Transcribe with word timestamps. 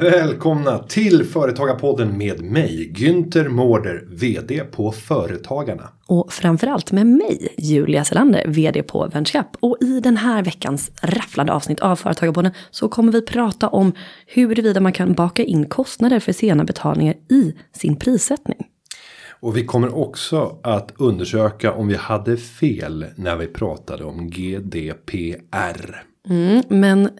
Välkomna 0.00 0.78
till 0.78 1.24
Företagarpodden 1.24 2.18
med 2.18 2.40
mig, 2.40 2.92
Günther 2.94 3.48
Mårder, 3.48 4.04
VD 4.08 4.64
på 4.64 4.92
Företagarna. 4.92 5.88
Och 6.06 6.32
framförallt 6.32 6.92
med 6.92 7.06
mig, 7.06 7.54
Julia 7.58 8.04
Selander, 8.04 8.44
VD 8.48 8.82
på 8.82 9.06
VentureCap. 9.06 9.56
Och 9.60 9.76
i 9.80 10.00
den 10.00 10.16
här 10.16 10.42
veckans 10.42 10.90
rafflande 11.02 11.52
avsnitt 11.52 11.80
av 11.80 11.96
Företagarpodden 11.96 12.52
så 12.70 12.88
kommer 12.88 13.12
vi 13.12 13.22
prata 13.22 13.68
om 13.68 13.92
huruvida 14.26 14.80
man 14.80 14.92
kan 14.92 15.12
baka 15.12 15.42
in 15.44 15.66
kostnader 15.66 16.20
för 16.20 16.32
sena 16.32 16.64
betalningar 16.64 17.14
i 17.30 17.54
sin 17.72 17.96
prissättning. 17.96 18.58
Och 19.40 19.56
vi 19.56 19.64
kommer 19.64 19.96
också 19.96 20.58
att 20.62 20.92
undersöka 20.96 21.72
om 21.72 21.88
vi 21.88 21.96
hade 21.96 22.36
fel 22.36 23.06
när 23.16 23.36
vi 23.36 23.46
pratade 23.46 24.04
om 24.04 24.30
GDPR. 24.30 26.02
Mm, 26.28 26.62
men 26.68 27.10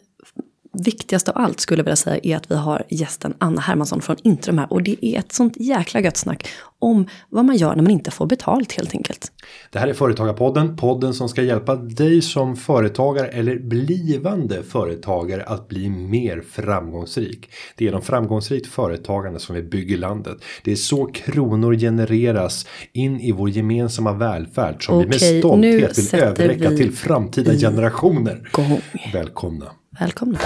viktigast 0.80 1.28
av 1.28 1.38
allt 1.38 1.60
skulle 1.60 1.80
jag 1.80 1.84
vilja 1.84 1.96
säga 1.96 2.20
är 2.23 2.37
att 2.37 2.50
vi 2.50 2.55
har 2.55 2.82
gästen 2.88 3.34
Anna 3.38 3.60
Hermansson 3.60 4.00
från 4.00 4.16
Intrum 4.23 4.59
här. 4.59 4.73
Och 4.73 4.82
det 4.82 5.06
är 5.06 5.18
ett 5.18 5.32
sånt 5.32 5.54
jäkla 5.56 6.01
gött 6.01 6.16
snack 6.16 6.48
om 6.78 7.06
vad 7.28 7.45
man 7.45 7.56
gör 7.56 7.77
när 7.77 7.82
man 7.82 7.92
inte 7.92 8.10
får 8.10 8.27
betalt 8.27 8.73
helt 8.73 8.95
enkelt. 8.95 9.32
Det 9.70 9.78
här 9.78 9.88
är 9.88 9.92
Företagarpodden, 9.92 10.77
podden 10.77 11.14
som 11.14 11.28
ska 11.28 11.42
hjälpa 11.42 11.77
dig 11.77 12.23
som 12.23 12.56
företagare 12.56 13.28
eller 13.28 13.59
blivande 13.59 14.62
företagare 14.62 15.45
att 15.45 15.68
bli 15.68 15.88
mer 15.88 16.42
framgångsrik. 16.51 17.51
Det 17.76 17.84
är 17.84 17.87
genom 17.87 18.02
framgångsrikt 18.02 18.66
företagande 18.66 19.40
som 19.40 19.54
vi 19.54 19.62
bygger 19.62 19.98
landet. 19.98 20.37
Det 20.65 20.73
är 20.73 20.76
så 20.76 21.06
kronor 21.06 21.74
genereras 21.74 22.66
in 22.92 23.20
i 23.20 23.32
vår 23.32 23.51
gemensamma 23.51 24.13
välfärd 24.13 24.87
som 24.87 24.98
Okej, 24.98 25.07
vi 25.07 25.10
med 25.10 25.40
stolthet 25.40 25.98
vill 25.98 26.20
överräcka 26.20 26.70
vi 26.70 26.76
till 26.76 26.92
framtida 26.92 27.52
generationer. 27.54 28.48
Gång. 28.52 28.80
Välkomna. 29.13 29.66
Välkomna. 29.99 30.38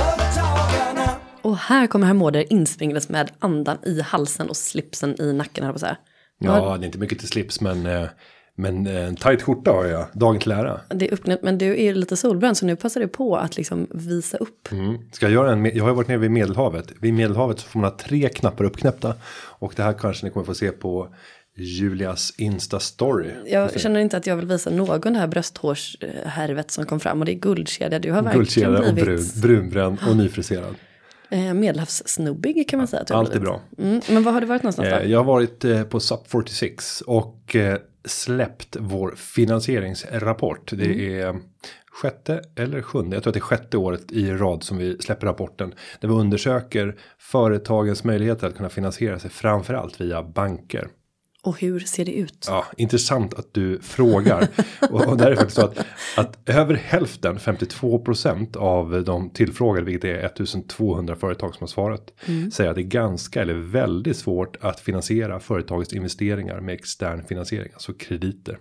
Och 1.42 1.56
här 1.56 1.86
kommer 1.86 2.06
herr 2.06 2.14
Mårder 2.14 2.52
inspringandes 2.52 3.08
med 3.08 3.30
andan 3.38 3.78
i 3.84 4.00
halsen 4.00 4.48
och 4.48 4.56
slipsen 4.56 5.20
i 5.20 5.32
nacken. 5.32 5.64
Här 5.64 5.72
på 5.72 5.78
så 5.78 5.86
här. 5.86 5.96
Ja, 6.38 6.76
det 6.76 6.84
är 6.84 6.86
inte 6.86 6.98
mycket 6.98 7.18
till 7.18 7.28
slips 7.28 7.60
men, 7.60 7.86
eh, 7.86 8.08
men 8.54 8.86
eh, 8.86 9.06
en 9.06 9.16
tajt 9.16 9.42
skjorta 9.42 9.70
har 9.70 9.84
jag. 9.84 10.06
Dagen 10.12 10.38
till 10.38 10.52
ära. 10.52 10.80
Det 10.88 11.08
är 11.08 11.12
uppnämnt, 11.12 11.42
men 11.42 11.58
du 11.58 11.70
är 11.70 11.82
ju 11.82 11.94
lite 11.94 12.16
solbränd 12.16 12.56
så 12.56 12.66
nu 12.66 12.76
passar 12.76 13.00
det 13.00 13.08
på 13.08 13.36
att 13.36 13.56
liksom 13.56 13.86
visa 13.90 14.36
upp. 14.36 14.72
Mm. 14.72 14.98
Ska 15.12 15.26
jag 15.26 15.32
göra 15.32 15.52
en, 15.52 15.64
jag 15.64 15.84
har 15.84 15.90
ju 15.90 15.96
varit 15.96 16.08
nere 16.08 16.18
vid 16.18 16.30
Medelhavet. 16.30 16.92
Vid 17.00 17.14
Medelhavet 17.14 17.60
så 17.60 17.68
får 17.68 17.80
man 17.80 17.90
ha 17.90 17.98
tre 17.98 18.28
knappar 18.28 18.64
uppknäppta. 18.64 19.14
Och 19.58 19.72
det 19.76 19.82
här 19.82 19.92
kanske 19.92 20.26
ni 20.26 20.32
kommer 20.32 20.46
få 20.46 20.54
se 20.54 20.70
på 20.70 21.14
Julias 21.56 22.32
Insta-story. 22.38 23.30
Jag 23.46 23.80
känner 23.80 24.00
inte 24.00 24.16
att 24.16 24.26
jag 24.26 24.36
vill 24.36 24.46
visa 24.46 24.70
någon 24.70 25.12
det 25.12 25.18
här 25.18 25.26
brösthårshärvet 25.26 26.70
som 26.70 26.86
kom 26.86 27.00
fram 27.00 27.20
och 27.20 27.24
det 27.26 27.32
är 27.32 27.38
guldkedja. 27.38 27.98
Du 27.98 28.10
har 28.12 28.22
verkligen 28.22 28.38
Guldkedja 28.44 28.88
och 28.88 28.94
blivit 28.94 29.34
brun, 29.34 29.60
brunbränd 29.60 29.98
och 30.10 30.16
nyfriserad. 30.16 30.74
eh, 31.30 31.54
medelhavssnubbig 31.54 32.68
kan 32.68 32.78
man 32.78 32.88
säga. 32.88 33.04
Allt 33.10 33.34
är 33.34 33.40
bra. 33.40 33.60
Mm, 33.78 34.00
men 34.08 34.22
vad 34.22 34.34
har 34.34 34.40
du 34.40 34.46
varit 34.46 34.62
någonstans 34.62 34.88
då? 34.90 34.96
Eh, 34.96 35.10
Jag 35.10 35.18
har 35.18 35.24
varit 35.24 35.64
eh, 35.64 35.82
på 35.82 36.00
SUP 36.00 36.28
46 36.28 37.00
och 37.00 37.56
eh, 37.56 37.78
släppt 38.04 38.76
vår 38.80 39.14
finansieringsrapport. 39.16 40.70
Det 40.76 40.84
Mm. 40.84 41.20
är 41.20 41.40
sjätte 41.92 42.42
eller 42.56 42.82
sjunde, 42.82 43.16
jag 43.16 43.22
tror 43.22 43.30
att 43.30 43.34
det 43.34 43.38
är 43.38 43.40
sjätte 43.40 43.76
året 43.76 44.12
i 44.12 44.30
rad 44.30 44.62
som 44.62 44.78
vi 44.78 44.98
släpper 44.98 45.26
rapporten. 45.26 45.74
Där 46.00 46.08
vi 46.08 46.14
undersöker 46.14 46.96
företagens 47.18 48.04
möjligheter 48.04 48.46
att 48.46 48.56
kunna 48.56 48.68
finansiera 48.68 49.18
sig 49.18 49.30
framförallt 49.30 50.00
via 50.00 50.22
banker. 50.22 50.88
Och 51.44 51.60
hur 51.60 51.80
ser 51.80 52.04
det 52.04 52.12
ut? 52.12 52.46
Ja, 52.48 52.66
intressant 52.76 53.34
att 53.34 53.54
du 53.54 53.78
frågar. 53.82 54.48
och, 54.90 55.08
och 55.08 55.16
där 55.16 55.26
är 55.26 55.30
det 55.30 55.36
faktiskt 55.36 55.56
så 55.56 55.64
att, 55.64 55.86
att 56.16 56.48
över 56.48 56.74
hälften, 56.74 57.38
52% 57.38 58.56
av 58.56 59.04
de 59.04 59.30
tillfrågade, 59.30 59.86
vilket 59.86 60.04
är 60.04 60.24
1200 60.24 61.16
företag 61.16 61.54
som 61.54 61.62
har 61.62 61.68
svarat, 61.68 62.12
säger 62.52 62.70
att 62.70 62.76
det 62.76 62.82
är 62.82 62.86
ganska 62.86 63.42
eller 63.42 63.54
väldigt 63.54 64.16
svårt 64.16 64.56
att 64.60 64.80
finansiera 64.80 65.40
företagets 65.40 65.92
investeringar 65.92 66.60
med 66.60 66.74
extern 66.74 67.24
finansiering, 67.24 67.70
alltså 67.72 67.92
krediter. 67.92 68.58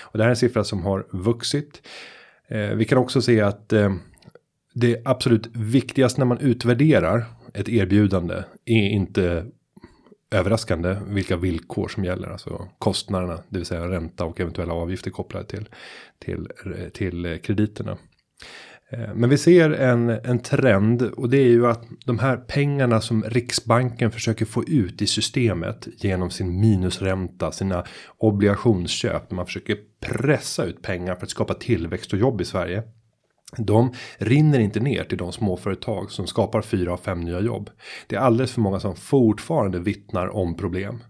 Och 0.00 0.18
det 0.18 0.24
här 0.24 0.28
är 0.28 0.30
en 0.30 0.36
siffra 0.36 0.64
som 0.64 0.82
har 0.82 1.06
vuxit. 1.10 1.82
Eh, 2.48 2.68
vi 2.68 2.84
kan 2.84 2.98
också 2.98 3.22
se 3.22 3.40
att 3.40 3.72
eh, 3.72 3.94
det 4.74 5.02
absolut 5.04 5.46
viktigaste 5.52 6.20
när 6.20 6.26
man 6.26 6.38
utvärderar 6.38 7.24
ett 7.54 7.68
erbjudande 7.68 8.42
är 8.64 8.88
inte 8.88 9.46
överraskande 10.30 10.96
vilka 11.06 11.36
villkor 11.36 11.88
som 11.88 12.04
gäller, 12.04 12.28
alltså 12.28 12.68
kostnaderna, 12.78 13.34
det 13.48 13.58
vill 13.58 13.66
säga 13.66 13.88
ränta 13.90 14.24
och 14.24 14.40
eventuella 14.40 14.72
avgifter 14.72 15.10
kopplade 15.10 15.46
till 15.46 15.68
till 16.18 16.48
till 16.92 17.38
krediterna. 17.42 17.98
Eh, 18.90 19.14
men 19.14 19.30
vi 19.30 19.38
ser 19.38 19.70
en, 19.70 20.08
en 20.08 20.38
trend 20.38 21.02
och 21.02 21.30
det 21.30 21.38
är 21.38 21.48
ju 21.48 21.66
att 21.66 21.84
de 22.04 22.18
här 22.18 22.36
pengarna 22.36 23.00
som 23.00 23.22
Riksbanken 23.22 24.10
försöker 24.10 24.44
få 24.44 24.64
ut 24.64 25.02
i 25.02 25.06
systemet 25.06 25.88
genom 25.96 26.30
sin 26.30 26.60
minusränta, 26.60 27.52
sina 27.52 27.84
obligationsköp, 28.18 29.30
när 29.30 29.36
man 29.36 29.46
försöker 29.46 29.76
pressa 30.00 30.64
ut 30.64 30.82
pengar 30.82 31.14
för 31.14 31.22
att 31.22 31.30
skapa 31.30 31.54
tillväxt 31.54 32.12
och 32.12 32.18
jobb 32.18 32.40
i 32.40 32.44
Sverige. 32.44 32.82
De 33.56 33.92
rinner 34.18 34.58
inte 34.58 34.80
ner 34.80 35.04
till 35.04 35.18
de 35.18 35.32
småföretag 35.32 36.10
som 36.10 36.26
skapar 36.26 36.62
fyra 36.62 36.92
av 36.92 36.96
fem 36.96 37.20
nya 37.20 37.40
jobb. 37.40 37.70
Det 38.06 38.16
är 38.16 38.20
alldeles 38.20 38.52
för 38.52 38.60
många 38.60 38.80
som 38.80 38.96
fortfarande 38.96 39.78
vittnar 39.78 40.28
om 40.28 40.56
problem. 40.56 41.02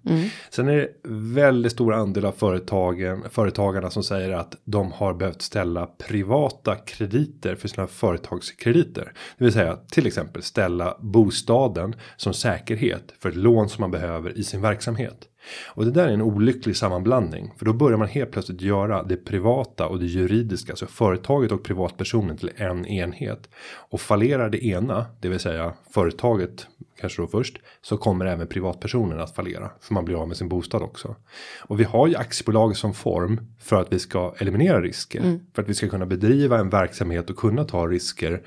Sen 0.50 0.68
är 0.68 0.76
det 0.76 0.88
väldigt 1.34 1.72
stor 1.72 1.94
andel 1.94 2.24
av 2.24 2.32
företagen, 2.32 3.24
företagarna 3.30 3.90
som 3.90 4.02
säger 4.02 4.30
att 4.30 4.54
de 4.64 4.92
har 4.92 5.14
behövt 5.14 5.42
ställa 5.42 5.86
privata 5.86 6.74
krediter 6.74 7.54
för 7.54 7.68
sina 7.68 7.86
företagskrediter. 7.86 9.12
Det 9.38 9.44
vill 9.44 9.52
säga 9.52 9.76
till 9.76 10.06
exempel 10.06 10.42
ställa 10.42 10.96
bostaden 11.00 11.94
som 12.16 12.34
säkerhet 12.34 13.14
för 13.18 13.28
ett 13.28 13.36
lån 13.36 13.68
som 13.68 13.82
man 13.82 13.90
behöver 13.90 14.38
i 14.38 14.44
sin 14.44 14.60
verksamhet. 14.60 15.28
Och 15.66 15.84
det 15.84 15.90
där 15.90 16.08
är 16.08 16.12
en 16.12 16.22
olycklig 16.22 16.76
sammanblandning. 16.76 17.52
För 17.58 17.64
då 17.66 17.72
börjar 17.72 17.98
man 17.98 18.08
helt 18.08 18.30
plötsligt 18.30 18.60
göra 18.60 19.02
det 19.02 19.16
privata 19.16 19.86
och 19.86 19.98
det 19.98 20.06
juridiska. 20.06 20.72
Alltså 20.72 20.86
företaget 20.86 21.52
och 21.52 21.64
privatpersonen 21.64 22.36
till 22.36 22.50
en 22.56 22.86
enhet. 22.86 23.48
Och 23.90 24.00
fallerar 24.00 24.50
det 24.50 24.64
ena, 24.66 25.06
det 25.20 25.28
vill 25.28 25.40
säga 25.40 25.72
företaget 25.90 26.66
kanske 27.00 27.22
då 27.22 27.28
först. 27.28 27.58
Så 27.82 27.96
kommer 27.96 28.26
även 28.26 28.46
privatpersonen 28.46 29.20
att 29.20 29.34
fallera. 29.34 29.70
För 29.80 29.94
man 29.94 30.04
blir 30.04 30.20
av 30.22 30.28
med 30.28 30.36
sin 30.36 30.48
bostad 30.48 30.82
också. 30.82 31.16
Och 31.60 31.80
vi 31.80 31.84
har 31.84 32.06
ju 32.06 32.16
aktiebolag 32.16 32.76
som 32.76 32.94
form 32.94 33.40
för 33.60 33.76
att 33.80 33.92
vi 33.92 33.98
ska 33.98 34.34
eliminera 34.38 34.80
risker. 34.80 35.38
För 35.54 35.62
att 35.62 35.68
vi 35.68 35.74
ska 35.74 35.88
kunna 35.88 36.06
bedriva 36.06 36.58
en 36.58 36.70
verksamhet 36.70 37.30
och 37.30 37.36
kunna 37.36 37.64
ta 37.64 37.86
risker. 37.86 38.42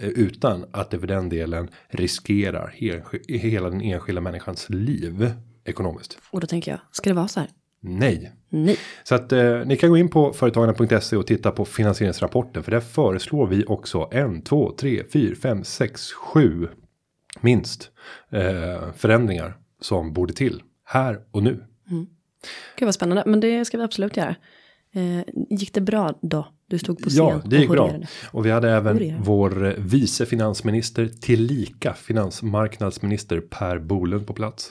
eh, 0.00 0.08
Utan 0.08 0.64
att 0.70 0.90
det 0.90 0.98
för 0.98 1.06
den 1.06 1.28
delen 1.28 1.68
riskerar 1.88 2.74
he- 2.78 3.38
hela 3.38 3.70
den 3.70 3.80
enskilda 3.80 4.20
människans 4.20 4.70
liv 4.70 5.30
ekonomiskt. 5.64 6.18
Och 6.30 6.40
då 6.40 6.46
tänker 6.46 6.70
jag, 6.70 6.80
ska 6.90 7.10
det 7.10 7.16
vara 7.16 7.28
så 7.28 7.40
här? 7.40 7.48
Nej. 7.80 8.32
Nej. 8.48 8.78
Så 9.04 9.14
att 9.14 9.32
eh, 9.32 9.64
ni 9.64 9.76
kan 9.76 9.90
gå 9.90 9.96
in 9.96 10.08
på 10.08 10.32
företagarna.se 10.32 11.16
och 11.16 11.26
titta 11.26 11.50
på 11.50 11.64
finansieringsrapporten. 11.64 12.62
För 12.62 12.70
där 12.70 12.80
föreslår 12.80 13.46
vi 13.46 13.64
också 13.64 14.08
en, 14.12 14.42
två, 14.42 14.72
tre, 14.78 15.02
fyra, 15.12 15.34
fem, 15.34 15.64
sex, 15.64 16.12
sju 16.12 16.68
minst 17.40 17.90
eh, 18.30 18.92
förändringar 18.96 19.56
som 19.80 20.12
borde 20.12 20.32
till 20.32 20.62
här 20.84 21.20
och 21.30 21.42
nu. 21.42 21.64
Gud 22.76 22.86
vad 22.86 22.94
spännande, 22.94 23.22
men 23.26 23.40
det 23.40 23.64
ska 23.64 23.78
vi 23.78 23.84
absolut 23.84 24.16
göra. 24.16 24.36
Eh, 24.96 25.20
gick 25.50 25.74
det 25.74 25.80
bra 25.80 26.18
då? 26.22 26.46
Du 26.66 26.78
stod 26.78 27.02
på 27.02 27.08
scen 27.10 27.24
Ja, 27.26 27.40
det 27.44 27.56
gick 27.56 27.70
och 27.70 27.76
bra. 27.76 27.92
Och 28.32 28.46
vi 28.46 28.50
hade 28.50 28.70
även 28.70 28.96
Horerade. 28.96 29.22
vår 29.24 29.66
eh, 29.66 29.72
vice 29.78 30.26
finansminister 30.26 31.06
tillika 31.20 31.94
finansmarknadsminister 31.94 33.40
Per 33.40 33.78
Bolund 33.78 34.26
på 34.26 34.32
plats. 34.32 34.70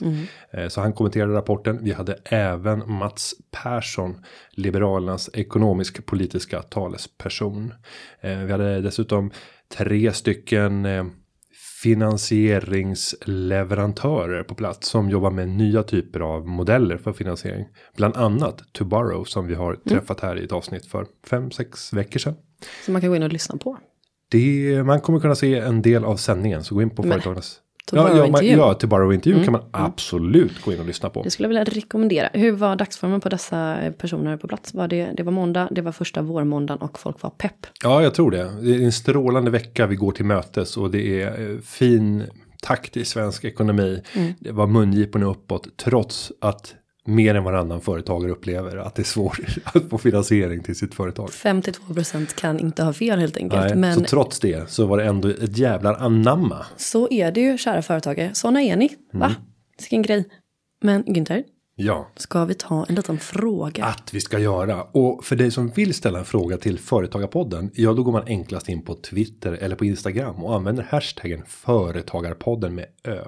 Eh, 0.50 0.68
Så 0.68 0.80
han 0.80 0.92
kommenterade 0.92 1.34
rapporten. 1.34 1.78
Vi 1.82 1.92
hade 1.92 2.18
även 2.24 2.92
Mats 2.92 3.34
Persson, 3.62 4.16
Liberalernas 4.50 5.30
ekonomisk 5.32 6.06
politiska 6.06 6.62
talesperson. 6.62 7.74
Vi 8.22 8.50
hade 8.52 8.80
dessutom 8.80 9.30
tre 9.76 10.12
stycken 10.12 10.86
finansieringsleverantörer 11.84 14.42
på 14.42 14.54
plats 14.54 14.88
som 14.88 15.10
jobbar 15.10 15.30
med 15.30 15.48
nya 15.48 15.82
typer 15.82 16.20
av 16.20 16.48
modeller 16.48 16.96
för 16.96 17.12
finansiering. 17.12 17.66
Bland 17.96 18.16
annat 18.16 18.62
To 18.72 18.84
Borrow 18.84 19.24
som 19.24 19.46
vi 19.46 19.54
har 19.54 19.74
träffat 19.74 20.20
här 20.20 20.40
i 20.40 20.44
ett 20.44 20.52
avsnitt 20.52 20.86
för 20.86 21.06
fem 21.26 21.50
sex 21.50 21.92
veckor 21.92 22.18
sedan. 22.18 22.34
Så 22.86 22.92
man 22.92 23.00
kan 23.00 23.10
gå 23.10 23.16
in 23.16 23.22
och 23.22 23.32
lyssna 23.32 23.56
på. 23.56 23.78
Det, 24.30 24.82
man 24.86 25.00
kommer 25.00 25.20
kunna 25.20 25.34
se 25.34 25.58
en 25.58 25.82
del 25.82 26.04
av 26.04 26.16
sändningen 26.16 26.64
så 26.64 26.74
gå 26.74 26.82
in 26.82 26.90
på 26.90 27.02
Men, 27.02 27.10
företagarnas. 27.10 27.60
To 27.86 27.96
Ja, 27.96 28.16
ja, 28.16 28.30
man, 28.30 28.46
ja, 28.46 28.74
To 28.74 28.86
Borrow-intervju 28.86 29.44
kan 29.44 29.52
man 29.52 29.62
absolut 29.70 30.64
gå 30.64 30.72
in 30.72 30.80
och 30.80 30.86
lyssna 30.86 31.10
på. 31.10 31.22
Det 31.22 31.30
skulle 31.30 31.44
jag 31.44 31.48
vilja 31.48 31.64
rekommendera. 31.64 32.28
Hur 32.32 32.52
var 32.52 32.76
dagsformen 32.76 33.20
på 33.20 33.28
dessa 33.28 33.80
eh, 33.80 33.92
personer 33.92 34.36
på 34.36 34.48
plats? 34.48 34.74
Var 34.74 34.88
det, 34.88 35.10
det 35.16 35.22
var 35.22 35.32
måndag, 35.32 35.68
det 35.70 35.82
var 35.82 35.92
första 35.92 36.22
vårmåndagen 36.22 36.82
och 36.82 36.98
folk 36.98 37.22
var 37.22 37.30
pepp. 37.30 37.66
Ja, 37.82 38.02
jag 38.02 38.14
tror 38.14 38.30
det. 38.30 38.50
Det 38.60 38.74
är 38.74 38.84
en 38.84 38.92
strålande 38.92 39.50
vecka 39.50 39.86
vi 39.86 39.96
går 39.96 40.12
till 40.12 40.24
mötes 40.24 40.76
och 40.76 40.90
det 40.90 41.22
är 41.22 41.50
eh, 41.50 41.58
fin 41.58 42.24
takt 42.62 42.96
i 42.96 43.04
svensk 43.04 43.44
ekonomi. 43.44 44.02
Det 44.38 44.52
var 44.52 44.66
mungiporna 44.66 45.26
uppåt 45.26 45.76
trots 45.76 46.32
att 46.40 46.74
mer 47.06 47.34
än 47.34 47.44
varannan 47.44 47.80
företagare 47.80 48.30
upplever 48.32 48.76
att 48.76 48.94
det 48.94 49.02
är 49.02 49.04
svårt 49.04 49.40
att 49.64 49.90
få 49.90 49.98
finansiering 49.98 50.62
till 50.62 50.76
sitt 50.76 50.94
företag. 50.94 51.28
52% 51.28 52.34
kan 52.34 52.60
inte 52.60 52.82
ha 52.82 52.92
fel 52.92 53.18
helt 53.18 53.36
enkelt. 53.36 53.62
Nej, 53.62 53.76
men 53.76 53.94
Så 53.94 54.04
trots 54.04 54.40
det 54.40 54.70
så 54.70 54.86
var 54.86 54.98
det 54.98 55.04
ändå 55.04 55.28
ett 55.28 55.58
jävlar 55.58 55.94
anamma. 55.94 56.66
så 56.76 57.08
är 57.10 57.32
det 57.32 57.40
ju 57.40 57.58
kära 57.58 57.82
företagare. 57.82 58.30
Sådana 58.34 58.62
är 58.62 58.76
ni. 58.76 58.88
Va? 59.12 59.26
Mm. 59.26 59.38
Vilken 59.78 60.02
grej. 60.02 60.24
Men 60.82 61.04
Günther, 61.04 61.42
Ja, 61.76 62.08
ska 62.16 62.44
vi 62.44 62.54
ta 62.54 62.84
en 62.88 62.94
liten 62.94 63.18
fråga? 63.18 63.84
att 63.84 64.14
vi 64.14 64.20
ska 64.20 64.38
göra. 64.38 64.82
Och 64.82 65.24
för 65.24 65.36
dig 65.36 65.50
som 65.50 65.68
vill 65.68 65.94
ställa 65.94 66.18
en 66.18 66.24
fråga 66.24 66.56
till 66.56 66.78
Företagarpodden. 66.78 67.70
Ja, 67.74 67.92
då 67.92 68.02
går 68.02 68.12
man 68.12 68.22
enklast 68.26 68.68
in 68.68 68.82
på 68.82 68.94
Twitter 68.94 69.52
eller 69.52 69.76
på 69.76 69.84
Instagram 69.84 70.44
och 70.44 70.54
använder 70.54 70.82
hashtaggen 70.82 71.42
Företagarpodden 71.46 72.74
med 72.74 72.86
ö. 73.04 73.24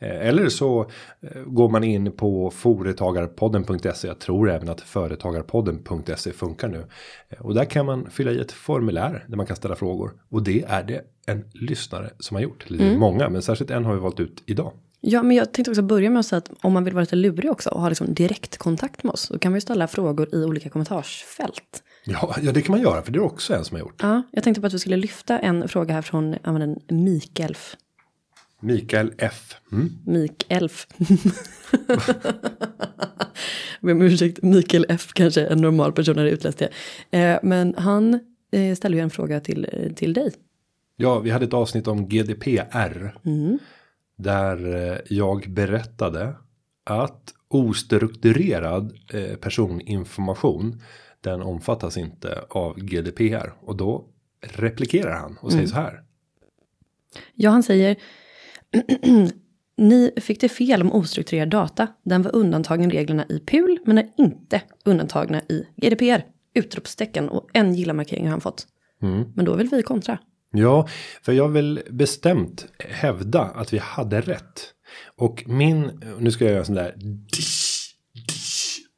Eh, 0.00 0.28
Eller 0.28 0.48
så 0.48 0.80
eh, 1.20 1.42
går 1.46 1.68
man 1.68 1.84
in 1.84 2.12
på 2.12 2.50
företagarpodden.se. 2.50 4.08
Jag 4.08 4.18
tror 4.18 4.50
även 4.50 4.68
att 4.68 4.80
företagarpodden.se 4.80 6.32
funkar 6.32 6.68
nu. 6.68 6.84
Eh, 7.28 7.40
Och 7.40 7.54
där 7.54 7.64
kan 7.64 7.86
man 7.86 8.10
fylla 8.10 8.30
i 8.30 8.40
ett 8.40 8.52
formulär 8.52 9.24
där 9.28 9.36
man 9.36 9.46
kan 9.46 9.56
ställa 9.56 9.76
frågor. 9.76 10.12
Och 10.28 10.42
det 10.42 10.64
är 10.68 10.82
det 10.82 11.00
en 11.26 11.44
lyssnare 11.52 12.10
som 12.18 12.34
har 12.34 12.42
gjort. 12.42 12.64
Eller 12.68 12.92
är 12.92 12.98
många, 12.98 13.28
men 13.28 13.42
särskilt 13.42 13.70
en 13.70 13.84
har 13.84 13.94
vi 13.94 14.00
valt 14.00 14.20
ut 14.20 14.42
idag. 14.46 14.72
Ja, 15.06 15.22
men 15.22 15.36
jag 15.36 15.52
tänkte 15.52 15.70
också 15.70 15.82
börja 15.82 16.10
med 16.10 16.20
att 16.20 16.26
säga 16.26 16.38
att 16.38 16.50
om 16.62 16.72
man 16.72 16.84
vill 16.84 16.94
vara 16.94 17.02
lite 17.02 17.16
lurig 17.16 17.50
också 17.50 17.70
och 17.70 17.80
ha 17.80 17.88
liksom 17.88 18.14
direktkontakt 18.14 19.02
med 19.02 19.12
oss. 19.12 19.28
Då 19.28 19.38
kan 19.38 19.52
vi 19.52 19.60
ställa 19.60 19.88
frågor 19.88 20.34
i 20.34 20.44
olika 20.44 20.68
kommentarsfält. 20.68 21.82
Ja, 22.04 22.36
ja, 22.42 22.52
det 22.52 22.62
kan 22.62 22.70
man 22.72 22.80
göra, 22.80 23.02
för 23.02 23.12
det 23.12 23.18
är 23.18 23.22
också 23.22 23.54
en 23.54 23.64
som 23.64 23.74
har 23.74 23.80
gjort. 23.80 24.02
Ja, 24.02 24.22
jag 24.30 24.44
tänkte 24.44 24.60
på 24.60 24.66
att 24.66 24.74
vi 24.74 24.78
skulle 24.78 24.96
lyfta 24.96 25.38
en 25.38 25.68
fråga 25.68 25.94
här 25.94 26.02
från 26.02 26.36
användaren 26.42 26.80
Mikelf. 26.88 27.76
Mikael 28.60 29.12
F. 29.18 29.54
Mm. 29.72 29.90
Mikelf. 30.06 30.86
Jag 33.80 33.86
ber 33.86 33.92
om 33.92 34.02
ursäkt, 34.02 34.42
Mikael 34.42 34.86
F 34.88 35.10
kanske 35.14 35.46
en 35.46 35.58
normal 35.58 35.92
person 35.92 36.18
hade 36.18 36.30
utläst 36.30 36.58
det. 36.58 36.68
Eh, 37.18 37.38
men 37.42 37.74
han 37.78 38.20
eh, 38.52 38.74
ställer 38.74 38.96
ju 38.96 39.02
en 39.02 39.10
fråga 39.10 39.40
till, 39.40 39.68
eh, 39.72 39.92
till 39.92 40.12
dig. 40.12 40.32
Ja, 40.96 41.18
vi 41.18 41.30
hade 41.30 41.44
ett 41.44 41.54
avsnitt 41.54 41.86
om 41.86 42.08
GDPR. 42.08 43.18
Där 44.16 44.74
eh, 44.74 44.98
jag 45.08 45.46
berättade 45.48 46.34
att 46.84 47.34
ostrukturerad 47.48 48.98
eh, 49.12 49.36
personinformation. 49.36 50.80
Den 51.20 51.42
omfattas 51.42 51.96
inte 51.96 52.44
av 52.50 52.78
GDPR. 52.78 53.54
Och 53.60 53.76
då 53.76 54.08
replikerar 54.40 55.16
han 55.16 55.38
och 55.40 55.52
säger 55.52 55.66
så 55.66 55.74
här. 55.74 56.02
Ja, 57.34 57.50
han 57.50 57.62
säger 57.62 57.96
Ni 59.76 60.12
fick 60.16 60.40
det 60.40 60.48
fel 60.48 60.82
om 60.82 60.92
ostrukturerad 60.92 61.50
data. 61.50 61.88
Den 62.02 62.22
var 62.22 62.36
undantagen 62.36 62.90
reglerna 62.90 63.26
i 63.28 63.38
PUL 63.38 63.78
men 63.84 63.98
är 63.98 64.08
inte 64.16 64.62
undantagna 64.84 65.40
i 65.48 65.66
GDPR. 65.76 66.24
Utropstecken 66.54 67.28
och 67.28 67.48
en 67.52 67.74
gilla-markering 67.74 68.24
har 68.24 68.30
han 68.30 68.40
fått. 68.40 68.66
Men 69.34 69.44
då 69.44 69.54
vill 69.54 69.68
vi 69.68 69.82
kontra. 69.82 70.18
Ja, 70.56 70.88
för 71.22 71.32
jag 71.32 71.48
vill 71.48 71.82
bestämt 71.90 72.66
hävda 72.78 73.40
att 73.40 73.72
vi 73.72 73.78
hade 73.78 74.20
rätt. 74.20 74.74
Och 75.16 75.44
min, 75.46 76.00
nu 76.18 76.30
ska 76.30 76.44
jag 76.44 76.50
göra 76.50 76.60
en 76.60 76.66
sån 76.66 76.74
där. 76.74 76.94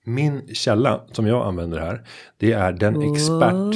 Min 0.04 0.54
källa 0.54 1.04
som 1.12 1.26
jag 1.26 1.46
använder 1.46 1.78
här. 1.78 2.08
Det 2.36 2.52
är 2.52 2.72
den 2.72 3.02
expert 3.12 3.74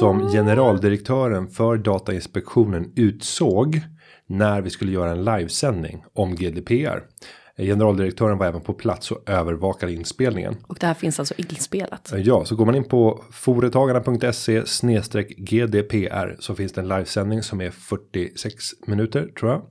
som 0.00 0.28
generaldirektören 0.32 1.48
för 1.48 1.76
Datainspektionen 1.76 2.92
utsåg. 2.96 3.80
När 4.28 4.60
vi 4.60 4.70
skulle 4.70 4.92
göra 4.92 5.10
en 5.10 5.24
livesändning 5.24 6.04
om 6.14 6.34
GDPR. 6.34 7.02
Generaldirektören 7.58 8.38
var 8.38 8.46
även 8.46 8.60
på 8.60 8.74
plats 8.74 9.10
och 9.10 9.28
övervakade 9.30 9.92
inspelningen. 9.92 10.56
Och 10.66 10.76
det 10.80 10.86
här 10.86 10.94
finns 10.94 11.18
alltså 11.18 11.34
inspelat. 11.36 12.12
Ja, 12.16 12.44
så 12.44 12.56
går 12.56 12.66
man 12.66 12.74
in 12.74 12.84
på 12.84 13.24
företagarna.se 13.32 14.62
GDPR 15.36 16.36
så 16.38 16.54
finns 16.54 16.72
det 16.72 16.80
en 16.80 16.88
livesändning 16.88 17.42
som 17.42 17.60
är 17.60 17.70
46 17.70 18.54
minuter 18.86 19.28
tror 19.38 19.50
jag. 19.50 19.62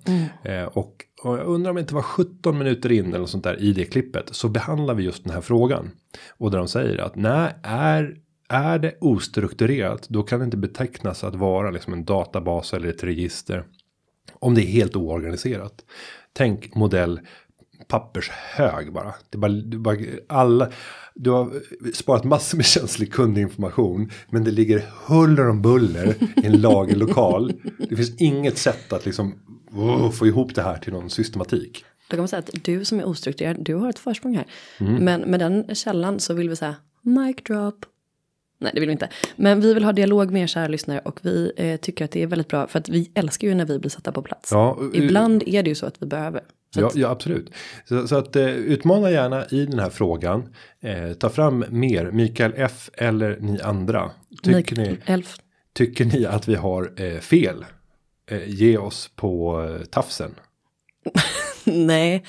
Eh, 0.43 0.65
och, 0.65 0.95
och 1.23 1.37
jag 1.37 1.47
undrar 1.47 1.69
om 1.69 1.75
det 1.75 1.81
inte 1.81 1.95
var 1.95 2.01
17 2.01 2.57
minuter 2.57 2.91
in 2.91 3.05
eller 3.05 3.19
något 3.19 3.29
sånt 3.29 3.43
där 3.43 3.61
i 3.61 3.73
det 3.73 3.85
klippet 3.85 4.29
så 4.31 4.49
behandlar 4.49 4.93
vi 4.93 5.03
just 5.03 5.23
den 5.23 5.33
här 5.33 5.41
frågan. 5.41 5.91
Och 6.37 6.51
där 6.51 6.57
de 6.57 6.67
säger 6.67 6.97
att 6.97 7.15
nej, 7.15 7.55
är 7.63 8.15
är 8.49 8.79
det 8.79 8.95
ostrukturerat 9.01 10.09
då 10.09 10.23
kan 10.23 10.39
det 10.39 10.45
inte 10.45 10.57
betecknas 10.57 11.23
att 11.23 11.35
vara 11.35 11.71
liksom 11.71 11.93
en 11.93 12.05
databas 12.05 12.73
eller 12.73 12.89
ett 12.89 13.03
register. 13.03 13.65
Om 14.33 14.55
det 14.55 14.61
är 14.61 14.67
helt 14.67 14.95
oorganiserat. 14.95 15.85
Tänk 16.33 16.75
modell 16.75 17.19
pappershög 17.88 18.94
bara. 18.94 19.13
Det 19.30 19.38
bara, 19.38 19.51
är 19.51 19.77
bara 19.77 19.98
alla. 20.27 20.69
Du 21.16 21.30
har 21.30 21.51
sparat 21.94 22.24
massor 22.24 22.57
med 22.57 22.66
känslig 22.66 23.13
kundinformation. 23.13 24.12
Men 24.30 24.44
det 24.44 24.51
ligger 24.51 24.86
huller 25.07 25.50
om 25.50 25.62
buller 25.62 26.16
i 26.44 26.45
en 26.45 26.62
lagerlokal. 26.62 27.54
Det 27.89 27.95
finns 27.95 28.22
inget 28.22 28.57
sätt 28.57 28.94
att 28.94 29.06
liksom 29.06 29.33
oh, 29.72 30.12
få 30.12 30.27
ihop 30.27 30.56
det 30.56 30.62
här 30.62 30.77
till 30.77 30.94
någon 30.94 31.10
systematik. 31.10 31.86
Då 32.07 32.10
kan 32.10 32.19
man 32.19 32.27
säga 32.27 32.39
att 32.39 32.63
du 32.63 32.86
som 32.86 33.00
är 33.00 33.07
ostrukturerad, 33.07 33.57
du 33.60 33.75
har 33.75 33.89
ett 33.89 34.00
försprång 34.00 34.36
här. 34.36 34.45
Men 34.78 35.21
med 35.21 35.39
den 35.39 35.75
källan 35.75 36.19
så 36.19 36.33
vill 36.33 36.50
vi 36.50 36.56
säga 36.56 36.75
mic 37.01 37.36
drop. 37.48 37.86
Nej, 38.57 38.71
det 38.74 38.80
vill 38.80 38.89
vi 38.89 38.94
inte. 38.94 39.10
Men 39.36 39.62
vi 39.62 39.74
vill 39.74 39.83
ha 39.83 39.94
dialog 39.94 40.31
med 40.31 40.44
er 40.44 40.48
kära 40.48 40.68
lyssnare 40.68 41.00
och 41.00 41.19
vi 41.21 41.51
eh, 41.57 41.78
tycker 41.78 42.06
att 42.06 42.12
det 42.12 42.24
är 42.24 42.28
väldigt 42.28 42.48
bra 42.48 42.68
för 42.68 42.80
att 42.80 42.89
vi 42.89 43.12
älskar 43.16 43.48
ju 43.48 43.56
när 43.56 43.66
vi 43.66 43.80
blir 43.80 43.89
satta 43.89 44.12
på 44.12 44.21
plats. 44.21 44.51
Ja, 44.51 44.78
eh, 44.94 45.04
Ibland 45.04 45.44
är 45.45 45.63
det 45.63 45.69
ju 45.69 45.75
så 45.75 45.86
att 45.86 46.01
vi 46.01 46.06
behöver. 46.06 46.42
Så 46.75 46.81
Ja, 46.81 46.92
ja 46.95 47.10
absolut. 47.10 47.51
Så, 47.86 48.07
så 48.07 48.16
att 48.16 48.36
eh, 48.36 48.45
utmana 48.45 49.12
gärna 49.12 49.45
i 49.45 49.66
den 49.66 49.80
här 49.80 49.89
frågan. 49.89 50.54
Eh, 50.81 51.13
ta 51.13 51.30
fram 51.30 51.66
mer. 51.69 52.12
Mikael 52.12 52.54
F 52.56 52.89
eller 52.94 53.38
ni 53.39 53.62
andra. 53.62 54.12
Tycker, 54.44 54.75
ni, 54.75 54.98
Elf. 55.06 55.36
tycker 55.74 56.06
ni 56.06 56.25
att 56.25 56.48
vi 56.48 56.56
har 56.56 56.92
eh, 56.95 57.19
fel? 57.19 57.66
Eh, 58.31 58.50
ge 58.50 58.77
oss 58.77 59.12
på 59.16 59.63
eh, 59.63 59.86
tafsen. 59.86 60.36
Nej. 61.63 62.24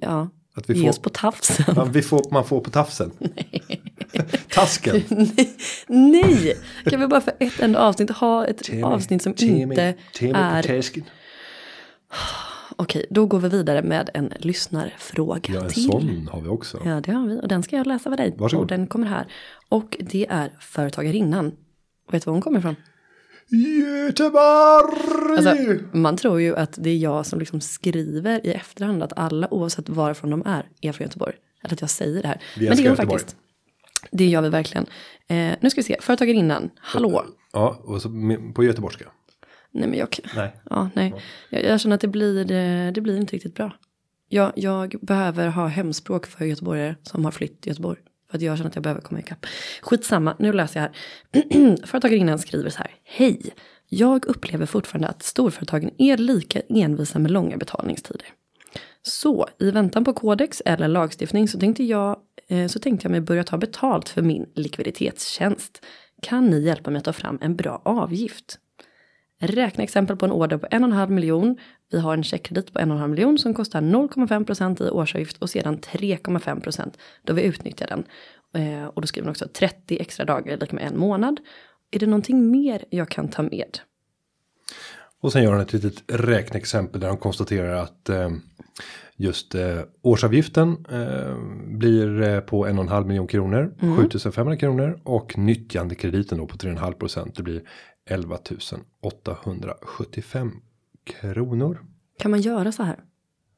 Ja. 0.00 0.28
Att 0.54 0.70
vi 0.70 0.74
Ge 0.74 0.80
får, 0.82 0.88
oss 0.88 0.98
på 0.98 1.08
tafsen. 1.08 1.74
man, 1.76 1.92
vi 1.92 2.02
får, 2.02 2.32
man 2.32 2.44
får 2.44 2.60
på 2.60 2.70
tafsen. 2.70 3.12
Tasken. 4.48 5.02
Nej! 5.86 6.56
Kan 6.84 7.00
vi 7.00 7.06
bara 7.06 7.20
för 7.20 7.32
ett 7.40 7.60
enda 7.60 7.78
avsnitt 7.78 8.10
ha 8.10 8.46
ett 8.46 8.70
avsnitt 8.84 9.22
som 9.22 9.30
inte 9.30 9.94
Timmy 10.12 10.34
är... 10.34 10.72
Okej, 12.80 13.06
då 13.10 13.26
går 13.26 13.38
vi 13.40 13.48
vidare 13.48 13.82
med 13.82 14.10
en 14.14 14.32
lyssnarfråga 14.36 15.54
Ja, 15.54 15.64
en 15.64 15.68
till. 15.70 15.82
sån 15.84 16.28
har 16.32 16.40
vi 16.40 16.48
också. 16.48 16.82
Ja, 16.84 17.00
det 17.00 17.12
har 17.12 17.26
vi. 17.26 17.40
Och 17.40 17.48
den 17.48 17.62
ska 17.62 17.76
jag 17.76 17.86
läsa 17.86 18.10
för 18.10 18.16
dig. 18.16 18.34
Varsågod. 18.38 18.62
Och 18.62 18.68
den 18.68 18.86
kommer 18.86 19.06
här. 19.06 19.26
Och 19.68 19.96
det 20.00 20.26
är 20.30 20.50
företagarinnan. 20.60 21.52
Vet 22.10 22.22
du 22.24 22.26
var 22.26 22.32
hon 22.32 22.42
kommer 22.42 22.58
ifrån? 22.58 22.76
Göteborg! 23.50 25.36
Alltså, 25.36 25.56
man 25.92 26.16
tror 26.16 26.40
ju 26.40 26.56
att 26.56 26.72
det 26.82 26.90
är 26.90 26.96
jag 26.96 27.26
som 27.26 27.38
liksom 27.38 27.60
skriver 27.60 28.46
i 28.46 28.52
efterhand 28.52 29.02
att 29.02 29.18
alla 29.18 29.54
oavsett 29.54 29.88
varifrån 29.88 30.30
de 30.30 30.42
är 30.46 30.66
är 30.80 30.92
från 30.92 31.04
Göteborg. 31.04 31.34
Eller 31.64 31.74
att 31.74 31.80
jag 31.80 31.90
säger 31.90 32.22
det 32.22 32.28
här. 32.28 32.40
Vi 32.58 32.68
Men 32.68 32.76
det 32.76 32.82
gör 32.82 32.96
hon 32.96 32.96
faktiskt. 32.96 33.36
Det 34.10 34.26
gör 34.26 34.42
vi 34.42 34.48
verkligen. 34.48 34.86
Eh, 35.28 35.52
nu 35.60 35.70
ska 35.70 35.78
vi 35.78 35.82
se, 35.82 35.96
företagarinnan. 36.00 36.70
Hallå. 36.78 37.24
Ja, 37.52 37.80
och 37.84 38.02
så 38.02 38.08
på 38.54 38.64
göteborgska. 38.64 39.04
Nej 39.72 39.88
men 39.88 39.98
jag, 39.98 40.18
Nej. 40.36 40.56
ja, 40.70 40.90
nej. 40.94 41.14
Jag, 41.50 41.64
jag 41.64 41.80
känner 41.80 41.94
att 41.94 42.00
det 42.00 42.08
blir, 42.08 42.52
eh, 42.52 42.92
det 42.92 43.00
blir 43.00 43.16
inte 43.16 43.36
riktigt 43.36 43.54
bra. 43.54 43.72
Jag, 44.28 44.52
jag 44.56 44.94
behöver 45.00 45.48
ha 45.48 45.66
hemspråk 45.66 46.26
för 46.26 46.44
göteborgare 46.44 46.96
som 47.02 47.24
har 47.24 47.32
flytt 47.32 47.60
till 47.60 47.70
Göteborg. 47.70 47.98
För 48.30 48.36
att 48.36 48.42
jag 48.42 48.56
känner 48.56 48.70
att 48.70 48.74
jag 48.76 48.82
behöver 48.82 49.00
komma 49.00 49.20
ikapp. 49.20 49.46
Skitsamma, 49.82 50.36
nu 50.38 50.52
läser 50.52 50.80
jag 50.80 50.88
här. 50.88 51.76
Företagarinnan 51.86 52.38
skriver 52.38 52.70
så 52.70 52.78
här. 52.78 52.94
Hej, 53.04 53.54
jag 53.88 54.24
upplever 54.24 54.66
fortfarande 54.66 55.08
att 55.08 55.22
storföretagen 55.22 55.90
är 55.98 56.16
lika 56.16 56.60
envisa 56.68 57.18
med 57.18 57.30
långa 57.30 57.56
betalningstider. 57.56 58.26
Så 59.02 59.48
i 59.58 59.70
väntan 59.70 60.04
på 60.04 60.12
kodex 60.12 60.62
eller 60.64 60.88
lagstiftning 60.88 61.48
så 61.48 61.58
tänkte 61.58 61.84
jag, 61.84 62.16
eh, 62.48 62.66
så 62.66 62.78
tänkte 62.78 63.04
jag 63.04 63.10
mig 63.10 63.20
börja 63.20 63.44
ta 63.44 63.58
betalt 63.58 64.08
för 64.08 64.22
min 64.22 64.46
likviditetstjänst. 64.54 65.84
Kan 66.22 66.46
ni 66.46 66.60
hjälpa 66.60 66.90
mig 66.90 66.98
att 66.98 67.04
ta 67.04 67.12
fram 67.12 67.38
en 67.42 67.56
bra 67.56 67.82
avgift? 67.84 68.58
Räkna 69.40 69.84
exempel 69.84 70.16
på 70.16 70.26
en 70.26 70.32
order 70.32 70.58
på 70.58 70.66
1,5 70.66 71.10
miljon. 71.10 71.56
Vi 71.90 72.00
har 72.00 72.14
en 72.14 72.24
checkkredit 72.24 72.72
på 72.72 72.78
1,5 72.78 73.08
miljon 73.08 73.38
som 73.38 73.54
kostar 73.54 73.80
0,5% 73.80 74.86
i 74.86 74.90
årsavgift 74.90 75.38
och 75.38 75.50
sedan 75.50 75.78
3,5% 75.78 76.92
då 77.22 77.32
vi 77.32 77.42
utnyttjar 77.42 77.86
den. 77.86 78.04
Eh, 78.54 78.86
och 78.86 79.02
då 79.02 79.06
skriver 79.06 79.24
man 79.24 79.30
också 79.30 79.48
30 79.52 79.98
extra 80.00 80.24
dagar 80.24 80.56
lika 80.56 80.76
med 80.76 80.84
en 80.84 80.98
månad. 80.98 81.40
Är 81.90 81.98
det 81.98 82.06
någonting 82.06 82.50
mer 82.50 82.84
jag 82.90 83.08
kan 83.08 83.28
ta 83.28 83.42
med? 83.42 83.78
Och 85.20 85.32
sen 85.32 85.42
gör 85.42 85.52
han 85.52 85.60
ett 85.60 85.72
litet 85.72 86.02
räkneexempel 86.06 87.00
där 87.00 87.08
han 87.08 87.16
konstaterar 87.16 87.74
att 87.74 88.08
eh, 88.08 88.30
just 89.16 89.54
eh, 89.54 89.80
årsavgiften 90.02 90.76
blir 91.66 92.40
på 92.40 92.66
en 92.66 92.78
och 92.78 92.84
en 92.84 92.88
halv 92.88 93.06
miljon 93.06 93.26
kronor, 93.26 93.74
7500 93.96 94.56
kronor 94.56 95.00
och 95.04 95.38
nyttjandekrediten 95.38 96.38
då 96.38 96.46
på 96.46 96.56
3,5 96.56 96.92
procent. 96.92 97.36
Det 97.36 97.42
blir 97.42 97.62
11 98.08 98.38
875 99.00 100.52
kronor. 101.06 101.78
Kan 102.18 102.30
man 102.30 102.40
göra 102.40 102.72
så 102.72 102.82
här? 102.82 102.96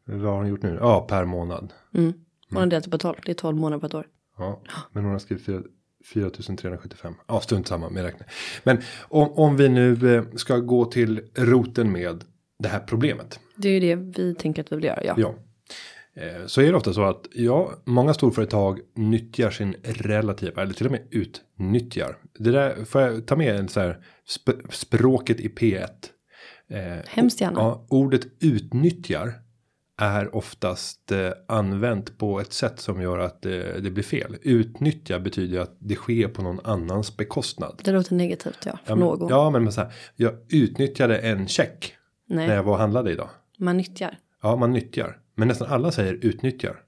Vad 0.04 0.21
har 0.21 0.37
han 0.38 0.49
gjort 0.49 0.62
nu? 0.62 0.78
Ja, 0.80 1.07
per 1.09 1.25
månad. 1.25 1.73
Hon 1.92 2.14
har 2.50 2.66
delat 2.66 2.90
på 2.90 2.99
12. 2.99 3.16
Det 3.25 3.33
är 3.33 3.35
12 3.35 3.57
månader 3.57 3.80
på 3.80 3.87
ett 3.87 3.95
år. 3.95 4.07
Ja, 4.38 4.62
men 4.92 5.02
hon 5.04 5.12
har 5.12 5.19
skrivit 5.19 5.45
4 5.45 5.62
4375. 6.04 7.14
Ja, 7.26 7.40
strunt 7.40 7.69
samma 7.69 7.90
med 7.90 8.02
räkna. 8.04 8.26
Men 8.64 8.78
om, 9.09 9.33
om 9.33 9.57
vi 9.57 9.69
nu 9.69 10.16
eh, 10.16 10.25
ska 10.37 10.57
gå 10.59 10.85
till 10.85 11.21
roten 11.35 11.92
med 11.92 12.25
det 12.59 12.69
här 12.69 12.80
problemet. 12.80 13.40
Det 13.57 13.69
är 13.69 13.73
ju 13.73 13.80
det 13.80 13.95
vi 14.19 14.35
tänker 14.35 14.62
att 14.62 14.73
vi 14.73 14.76
vill 14.76 14.85
göra. 14.85 15.04
Ja. 15.04 15.14
Ja. 15.16 15.35
Eh, 16.23 16.47
Så 16.47 16.61
är 16.61 16.66
det 16.66 16.76
ofta 16.76 16.92
så 16.92 17.02
att 17.04 17.26
ja, 17.33 17.73
många 17.85 18.14
storföretag 18.14 18.80
nyttjar 18.95 19.50
sin 19.50 19.75
relativa 19.83 20.62
eller 20.62 20.75
till 20.75 20.87
och 20.87 20.92
med 20.92 21.07
utnyttjar. 21.11 22.16
Det 22.38 22.50
där 22.50 22.85
får 22.85 23.00
jag 23.00 23.26
ta 23.26 23.37
med 23.37 23.57
en 23.57 23.69
så 23.69 23.80
här 23.80 23.99
sp- 24.38 24.70
språket 24.70 25.40
i 25.40 25.49
P1. 25.49 25.87
Eh, 26.68 27.04
Hemskt 27.08 27.40
gärna. 27.40 27.60
Ja, 27.60 27.87
ordet 27.88 28.22
utnyttjar 28.40 29.32
är 29.99 30.34
oftast 30.37 31.12
eh, 31.12 31.30
använt 31.49 32.18
på 32.18 32.40
ett 32.40 32.52
sätt 32.52 32.80
som 32.80 33.02
gör 33.02 33.18
att 33.18 33.46
eh, 33.46 33.52
det 33.52 33.90
blir 33.90 34.04
fel. 34.04 34.37
Utnyttja 34.42 35.18
betyder 35.20 35.60
att 35.60 35.76
det 35.78 35.94
sker 35.94 36.28
på 36.28 36.42
någon 36.42 36.60
annans 36.64 37.16
bekostnad. 37.16 37.80
Det 37.84 37.92
låter 37.92 38.14
negativt 38.14 38.58
ja. 38.66 38.72
För 38.72 38.78
Ja, 38.92 38.94
men, 38.96 38.99
någon. 38.99 39.28
ja, 39.28 39.50
men 39.50 39.72
så 39.72 39.80
här, 39.80 39.92
jag 40.16 40.32
utnyttjade 40.49 41.18
en 41.18 41.49
check 41.49 41.94
Nej, 42.28 42.46
när 42.49 42.54
jag 42.54 42.62
var 42.62 42.72
och 42.72 42.78
handlade 42.78 43.12
idag. 43.12 43.28
man 43.58 43.76
nyttjar. 43.76 44.18
Ja, 44.42 44.56
man 44.56 44.72
nyttjar. 44.72 45.18
Men 45.34 45.49
nästan 45.49 45.68
alla 45.70 45.92
säger 45.92 46.14
utnyttjar. 46.14 46.80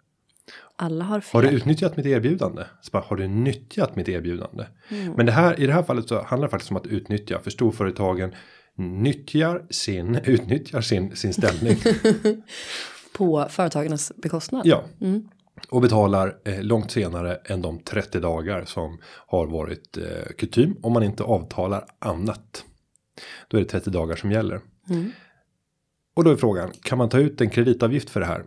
Alla 0.83 1.05
har 1.05 1.21
fel. 1.21 1.45
Har 1.45 1.51
du 1.51 1.57
utnyttjat 1.57 1.97
mitt 1.97 2.07
erbjudande? 2.07 2.65
Så 2.81 2.91
bara, 2.91 3.03
har 3.07 3.17
du 3.17 3.29
nyttjat 3.29 3.97
mitt 3.97 4.09
erbjudande? 4.09 4.67
Mm. 4.89 5.13
Men 5.13 5.27
det 5.27 5.33
här, 5.33 5.61
i 5.61 5.67
det 5.67 5.73
här 5.73 5.83
fallet 5.83 6.09
så 6.09 6.23
handlar 6.23 6.49
det 6.49 6.51
faktiskt 6.51 6.71
om 6.71 6.77
att 6.77 6.87
utnyttja. 6.87 7.41
För 7.41 7.51
storföretagen 7.51 8.35
nyttjar 8.77 9.67
sin, 9.71 10.15
utnyttjar 10.25 10.81
sin, 10.81 11.17
sin 11.17 11.33
ställning. 11.33 11.77
På 13.17 13.47
företagarnas 13.51 14.13
bekostnad. 14.17 14.67
ja. 14.67 14.85
Och 15.71 15.81
betalar 15.81 16.37
eh, 16.45 16.63
långt 16.63 16.91
senare 16.91 17.35
än 17.35 17.63
de 17.63 17.79
30 17.79 18.21
dagar 18.21 18.65
som 18.65 18.99
har 19.27 19.47
varit 19.47 19.97
eh, 19.97 20.33
kutym. 20.39 20.77
Om 20.83 20.93
man 20.93 21.03
inte 21.03 21.23
avtalar 21.23 21.85
annat. 21.99 22.65
Då 23.49 23.57
är 23.57 23.61
det 23.61 23.69
30 23.69 23.91
dagar 23.91 24.17
som 24.17 24.33
gäller. 24.33 24.61
Och 26.15 26.25
då 26.25 26.31
är 26.31 26.37
frågan, 26.37 26.73
kan 26.83 26.99
man 26.99 27.09
ta 27.09 27.19
ut 27.19 27.41
en 27.41 27.51
kreditavgift 27.51 28.11
för 28.11 28.21
det 28.21 28.27
här? 28.27 28.45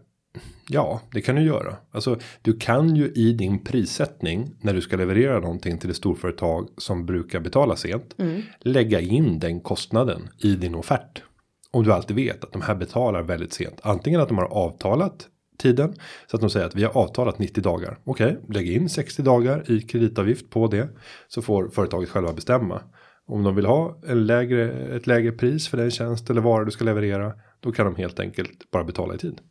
Ja, 0.69 1.01
det 1.11 1.21
kan 1.21 1.35
du 1.35 1.41
göra. 1.41 1.75
Alltså, 1.91 2.19
du 2.41 2.57
kan 2.57 2.95
ju 2.95 3.11
i 3.15 3.33
din 3.33 3.63
prissättning 3.63 4.55
när 4.61 4.73
du 4.73 4.81
ska 4.81 4.97
leverera 4.97 5.39
någonting 5.39 5.77
till 5.77 5.89
ett 5.89 5.95
storföretag 5.95 6.69
som 6.77 7.05
brukar 7.05 7.39
betala 7.39 7.75
sent. 7.75 8.15
Lägga 8.59 8.99
in 8.99 9.39
den 9.39 9.59
kostnaden 9.59 10.29
i 10.39 10.55
din 10.55 10.75
offert. 10.75 11.23
Om 11.71 11.83
du 11.83 11.93
alltid 11.93 12.15
vet 12.15 12.43
att 12.43 12.51
de 12.51 12.61
här 12.61 12.75
betalar 12.75 13.21
väldigt 13.21 13.53
sent. 13.53 13.79
Antingen 13.83 14.21
att 14.21 14.27
de 14.27 14.37
har 14.37 14.45
avtalat 14.45 15.27
tiden. 15.57 15.93
Så 16.27 16.37
att 16.37 16.41
de 16.41 16.49
säger 16.49 16.65
att 16.65 16.75
vi 16.75 16.83
har 16.83 16.97
avtalat 16.97 17.39
90 17.39 17.63
dagar. 17.63 17.97
Okej, 18.03 18.37
lägg 18.49 18.71
in 18.71 18.89
60 18.89 19.21
dagar 19.21 19.71
i 19.71 19.81
kreditavgift 19.81 20.49
på 20.49 20.67
det. 20.67 20.89
Så 21.27 21.41
får 21.41 21.69
företaget 21.69 22.09
själva 22.09 22.33
bestämma. 22.33 22.81
Om 23.27 23.43
de 23.43 23.55
vill 23.55 23.65
ha 23.65 23.99
en 24.07 24.25
lägre, 24.25 24.71
ett 24.95 25.07
lägre 25.07 25.31
pris 25.31 25.67
för 25.67 25.77
den 25.77 25.91
tjänst 25.91 26.29
eller 26.29 26.41
vara 26.41 26.65
du 26.65 26.71
ska 26.71 26.83
leverera. 26.83 27.33
Då 27.59 27.71
kan 27.71 27.85
de 27.85 27.95
helt 27.95 28.19
enkelt 28.19 28.71
bara 28.71 28.83
betala 28.83 29.15
i 29.15 29.17
tid. 29.17 29.41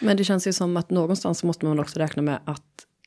Men 0.00 0.16
det 0.16 0.24
känns 0.24 0.46
ju 0.46 0.52
som 0.52 0.76
att 0.76 0.90
någonstans 0.90 1.44
måste 1.44 1.66
man 1.66 1.78
också 1.78 1.98
räkna 1.98 2.22
med 2.22 2.40
att 2.44 2.62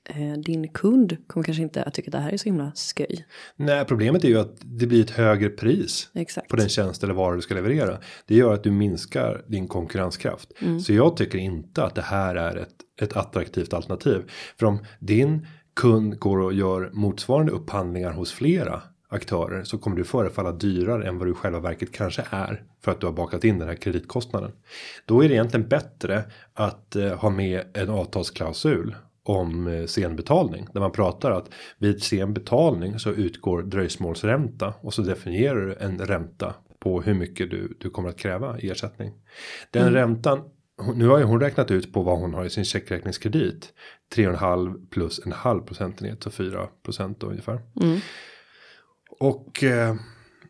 eh, 0.05 0.33
din 0.33 0.67
kund 0.67 1.17
kommer 1.27 1.43
kanske 1.43 1.63
inte 1.63 1.83
att 1.83 1.93
tycka 1.93 2.07
att 2.07 2.11
det 2.11 2.19
här 2.19 2.31
är 2.31 2.37
så 2.37 2.45
himla 2.45 2.71
sköj. 2.95 3.25
Nej, 3.55 3.85
problemet 3.85 4.23
är 4.23 4.27
ju 4.27 4.39
att 4.39 4.57
det 4.61 4.87
blir 4.87 5.03
ett 5.03 5.09
högre 5.09 5.49
pris. 5.49 6.09
Exakt. 6.13 6.47
På 6.47 6.55
den 6.55 6.69
tjänst 6.69 7.03
eller 7.03 7.13
vara 7.13 7.35
du 7.35 7.41
ska 7.41 7.55
leverera. 7.55 7.97
Det 8.25 8.35
gör 8.35 8.53
att 8.53 8.63
du 8.63 8.71
minskar 8.71 9.45
din 9.47 9.67
konkurrenskraft. 9.67 10.51
Så 10.85 10.93
jag 10.93 11.17
tycker 11.17 11.37
inte 11.37 11.83
att 11.83 11.95
det 11.95 12.01
här 12.01 12.35
är 12.35 12.55
ett, 12.55 12.75
ett 13.01 13.17
attraktivt 13.17 13.73
alternativ. 13.73 14.31
För 14.59 14.65
om 14.65 14.79
din 14.99 15.47
kund 15.75 16.19
går 16.19 16.39
och 16.39 16.53
gör 16.53 16.89
motsvarande 16.93 17.51
upphandlingar 17.51 18.11
hos 18.11 18.31
flera 18.31 18.81
aktörer 19.09 19.63
så 19.63 19.77
kommer 19.77 19.97
du 19.97 20.03
förefalla 20.03 20.51
dyrare 20.51 21.07
än 21.07 21.17
vad 21.17 21.27
du 21.27 21.31
i 21.31 21.35
själva 21.35 21.59
verket 21.59 21.91
kanske 21.91 22.23
är 22.29 22.63
för 22.81 22.91
att 22.91 22.99
du 23.01 23.05
har 23.07 23.13
bakat 23.13 23.43
in 23.43 23.59
den 23.59 23.67
här 23.67 23.75
kreditkostnaden. 23.75 24.51
Då 25.05 25.23
är 25.23 25.29
det 25.29 25.35
egentligen 25.35 25.67
bättre 25.67 26.23
att 26.53 26.95
eh, 26.95 27.13
ha 27.13 27.29
med 27.29 27.61
en 27.73 27.89
avtalsklausul 27.89 28.95
om 29.23 29.67
eh, 29.67 29.85
sen 29.85 30.15
betalning 30.15 30.67
där 30.73 30.79
man 30.79 30.91
pratar 30.91 31.31
att 31.31 31.49
vid 31.77 32.03
sen 32.03 32.33
betalning 32.33 32.99
så 32.99 33.09
utgår 33.09 33.61
dröjsmålsränta 33.61 34.73
och 34.81 34.93
så 34.93 35.01
definierar 35.01 35.65
du 35.65 35.75
en 35.79 35.99
ränta 35.99 36.55
på 36.79 37.01
hur 37.01 37.13
mycket 37.13 37.51
du, 37.51 37.77
du 37.79 37.89
kommer 37.89 38.09
att 38.09 38.17
kräva 38.19 38.59
i 38.59 38.69
ersättning. 38.69 39.13
Den 39.71 39.93
räntan 39.93 40.41
hon- 40.77 40.97
nu 40.97 41.07
har 41.07 41.17
ju 41.17 41.23
hon 41.23 41.39
räknat 41.39 41.71
ut 41.71 41.93
på 41.93 42.01
vad 42.01 42.19
hon 42.19 42.33
har 42.33 42.45
i 42.45 42.49
sin 42.49 42.65
checkräkningskredit. 42.65 43.73
3,5 44.15 44.89
plus 44.89 45.25
en 45.25 45.31
halv 45.31 45.61
procentenhet 45.61 46.23
så 46.23 46.31
4 46.31 46.67
procent 46.83 47.23
ungefär. 47.23 47.59
Och 49.19 49.63
eh, 49.63 49.95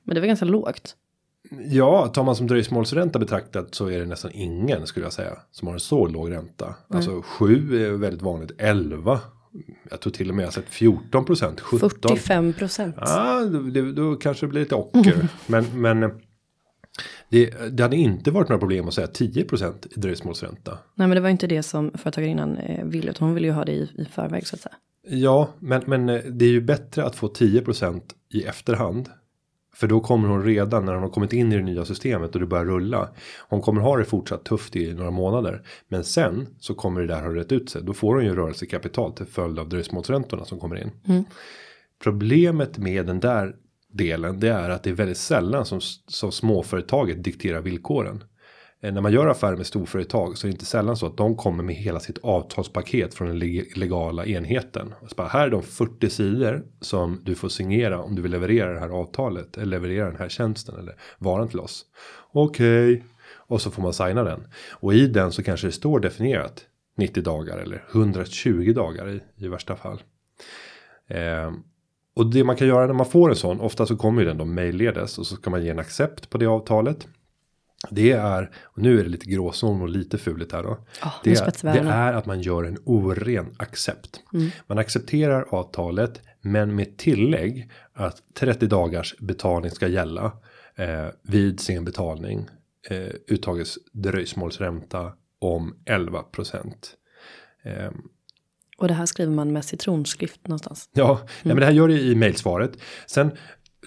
Men 0.03 0.15
det 0.15 0.19
var 0.21 0.27
ganska 0.27 0.45
lågt. 0.45 0.95
ja, 1.69 2.07
tar 2.07 2.23
man 2.23 2.35
som 2.35 2.47
dröjsmålsränta 2.47 3.19
betraktat 3.19 3.75
så 3.75 3.88
är 3.88 3.99
det 3.99 4.05
nästan 4.05 4.31
ingen 4.33 4.88
skulle 4.88 5.05
jag 5.05 5.13
säga 5.13 5.38
som 5.51 5.67
har 5.67 5.73
en 5.73 5.79
så 5.79 6.07
låg 6.07 6.31
ränta. 6.31 6.75
Alltså 6.88 7.21
7 7.21 7.85
är 7.85 7.91
väldigt 7.91 8.21
vanligt, 8.21 8.51
11. 8.57 9.19
Jag 9.89 9.99
tror 9.99 10.13
till 10.13 10.29
och 10.29 10.35
med 10.35 10.45
jag 10.45 10.53
sett 10.53 10.69
14 10.69 11.25
procent, 11.25 11.59
17. 11.59 11.89
45 11.89 12.53
procent. 12.53 12.95
Ja, 12.99 13.45
då, 13.73 13.91
då 13.91 14.15
kanske 14.15 14.45
det 14.45 14.49
blir 14.49 14.61
lite 14.61 14.75
ocker. 14.75 15.27
men 15.47 15.81
men 15.81 16.03
eh, 16.03 16.09
det, 17.29 17.53
det 17.71 17.83
hade 17.83 17.95
inte 17.95 18.31
varit 18.31 18.49
några 18.49 18.59
problem 18.59 18.88
att 18.88 18.93
säga 18.93 19.07
10 19.07 19.43
procent 19.43 19.88
i 19.95 19.99
dröjsmålsränta. 19.99 20.77
Nej 20.95 21.07
men 21.07 21.15
det 21.15 21.21
var 21.21 21.29
inte 21.29 21.47
det 21.47 21.63
som 21.63 21.91
företagarinnan 21.95 22.57
eh, 22.57 22.85
ville. 22.85 23.11
Utan 23.11 23.27
hon 23.27 23.35
ville 23.35 23.47
ju 23.47 23.53
ha 23.53 23.65
det 23.65 23.71
i, 23.71 23.89
i 23.97 24.05
förväg 24.05 24.47
så 24.47 24.55
att 24.55 24.61
säga. 24.61 24.75
Ja, 25.07 25.49
men, 25.59 25.83
men 25.88 26.05
det 26.07 26.45
är 26.45 26.49
ju 26.49 26.61
bättre 26.61 27.03
att 27.03 27.15
få 27.15 27.27
10 27.27 27.61
procent 27.61 28.15
i 28.33 28.43
efterhand. 28.43 29.09
För 29.74 29.88
då 29.88 30.00
kommer 30.00 30.27
hon 30.29 30.43
redan 30.43 30.86
när 30.86 30.93
hon 30.93 31.03
har 31.03 31.09
kommit 31.09 31.33
in 31.33 31.53
i 31.53 31.57
det 31.57 31.63
nya 31.63 31.86
systemet 31.86 32.36
och 32.36 32.41
det 32.41 32.48
börjar 32.48 32.65
rulla. 32.65 33.09
Hon 33.50 33.62
kommer 33.62 33.81
ha 33.81 33.98
det 33.98 34.05
fortsatt 34.05 34.43
tufft 34.43 34.75
i 34.75 34.93
några 34.93 35.12
månader. 35.12 35.62
Men 35.88 36.03
sen 36.03 36.48
så 36.59 36.74
kommer 36.74 37.01
det 37.01 37.07
där 37.07 37.21
ha 37.21 37.36
rätt 37.36 37.51
ut 37.51 37.69
sig. 37.69 37.81
Då 37.83 37.93
får 37.93 38.15
hon 38.15 38.25
ju 38.25 38.36
rörelsekapital 38.36 39.13
till 39.13 39.25
följd 39.25 39.59
av 39.59 39.69
dröjsmålsräntorna 39.69 40.45
som 40.45 40.59
kommer 40.59 40.75
in. 40.81 40.91
Problemet 42.03 42.77
med 42.77 43.05
den 43.05 43.19
där 43.19 43.55
delen 43.91 44.39
det 44.39 44.50
är 44.50 44.69
att 44.69 44.83
det 44.83 44.89
är 44.89 44.93
väldigt 44.93 45.17
sällan 45.17 45.65
som, 45.65 45.81
som 46.07 46.31
småföretaget 46.31 47.24
dikterar 47.24 47.62
villkoren. 47.62 48.24
Eh, 48.81 48.93
när 48.93 49.01
man 49.01 49.12
gör 49.12 49.27
affärer 49.27 49.57
med 49.57 49.65
storföretag 49.65 50.38
så 50.38 50.48
är 50.48 50.50
det 50.50 50.53
inte 50.53 50.65
sällan 50.65 50.98
så 50.98 51.05
att 51.05 51.17
de 51.17 51.36
kommer 51.36 51.63
med 51.63 51.75
hela 51.75 52.00
sitt 52.00 52.17
avtalspaket 52.17 53.13
från 53.13 53.27
den 53.27 53.39
legala 53.75 54.25
enheten. 54.25 54.93
Så 55.07 55.15
bara, 55.15 55.27
här 55.27 55.48
är 55.48 55.51
de 55.51 55.63
40 55.63 56.09
sidor 56.09 56.63
som 56.81 57.21
du 57.24 57.36
får 57.36 57.50
signera 57.50 58.01
om 58.01 58.15
du 58.15 58.21
vill 58.21 58.31
leverera 58.31 58.74
det 58.74 58.79
här 58.79 58.89
avtalet 58.89 59.57
eller 59.57 59.65
leverera 59.65 60.05
den 60.05 60.19
här 60.19 60.29
tjänsten 60.29 60.79
eller 60.79 60.95
varan 61.17 61.48
till 61.48 61.59
oss. 61.59 61.86
Okej, 62.31 63.03
och 63.31 63.62
så 63.62 63.71
får 63.71 63.81
man 63.81 63.93
signa 63.93 64.24
den 64.24 64.48
och 64.71 64.93
i 64.93 65.07
den 65.07 65.31
så 65.31 65.43
kanske 65.43 65.67
det 65.67 65.71
står 65.71 66.00
definierat 66.00 66.65
90 66.98 67.24
dagar 67.24 67.57
eller 67.57 67.83
120 67.91 68.74
dagar 68.75 69.09
i, 69.09 69.21
i 69.36 69.48
värsta 69.48 69.75
fall. 69.75 70.01
Eh, 71.07 71.51
och 72.15 72.25
det 72.25 72.43
man 72.43 72.55
kan 72.55 72.67
göra 72.67 72.88
när 72.88 72.93
man 72.93 73.05
får 73.05 73.29
en 73.29 73.36
sån, 73.36 73.59
ofta 73.59 73.86
så 73.86 73.98
kommer 73.98 74.21
ju 74.21 74.27
den 74.27 74.38
då 74.38 74.45
mejlledes 74.45 75.17
och 75.17 75.27
så 75.27 75.36
ska 75.36 75.50
man 75.50 75.63
ge 75.63 75.69
en 75.69 75.79
accept 75.79 76.29
på 76.29 76.38
det 76.38 76.45
avtalet. 76.45 77.07
Det 77.89 78.12
är, 78.12 78.51
och 78.63 78.81
nu 78.81 79.00
är 79.00 79.03
det 79.03 79.09
lite 79.09 79.25
gråzon 79.25 79.81
och 79.81 79.89
lite 79.89 80.17
fuligt 80.17 80.51
här 80.51 80.63
då. 80.63 80.69
Nu 80.69 81.09
det, 81.24 81.29
vi 81.63 81.69
det 81.69 81.79
är 81.89 82.13
att 82.13 82.25
man 82.25 82.41
gör 82.41 82.63
en 82.63 82.77
oren 82.86 83.55
accept. 83.57 84.21
Man 84.67 84.77
accepterar 84.77 85.45
avtalet 85.50 86.21
men 86.41 86.75
med 86.75 86.98
tillägg 86.98 87.71
att 87.93 88.21
30 88.33 88.67
dagars 88.67 89.15
betalning 89.19 89.71
ska 89.71 89.88
gälla. 89.88 90.31
Eh, 90.75 91.07
vid 91.21 91.59
sen 91.59 91.86
betalning 91.86 92.48
eh, 92.89 93.09
uttages 93.27 93.77
dröjsmålsränta 93.93 95.13
om 95.39 95.75
11 95.86 96.24
procent. 96.24 96.93
Eh, 97.63 97.91
Och 98.77 98.88
det 98.88 98.93
här 98.93 99.05
skriver 99.05 99.31
man 99.33 99.53
med 99.53 99.65
citronskrift 99.65 100.48
någonstans. 100.48 100.89
Ja, 100.93 101.19
nej, 101.24 101.29
men 101.43 101.57
det 101.57 101.65
här 101.65 101.74
gör 101.74 101.88
det 101.88 102.00
i 102.01 102.15
mejlsvaret. 102.15 102.71
Sen 103.07 103.31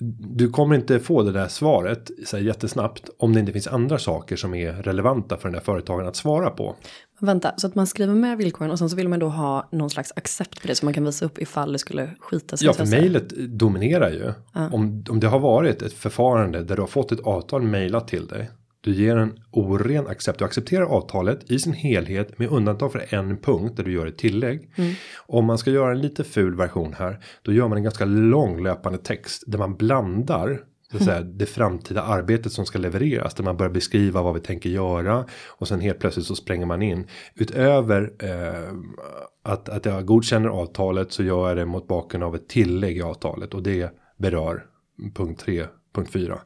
du 0.00 0.50
kommer 0.50 0.74
inte 0.74 1.00
få 1.00 1.22
det 1.22 1.32
där 1.32 1.48
svaret 1.48 2.10
så 2.24 2.36
här 2.36 2.44
jättesnabbt 2.44 3.10
om 3.18 3.32
det 3.32 3.40
inte 3.40 3.52
finns 3.52 3.66
andra 3.66 3.98
saker 3.98 4.36
som 4.36 4.54
är 4.54 4.72
relevanta 4.72 5.36
för 5.36 5.48
den 5.48 5.52
där 5.52 5.60
företagaren 5.60 6.08
att 6.08 6.16
svara 6.16 6.50
på. 6.50 6.76
Vänta, 7.20 7.54
så 7.56 7.66
att 7.66 7.74
man 7.74 7.86
skriver 7.86 8.14
med 8.14 8.38
villkoren 8.38 8.70
och 8.70 8.78
sen 8.78 8.90
så 8.90 8.96
vill 8.96 9.08
man 9.08 9.18
då 9.18 9.28
ha 9.28 9.68
någon 9.72 9.90
slags 9.90 10.12
accept 10.16 10.62
på 10.62 10.68
det 10.68 10.74
så 10.74 10.84
man 10.86 10.94
kan 10.94 11.04
visa 11.04 11.24
upp 11.24 11.38
ifall 11.38 11.72
det 11.72 11.78
skulle 11.78 12.10
skita 12.20 12.56
sig. 12.56 12.66
Ja, 12.66 12.72
för 12.72 12.86
mejlet 12.86 13.28
dominerar 13.58 14.10
ju. 14.10 14.32
Om, 14.72 15.04
om 15.08 15.20
det 15.20 15.26
har 15.26 15.38
varit 15.38 15.82
ett 15.82 15.92
förfarande 15.92 16.62
där 16.62 16.76
du 16.76 16.82
har 16.82 16.86
fått 16.86 17.12
ett 17.12 17.20
avtal 17.20 17.62
mejlat 17.62 18.08
till 18.08 18.26
dig. 18.26 18.50
Du 18.82 18.92
ger 18.94 19.16
en 19.16 19.38
oren 19.50 20.06
accept. 20.06 20.38
Du 20.38 20.44
accepterar 20.44 20.84
avtalet 20.84 21.50
i 21.50 21.58
sin 21.58 21.72
helhet 21.72 22.38
med 22.38 22.48
undantag 22.48 22.92
för 22.92 23.14
en 23.14 23.36
punkt 23.36 23.76
där 23.76 23.84
du 23.84 23.92
gör 23.92 24.06
ett 24.06 24.18
tillägg. 24.18 24.70
Om 25.16 25.44
man 25.44 25.58
ska 25.58 25.70
göra 25.70 25.92
en 25.92 26.00
lite 26.00 26.24
ful 26.24 26.56
version 26.56 26.94
här. 26.98 27.24
Då 27.42 27.52
gör 27.52 27.68
man 27.68 27.78
en 27.78 27.84
ganska 27.84 28.04
lång 28.04 28.62
löpande 28.62 28.98
text 28.98 29.44
där 29.46 29.58
man 29.58 29.76
blandar 29.76 30.64
så 30.92 30.98
att 30.98 31.04
säga, 31.04 31.20
det 31.20 31.46
framtida 31.46 32.02
arbetet 32.02 32.52
som 32.52 32.66
ska 32.66 32.78
levereras. 32.78 33.34
Där 33.34 33.44
man 33.44 33.56
börjar 33.56 33.70
beskriva 33.70 34.22
vad 34.22 34.34
vi 34.34 34.40
tänker 34.40 34.70
göra. 34.70 35.24
Och 35.48 35.68
sen 35.68 35.80
helt 35.80 35.98
plötsligt 35.98 36.26
så 36.26 36.34
spränger 36.34 36.66
man 36.66 36.82
in. 36.82 37.06
Utöver 37.34 38.12
eh, 38.18 38.72
att, 39.42 39.68
att 39.68 39.84
jag 39.84 40.06
godkänner 40.06 40.48
avtalet 40.48 41.12
så 41.12 41.22
gör 41.22 41.48
jag 41.48 41.56
det 41.56 41.64
mot 41.64 41.88
bakgrund 41.88 42.24
av 42.24 42.34
ett 42.34 42.48
tillägg 42.48 42.96
i 42.96 43.02
avtalet. 43.02 43.54
Och 43.54 43.62
det 43.62 43.90
berör 44.18 44.64
punkt 45.14 45.40
3, 45.40 45.66
punkt 45.94 46.12
4. 46.12 46.38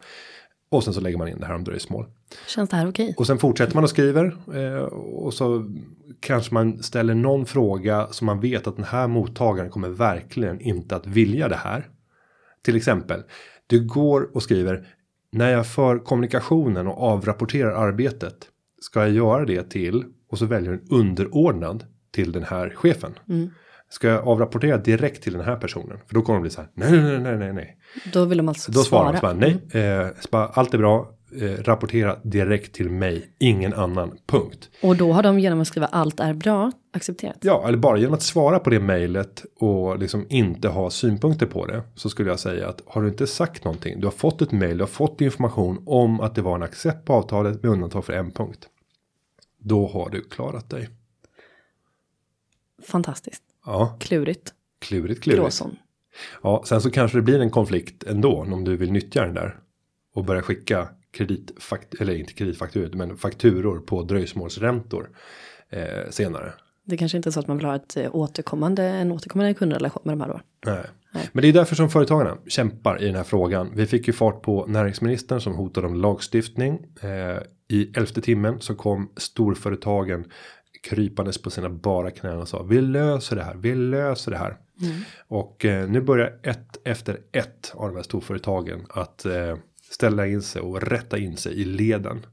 Och 0.68 0.84
sen 0.84 0.94
så 0.94 1.00
lägger 1.00 1.18
man 1.18 1.28
in 1.28 1.40
det 1.40 1.46
här 1.46 1.54
om 1.54 1.64
dröjsmål. 1.64 2.06
Känns 2.46 2.70
det 2.70 2.76
här 2.76 2.88
okej? 2.88 3.14
Och 3.16 3.26
sen 3.26 3.38
fortsätter 3.38 3.74
man 3.74 3.84
och 3.84 3.90
skriver. 3.90 4.36
Eh, 4.54 4.82
och 4.94 5.34
så 5.34 5.66
kanske 6.20 6.54
man 6.54 6.82
ställer 6.82 7.14
någon 7.14 7.46
fråga 7.46 8.08
som 8.10 8.26
man 8.26 8.40
vet 8.40 8.66
att 8.66 8.76
den 8.76 8.84
här 8.84 9.08
mottagaren 9.08 9.70
kommer 9.70 9.88
verkligen 9.88 10.60
inte 10.60 10.96
att 10.96 11.06
vilja 11.06 11.48
det 11.48 11.56
här. 11.56 11.88
Till 12.62 12.76
exempel, 12.76 13.22
du 13.66 13.86
går 13.86 14.36
och 14.36 14.42
skriver 14.42 14.86
när 15.32 15.50
jag 15.50 15.66
för 15.66 15.98
kommunikationen 15.98 16.86
och 16.86 17.02
avrapporterar 17.02 17.70
arbetet 17.70 18.48
ska 18.80 19.00
jag 19.00 19.10
göra 19.10 19.44
det 19.44 19.70
till 19.70 20.04
och 20.30 20.38
så 20.38 20.46
väljer 20.46 20.72
en 20.72 20.88
underordnad 20.90 21.84
till 22.10 22.32
den 22.32 22.42
här 22.42 22.70
chefen. 22.70 23.14
Ska 23.88 24.08
jag 24.08 24.28
avrapportera 24.28 24.78
direkt 24.78 25.22
till 25.22 25.32
den 25.32 25.42
här 25.42 25.56
personen? 25.56 25.98
För 26.06 26.14
då 26.14 26.22
kommer 26.22 26.36
de 26.38 26.42
bli 26.42 26.50
så 26.50 26.60
här. 26.60 26.70
Nej, 26.74 26.90
nej, 26.92 27.18
nej, 27.18 27.36
nej, 27.38 27.52
nej. 27.52 27.76
Då 28.12 28.24
vill 28.24 28.38
de 28.38 28.48
alltså 28.48 28.72
Då 28.72 28.80
svarar 28.82 29.02
svara. 29.02 29.12
de 29.12 29.18
så 29.18 29.70
bara, 29.72 29.72
nej, 29.72 30.04
eh, 30.06 30.08
så 30.20 30.28
bara, 30.30 30.46
allt 30.46 30.74
är 30.74 30.78
bra. 30.78 31.12
Eh, 31.40 31.62
rapportera 31.62 32.16
direkt 32.22 32.74
till 32.74 32.90
mig, 32.90 33.30
ingen 33.38 33.74
annan. 33.74 34.18
Punkt. 34.26 34.70
Och 34.82 34.96
då 34.96 35.12
har 35.12 35.22
de 35.22 35.38
genom 35.38 35.60
att 35.60 35.66
skriva 35.68 35.86
allt 35.86 36.20
är 36.20 36.34
bra 36.34 36.72
accepterat. 36.92 37.36
Ja, 37.40 37.68
eller 37.68 37.78
bara 37.78 37.98
genom 37.98 38.14
att 38.14 38.22
svara 38.22 38.58
på 38.58 38.70
det 38.70 38.80
mejlet 38.80 39.44
och 39.60 39.98
liksom 39.98 40.26
inte 40.28 40.68
ha 40.68 40.90
synpunkter 40.90 41.46
på 41.46 41.66
det. 41.66 41.82
Så 41.94 42.08
skulle 42.08 42.30
jag 42.30 42.38
säga 42.38 42.68
att 42.68 42.82
har 42.86 43.02
du 43.02 43.08
inte 43.08 43.26
sagt 43.26 43.64
någonting. 43.64 44.00
Du 44.00 44.06
har 44.06 44.12
fått 44.12 44.42
ett 44.42 44.52
mejl, 44.52 44.78
du 44.78 44.82
har 44.82 44.88
fått 44.88 45.20
information 45.20 45.82
om 45.86 46.20
att 46.20 46.34
det 46.34 46.42
var 46.42 46.54
en 46.54 46.62
accept 46.62 47.04
på 47.04 47.12
avtalet 47.12 47.62
med 47.62 47.72
undantag 47.72 48.04
för 48.04 48.12
en 48.12 48.30
punkt. 48.30 48.68
Då 49.58 49.86
har 49.86 50.10
du 50.10 50.22
klarat 50.22 50.70
dig. 50.70 50.88
Fantastiskt. 52.88 53.42
Ja, 53.66 53.96
Klurigt. 54.00 54.52
klurigt, 54.78 55.22
klurigt. 55.22 55.42
Gråzon. 55.42 55.76
Ja, 56.42 56.62
sen 56.66 56.80
så 56.80 56.90
kanske 56.90 57.18
det 57.18 57.22
blir 57.22 57.40
en 57.40 57.50
konflikt 57.50 58.04
ändå 58.04 58.40
om 58.42 58.64
du 58.64 58.76
vill 58.76 58.92
nyttja 58.92 59.22
den 59.24 59.34
där. 59.34 59.56
Och 60.14 60.24
börja 60.24 60.42
skicka 60.42 60.88
kreditfakturor, 61.10 62.02
eller 62.02 62.14
inte 62.18 62.32
kreditfakturor, 62.32 62.96
men 62.96 63.16
fakturor 63.16 63.78
på 63.78 64.02
dröjsmålsräntor 64.02 65.10
eh, 65.70 66.10
senare. 66.10 66.52
Det 66.84 66.96
kanske 66.96 67.16
inte 67.16 67.28
är 67.28 67.30
så 67.30 67.40
att 67.40 67.46
man 67.48 67.56
vill 67.56 67.66
ha 67.66 67.76
ett 67.76 67.96
eh, 67.96 68.14
återkommande, 68.14 68.82
en 68.82 69.12
återkommande 69.12 69.54
kundrelation 69.54 70.02
med 70.04 70.12
de 70.12 70.20
här 70.20 70.28
då. 70.28 70.40
Nej. 70.66 70.84
Men 71.32 71.42
det 71.42 71.48
är 71.48 71.52
därför 71.52 71.76
som 71.76 71.90
företagarna 71.90 72.38
kämpar 72.46 73.02
i 73.02 73.06
den 73.06 73.14
här 73.14 73.24
frågan. 73.24 73.70
Vi 73.74 73.86
fick 73.86 74.06
ju 74.06 74.12
fart 74.12 74.42
på 74.42 74.66
näringsministern 74.66 75.40
som 75.40 75.54
hotade 75.54 75.86
om 75.86 75.94
lagstiftning. 75.94 76.86
Eh, 77.00 77.38
I 77.68 77.90
elfte 77.98 78.20
timmen 78.20 78.60
så 78.60 78.74
kom 78.74 79.12
storföretagen 79.16 80.24
krypandes 80.86 81.42
på 81.42 81.50
sina 81.50 81.68
bara 81.68 82.10
knän 82.10 82.38
och 82.38 82.48
sa 82.48 82.62
vi 82.62 82.80
löser 82.80 83.36
det 83.36 83.42
här, 83.42 83.54
vi 83.54 83.74
löser 83.74 84.30
det 84.30 84.38
här. 84.38 84.56
Och 85.28 85.64
eh, 85.64 85.88
nu 85.88 86.00
börjar 86.00 86.38
ett 86.42 86.78
efter 86.84 87.20
ett 87.32 87.72
av 87.74 87.88
de 87.88 87.96
här 87.96 88.02
storföretagen 88.02 88.86
att 88.88 89.24
eh, 89.24 89.56
ställa 89.90 90.26
in 90.26 90.42
sig 90.42 90.62
och 90.62 90.82
rätta 90.82 91.18
in 91.18 91.36
sig 91.36 91.60
i 91.60 91.64
leden. 91.64 92.26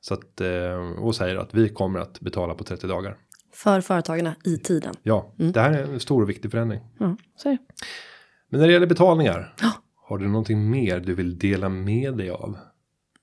Så 0.00 0.14
att 0.14 0.40
eh, 0.40 0.76
och 0.98 1.14
säger 1.14 1.36
att 1.36 1.54
vi 1.54 1.68
kommer 1.68 2.00
att 2.00 2.20
betala 2.20 2.54
på 2.54 2.64
30 2.64 2.86
dagar. 2.86 3.16
För 3.54 3.80
företagarna 3.80 4.34
i 4.44 4.58
tiden. 4.58 4.94
Ja, 5.02 5.32
det 5.36 5.60
här 5.60 5.72
är 5.72 5.82
en 5.82 6.00
stor 6.00 6.22
och 6.22 6.30
viktig 6.30 6.50
förändring. 6.50 6.80
Ja, 6.98 7.16
så. 7.36 7.56
Men 8.48 8.60
när 8.60 8.66
det 8.66 8.72
gäller 8.72 8.86
betalningar. 8.86 9.54
Har 9.94 10.18
du 10.18 10.28
någonting 10.28 10.70
mer 10.70 11.00
du 11.00 11.14
vill 11.14 11.38
dela 11.38 11.68
med 11.68 12.16
dig 12.16 12.30
av? 12.30 12.58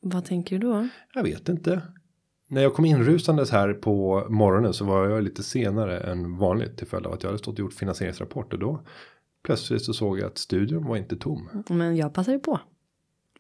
Vad 0.02 0.26
tänker 0.26 0.60
du 0.60 0.68
då? 0.68 0.88
Jag 1.14 1.24
vet 1.24 1.50
inte. 1.50 1.82
När 2.52 2.62
jag 2.62 2.74
kom 2.74 2.86
inrusandes 2.86 3.52
här 3.52 3.74
på 3.74 4.26
morgonen 4.30 4.74
så 4.74 4.86
var 4.86 5.10
jag 5.10 5.24
lite 5.24 5.44
senare 5.44 6.00
än 6.00 6.38
vanligt 6.38 6.78
till 6.78 6.88
följd 6.88 7.06
av 7.06 7.14
att 7.14 7.24
jag 7.24 7.30
hade 7.30 7.40
stått 7.40 7.54
och 7.54 7.60
gjort 7.60 7.74
finansieringsrapport 7.74 8.54
och 8.54 8.60
då 8.60 8.80
plötsligt 9.44 9.82
så 9.82 9.94
såg 9.94 10.20
jag 10.20 10.28
att 10.28 10.38
studion 10.38 10.88
var 10.88 10.98
inte 10.98 11.16
tom. 11.16 11.50
Men 11.68 11.98
jag 11.98 12.14
passar 12.14 12.32
ju 12.32 12.40
på. 12.40 12.60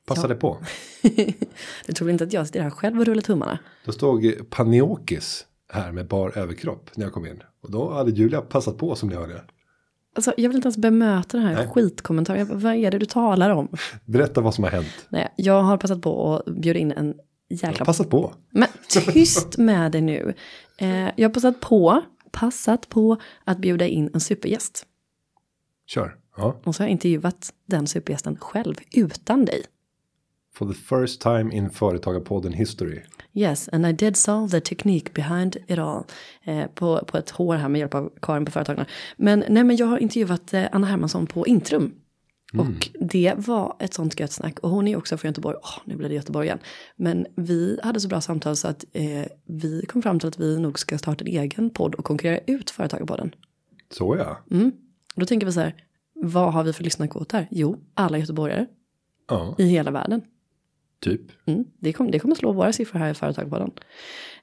Passade 0.06 0.36
på. 0.36 0.58
Du 1.86 1.94
tror 1.94 2.10
inte 2.10 2.24
att 2.24 2.34
jag 2.34 2.48
sitter 2.48 2.62
här 2.62 2.70
själv 2.70 3.00
och 3.00 3.06
rullar 3.06 3.22
tummarna? 3.22 3.60
Då 3.86 3.92
stod 3.92 4.50
Paniokis 4.50 5.46
här 5.74 5.92
med 5.92 6.08
bar 6.08 6.38
överkropp 6.38 6.90
när 6.96 7.06
jag 7.06 7.14
kom 7.14 7.26
in. 7.26 7.44
Och 7.62 7.72
då 7.72 7.94
hade 7.94 8.12
Julia 8.12 8.42
passat 8.42 8.78
på 8.78 8.96
som 8.96 9.10
ni 9.10 9.16
hörde. 9.16 9.42
Alltså, 10.16 10.34
jag 10.38 10.50
vill 10.50 10.56
inte 10.56 10.66
ens 10.66 10.78
bemöta 10.78 11.38
den 11.38 11.46
här 11.46 11.56
Nej. 11.56 11.68
skitkommentaren. 11.68 12.60
Vad 12.60 12.76
är 12.76 12.92
det 12.92 12.98
du 12.98 13.06
talar 13.06 13.50
om? 13.50 13.68
Berätta 14.06 14.42
vad 14.42 14.54
som 14.54 14.64
har 14.64 14.72
hänt. 14.72 15.08
Nej, 15.10 15.34
jag 15.38 15.62
har 15.62 15.78
passat 15.78 16.02
på 16.02 16.36
att 16.36 16.56
bjuda 16.56 16.80
in 16.80 16.92
en 16.92 17.16
jäkla... 17.50 17.86
Passat 17.86 18.10
på. 18.10 18.34
Men 18.52 18.68
tyst 18.90 19.58
med 19.58 19.92
det 19.92 20.02
nu. 20.02 20.34
Eh, 20.78 21.10
jag 21.16 21.30
har 21.30 21.34
passat 21.34 21.60
på, 21.60 22.02
passat 22.32 22.90
på 22.90 23.18
att 23.44 23.58
bjuda 23.58 23.88
in 23.88 24.10
en 24.14 24.20
supergäst. 24.20 24.86
Kör. 25.88 26.16
Ja. 26.38 26.60
Och 26.64 26.76
så 26.76 26.84
har 26.84 26.88
jag 26.88 26.92
intervjuat 26.92 27.54
den 27.66 27.88
supergästen 27.88 28.38
själv, 28.38 28.76
utan 28.94 29.46
dig. 29.46 29.64
For 30.54 30.74
the 30.74 30.74
first 30.74 31.22
time 31.22 31.56
in 31.56 31.70
Företagarpodden 31.70 32.54
history. 32.54 33.02
Yes, 33.34 33.70
and 33.70 33.86
I 33.86 33.92
did 33.92 34.18
solve 34.18 34.50
the 34.50 34.62
technique 34.62 35.12
behind 35.14 35.58
it 35.68 35.80
all. 35.80 36.04
Eh, 36.44 36.68
på, 36.68 37.06
på 37.08 37.18
ett 37.18 37.30
hår 37.30 37.56
här 37.56 37.70
med 37.70 37.80
hjälp 37.80 37.96
av 37.96 38.12
Karin 38.22 38.46
på 38.46 38.52
Företagarna. 38.52 38.86
Men, 39.18 39.44
nej, 39.50 39.64
men 39.64 39.76
jag 39.76 39.86
har 39.86 39.98
intervjuat 39.98 40.54
eh, 40.54 40.66
Anna 40.72 40.88
Hermansson 40.88 41.28
på 41.28 41.48
Intrum. 41.48 41.94
Och 42.58 42.90
det 43.00 43.34
var 43.38 43.76
ett 43.80 43.94
sånt 43.94 44.20
gött 44.20 44.32
snack. 44.32 44.60
Och 44.60 44.70
hon 44.70 44.88
är 44.88 44.96
också 44.98 45.18
från 45.18 45.30
Göteborg. 45.30 45.58
Åh, 45.62 45.78
nu 45.86 45.96
blir 45.96 46.10
det 46.10 46.16
Göteborg 46.16 46.46
igen. 46.48 46.60
Men 46.96 47.26
vi 47.36 47.80
hade 47.84 48.00
så 48.00 48.08
bra 48.08 48.22
samtal 48.22 48.56
så 48.56 48.68
att 48.68 48.86
eh, 48.94 49.26
vi 49.46 49.86
kom 49.86 50.02
fram 50.02 50.20
till 50.20 50.28
att 50.28 50.40
vi 50.40 50.60
nog 50.60 50.80
ska 50.80 50.98
starta 50.98 51.26
en 51.26 51.28
egen 51.28 51.70
podd 51.70 51.96
och 51.96 52.06
konkurrera 52.06 52.40
ut 52.48 52.70
Företagarpodden. 52.70 53.36
Så 53.92 54.16
ja. 54.16 54.40
Mm. 54.52 54.72
Då 55.16 55.26
tänker 55.26 55.46
vi 55.48 55.54
så 55.54 55.60
här, 55.60 55.84
vad 56.14 56.54
har 56.54 56.64
vi 56.64 56.74
för 56.74 56.84
lyssnarkvot 56.84 57.32
här? 57.32 57.48
Jo, 57.52 57.78
alla 57.94 58.18
göteborgare 58.18 58.66
Ja, 59.28 59.56
i 59.58 59.64
hela 59.64 59.92
världen. 59.92 60.22
typ. 61.00 61.22
Mm, 61.46 61.66
det, 61.80 61.94
kom, 61.94 62.12
det 62.12 62.20
kommer 62.20 62.36
slå 62.36 62.52
våra 62.52 62.74
siffror 62.74 63.00
här 63.00 63.12
i 63.12 63.14
Företagarpodden. 63.14 63.72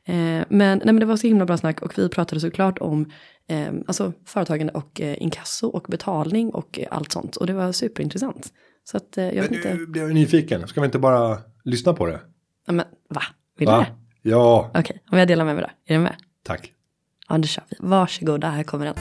Eh, 0.09 0.15
men, 0.15 0.79
nej, 0.79 0.81
men 0.85 0.97
det 0.97 1.07
var 1.07 1.17
så 1.17 1.27
himla 1.27 1.47
bra 1.47 1.57
snack 1.57 1.83
och 1.83 1.99
vi 1.99 2.09
pratade 2.09 2.41
såklart 2.41 2.79
om 2.79 3.11
eh, 3.49 3.69
alltså, 3.87 4.13
företagande 4.27 4.73
och 4.73 5.01
eh, 5.01 5.23
inkasso 5.23 5.69
och 5.69 5.87
betalning 5.89 6.51
och 6.51 6.79
eh, 6.79 6.87
allt 6.91 7.13
sånt. 7.13 7.37
Och 7.37 7.47
det 7.47 7.53
var 7.53 7.73
superintressant. 7.73 8.53
Så 8.85 8.97
att 8.97 9.19
eh, 9.19 9.25
jag 9.25 9.43
vet 9.43 9.51
Men 9.51 9.59
inte, 9.59 9.75
nu 9.75 9.87
blir 9.87 10.03
jag 10.03 10.15
nyfiken. 10.15 10.69
Ska 10.69 10.81
vi 10.81 10.85
inte 10.85 10.99
bara 10.99 11.39
lyssna 11.65 11.93
på 11.93 12.07
det? 12.07 12.21
ja, 12.67 12.73
men 12.73 12.87
va? 13.11 13.23
Vill 13.59 13.67
du 13.67 13.73
Va? 13.73 13.79
det? 14.23 14.31
Ja, 14.31 14.71
Okej, 14.75 15.03
om 15.11 15.19
jag 15.19 15.29
delar 15.29 15.45
med 15.45 15.55
mig 15.55 15.65
då. 15.65 15.95
Är 15.95 15.99
du 15.99 16.03
med? 16.05 16.17
tack. 16.45 16.73
Ja, 17.29 17.39
då 17.39 17.45
kör 17.47 17.65
vi. 17.69 17.77
Varsågoda, 17.81 18.51
här 18.51 18.63
kommer 18.63 18.85
den. 18.85 18.95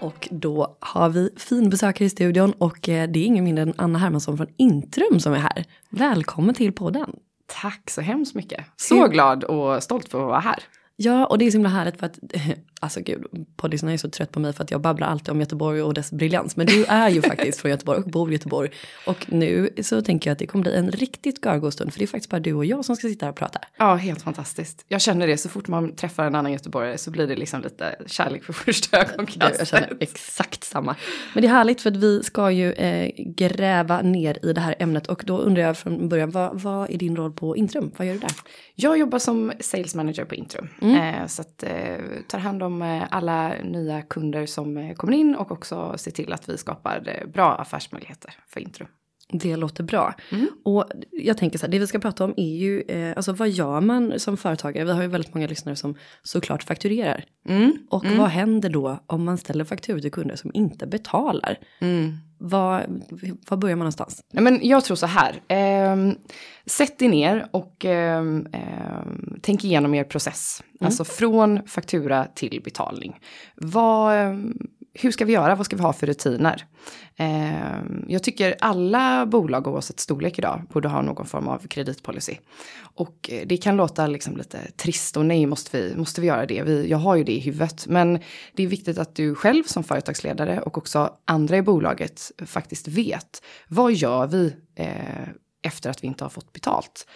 Och 0.00 0.28
då 0.30 0.76
har 0.80 1.08
vi 1.08 1.30
fin 1.36 1.70
besökare 1.70 2.06
i 2.06 2.10
studion 2.10 2.52
och 2.58 2.88
eh, 2.88 3.10
det 3.10 3.18
är 3.18 3.24
ingen 3.24 3.44
mindre 3.44 3.62
än 3.62 3.74
Anna 3.76 3.98
Hermansson 3.98 4.36
från 4.36 4.46
Intrum 4.56 5.20
som 5.20 5.32
är 5.32 5.38
här. 5.38 5.64
Välkommen 5.90 6.54
till 6.54 6.72
podden. 6.72 7.10
Tack 7.50 7.90
så 7.90 8.00
hemskt 8.00 8.34
mycket. 8.34 8.66
Så 8.76 9.08
glad 9.08 9.44
och 9.44 9.82
stolt 9.82 10.08
för 10.08 10.20
att 10.20 10.26
vara 10.26 10.40
här. 10.40 10.62
Ja, 10.96 11.26
och 11.26 11.38
det 11.38 11.44
är 11.44 11.50
så 11.50 11.56
himla 11.56 11.68
härligt 11.68 11.98
för 11.98 12.06
att, 12.06 12.18
alltså 12.80 13.00
gud, 13.00 13.24
poddlyssnarna 13.56 13.92
är 13.92 13.96
så 13.96 14.10
trött 14.10 14.32
på 14.32 14.40
mig 14.40 14.52
för 14.52 14.64
att 14.64 14.70
jag 14.70 14.80
babblar 14.80 15.06
alltid 15.06 15.28
om 15.28 15.40
Göteborg 15.40 15.82
och 15.82 15.94
dess 15.94 16.12
briljans. 16.12 16.56
Men 16.56 16.66
du 16.66 16.84
är 16.84 17.08
ju 17.08 17.22
faktiskt 17.22 17.60
från 17.60 17.70
Göteborg 17.70 17.98
och 17.98 18.10
bor 18.10 18.30
i 18.30 18.32
Göteborg. 18.32 18.70
Och 19.06 19.26
nu 19.32 19.70
så 19.82 20.02
tänker 20.02 20.30
jag 20.30 20.32
att 20.32 20.38
det 20.38 20.46
kommer 20.46 20.62
bli 20.62 20.74
en 20.74 20.90
riktigt 20.90 21.40
gargostund 21.40 21.92
för 21.92 21.98
det 21.98 22.04
är 22.04 22.06
faktiskt 22.06 22.30
bara 22.30 22.40
du 22.40 22.52
och 22.54 22.64
jag 22.64 22.84
som 22.84 22.96
ska 22.96 23.08
sitta 23.08 23.26
här 23.26 23.30
och 23.30 23.38
prata. 23.38 23.60
Ja, 23.76 23.94
helt 23.94 24.22
fantastiskt. 24.22 24.84
Jag 24.88 25.00
känner 25.00 25.26
det 25.26 25.36
så 25.36 25.48
fort 25.48 25.68
man 25.68 25.96
träffar 25.96 26.24
en 26.24 26.34
annan 26.34 26.52
göteborgare 26.52 26.98
så 26.98 27.10
blir 27.10 27.26
det 27.26 27.36
liksom 27.36 27.60
lite 27.62 27.96
kärlek 28.06 28.44
för 28.44 28.52
första 28.52 28.96
Du, 28.96 29.02
jag 29.02 29.12
ögonkastet. 29.14 29.68
känner 29.68 29.96
exakt 30.00 30.64
samma. 30.64 30.96
Men 31.34 31.42
det 31.42 31.48
är 31.48 31.52
härligt 31.52 31.80
för 31.80 31.90
att 31.90 31.96
vi 31.96 32.22
ska 32.22 32.50
ju 32.50 32.72
eh, 32.72 33.10
gräva 33.16 34.02
ner 34.02 34.38
i 34.46 34.52
det 34.52 34.60
här 34.60 34.74
ämnet 34.78 35.06
och 35.06 35.22
då 35.26 35.38
undrar 35.38 35.62
jag 35.62 35.78
från 35.78 36.08
början, 36.08 36.30
vad, 36.30 36.60
vad 36.60 36.90
är 36.90 36.96
din 36.98 37.16
roll 37.16 37.32
på 37.32 37.56
Intrum? 37.56 37.90
Vad 37.96 38.06
gör 38.06 38.14
du 38.14 38.20
där? 38.20 38.32
Jag 38.74 38.98
jobbar 38.98 39.18
som 39.18 39.52
sales 39.60 39.94
manager 39.94 40.24
på 40.24 40.34
Intrum. 40.34 40.68
Eh, 40.82 41.26
så 41.26 41.42
att 41.42 41.62
eh, 41.62 41.96
tar 42.28 42.38
hand 42.38 42.62
om 42.62 42.69
om 42.70 42.82
eh, 42.82 43.02
alla 43.10 43.54
nya 43.62 44.02
kunder 44.02 44.46
som 44.46 44.76
eh, 44.76 44.94
kommer 44.94 45.12
in 45.12 45.34
och 45.34 45.52
också 45.52 45.98
ser 45.98 46.10
till 46.10 46.32
att 46.32 46.48
vi 46.48 46.58
skapar 46.58 47.02
eh, 47.06 47.26
bra 47.26 47.54
affärsmöjligheter 47.54 48.34
för 48.46 48.60
Intrum. 48.60 48.88
Det 49.32 49.56
låter 49.56 49.84
bra. 49.84 50.14
Och 50.64 50.84
jag 51.10 51.36
tänker 51.38 51.58
så 51.58 51.66
här, 51.66 51.72
det 51.72 51.78
vi 51.78 51.86
ska 51.86 51.98
prata 51.98 52.24
om 52.24 52.34
är 52.36 52.56
ju, 52.56 52.80
eh, 52.80 53.12
alltså 53.16 53.32
vad 53.32 53.48
gör 53.50 53.80
man 53.80 54.20
som 54.20 54.36
företagare? 54.36 54.84
Vi 54.84 54.92
har 54.92 55.02
ju 55.02 55.08
väldigt 55.08 55.34
många 55.34 55.46
lyssnare 55.46 55.76
som 55.76 55.94
såklart 56.22 56.62
fakturerar. 56.62 57.24
Och 57.90 58.04
vad 58.18 58.28
händer 58.28 58.70
då 58.70 58.98
om 59.06 59.24
man 59.24 59.38
ställer 59.38 59.64
fakturor 59.64 60.00
till 60.00 60.10
kunder 60.10 60.36
som 60.36 60.50
inte 60.54 60.86
betalar? 60.86 61.58
Vad, 62.42 63.02
var 63.48 63.56
börjar 63.56 63.76
man 63.76 63.84
någonstans? 63.84 64.24
Nej, 64.32 64.44
men 64.44 64.60
jag 64.62 64.84
tror 64.84 64.96
så 64.96 65.06
här. 65.06 65.40
ehm, 65.48 66.14
sätt 66.66 66.98
dig 66.98 67.08
ner 67.08 67.46
och 67.50 67.84
ehm, 67.84 68.46
tänk 69.42 69.64
igenom 69.64 69.94
er 69.94 70.04
process. 70.04 70.62
Alltså 70.80 71.04
från 71.04 71.66
faktura 71.66 72.24
till 72.34 72.60
betalning. 72.64 73.18
Vad, 73.56 74.16
hur 74.94 75.12
ska 75.12 75.24
vi 75.24 75.32
göra? 75.32 75.54
Vad 75.54 75.66
ska 75.66 75.76
vi 75.76 75.82
ha 75.82 75.92
för 75.92 76.06
rutiner? 76.06 76.66
Eh, 77.16 77.82
jag 78.08 78.22
tycker 78.22 78.56
alla 78.60 79.26
bolag 79.26 79.66
oavsett 79.66 80.00
storlek 80.00 80.38
idag 80.38 80.62
borde 80.72 80.88
ha 80.88 81.02
någon 81.02 81.26
form 81.26 81.48
av 81.48 81.66
kreditpolicy. 81.66 82.36
Och 82.80 83.30
eh, 83.32 83.46
det 83.46 83.56
kan 83.56 83.76
låta 83.76 84.06
liksom 84.06 84.36
lite 84.36 84.58
trist 84.76 85.16
och 85.16 85.26
nej, 85.26 85.46
måste 85.46 85.76
vi, 85.76 85.96
måste 85.96 86.20
vi 86.20 86.26
göra 86.26 86.46
det? 86.46 86.62
Vi, 86.62 86.88
jag 86.88 86.98
har 86.98 87.16
ju 87.16 87.24
det 87.24 87.32
i 87.32 87.40
huvudet. 87.40 87.86
Men 87.86 88.18
det 88.54 88.62
är 88.62 88.66
viktigt 88.66 88.98
att 88.98 89.14
du 89.14 89.34
själv 89.34 89.62
som 89.64 89.84
företagsledare 89.84 90.60
och 90.60 90.78
också 90.78 91.14
andra 91.24 91.56
i 91.56 91.62
bolaget 91.62 92.32
faktiskt 92.46 92.88
vet. 92.88 93.42
Vad 93.68 93.92
gör 93.92 94.26
vi 94.26 94.56
eh, 94.74 95.28
efter 95.62 95.90
att 95.90 96.02
vi 96.04 96.06
inte 96.06 96.24
har 96.24 96.28
fått 96.28 96.52
betalt? 96.52 97.06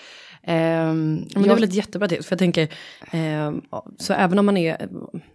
Um, 0.46 1.26
men 1.34 1.42
det 1.42 1.50
är 1.50 1.54
väl 1.54 1.64
ett 1.64 1.74
jättebra 1.74 2.08
tips. 2.08 2.26
För 2.26 2.32
jag 2.32 2.38
tänker, 2.38 2.68
um, 3.12 3.62
så 3.98 4.12
även 4.12 4.38
om 4.38 4.46
man 4.46 4.56
är, 4.56 4.88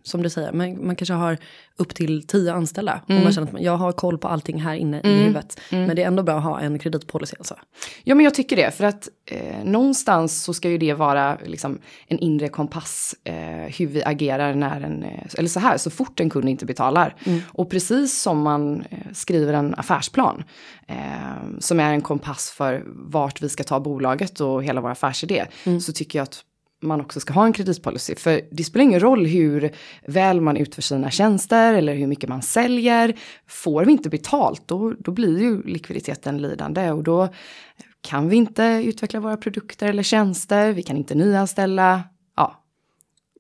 som 0.04 0.24
du 0.24 0.30
säger, 0.30 0.52
man, 0.52 0.86
man 0.86 0.96
kanske 0.96 1.14
har 1.14 1.38
upp 1.78 1.96
till 1.96 2.28
tio 2.28 2.54
anställda. 2.54 2.92
Mm. 2.92 3.02
Och 3.04 3.10
man 3.10 3.22
mm. 3.22 3.34
känner 3.34 3.60
att 3.60 3.66
jag 3.66 3.78
har 3.78 3.92
koll 3.92 4.18
på 4.18 4.28
allting 4.28 4.62
här 4.62 4.76
inne 4.76 5.00
mm. 5.00 5.16
i 5.16 5.20
huvudet. 5.20 5.60
Mm. 5.72 5.86
Men 5.86 5.96
det 5.96 6.04
är 6.04 6.08
ändå 6.08 6.24
bra 6.24 6.38
att 6.38 6.44
ha 6.44 6.60
en 6.60 6.80
kreditpolicy 6.80 7.36
alltså. 7.40 7.56
Ja 8.04 8.16
men 8.16 8.24
jag 8.24 8.34
tycker 8.34 8.56
det. 8.56 8.72
För 8.72 8.84
att 8.84 9.10
eh, 9.26 9.64
någonstans 9.64 10.44
så 10.44 10.54
ska 10.54 10.70
ju 10.70 10.78
det 10.78 10.94
vara 10.94 11.38
liksom, 11.46 11.80
en 12.08 12.20
inre 12.20 12.48
kompass. 12.48 13.16
Eh, 13.24 13.36
hur 13.78 13.88
vi 13.88 14.04
agerar 14.04 14.54
när 14.54 14.82
en, 14.82 15.06
eller 15.38 15.50
så 15.50 15.60
här, 15.60 15.78
så 15.78 15.90
fort 15.90 16.20
en 16.20 16.30
kund 16.30 16.50
inte 16.50 16.66
betalar. 16.66 17.16
Mm. 17.24 17.42
Och 17.48 17.70
precis 17.70 18.22
som 18.22 18.42
man 18.42 18.84
eh, 18.90 18.98
skriver 19.14 19.54
en 19.54 19.76
affärsplan. 19.76 20.44
Eh, 20.88 20.98
som 21.60 21.80
är 21.80 21.94
en 21.94 22.02
kompass 22.02 22.52
för 22.52 22.84
vart 22.86 23.42
vi 23.42 23.50
ska 23.50 23.64
ta 23.64 23.80
bolaget 23.80 24.40
och 24.40 24.64
hela 24.64 24.82
vår 24.82 24.90
affärsidé. 24.90 25.46
Mm. 25.64 25.82
Så 25.82 25.92
tycker 25.92 26.20
jag 26.20 26.24
att 26.24 26.44
man 26.82 27.02
också 27.02 27.20
ska 27.20 27.34
ha 27.34 27.46
en 27.46 27.54
kreditpolicy. 27.54 28.16
För 28.16 28.42
det 28.52 28.64
spelar 28.64 28.84
ingen 28.84 29.00
roll 29.00 29.26
hur 29.26 29.72
väl 30.08 30.42
man 30.42 30.58
utför 30.58 30.82
sina 30.82 31.12
tjänster 31.12 31.74
eller 31.74 31.96
hur 31.96 32.08
mycket 32.08 32.30
man 32.30 32.42
säljer. 32.42 33.16
Får 33.48 33.86
vi 33.86 33.92
inte 33.92 34.10
betalt 34.10 34.64
då, 34.66 34.94
då 35.00 35.12
blir 35.12 35.40
ju 35.40 35.64
likviditeten 35.64 36.38
lidande 36.38 36.92
och 36.92 37.04
då 37.04 37.30
kan 38.02 38.30
vi 38.30 38.36
inte 38.36 38.64
utveckla 38.86 39.20
våra 39.20 39.38
produkter 39.38 39.88
eller 39.88 40.04
tjänster. 40.04 40.72
Vi 40.72 40.84
kan 40.84 40.98
inte 40.98 41.16
nyanställa. 41.16 42.04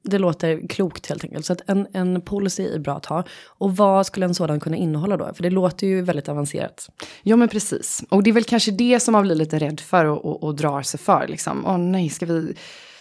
Det 0.03 0.19
låter 0.19 0.67
klokt 0.67 1.09
helt 1.09 1.23
enkelt. 1.23 1.45
Så 1.45 1.53
att 1.53 1.69
en, 1.69 1.87
en 1.93 2.21
policy 2.21 2.63
är 2.63 2.79
bra 2.79 2.95
att 2.95 3.05
ha. 3.05 3.23
Och 3.47 3.77
vad 3.77 4.05
skulle 4.05 4.25
en 4.25 4.35
sådan 4.35 4.59
kunna 4.59 4.77
innehålla 4.77 5.17
då? 5.17 5.33
För 5.33 5.43
det 5.43 5.49
låter 5.49 5.87
ju 5.87 6.01
väldigt 6.01 6.29
avancerat. 6.29 6.89
Ja 7.23 7.35
men 7.35 7.47
precis. 7.47 8.03
Och 8.09 8.23
det 8.23 8.29
är 8.29 8.33
väl 8.33 8.43
kanske 8.43 8.71
det 8.71 8.99
som 8.99 9.11
man 9.11 9.23
blir 9.23 9.35
lite 9.35 9.59
rädd 9.59 9.79
för 9.79 10.05
och, 10.05 10.25
och, 10.25 10.43
och 10.43 10.55
drar 10.55 10.81
sig 10.81 10.99
för. 10.99 11.27
Liksom. 11.27 11.65
Åh 11.65 11.77
nej, 11.77 12.09
ska 12.09 12.25
vi 12.25 12.55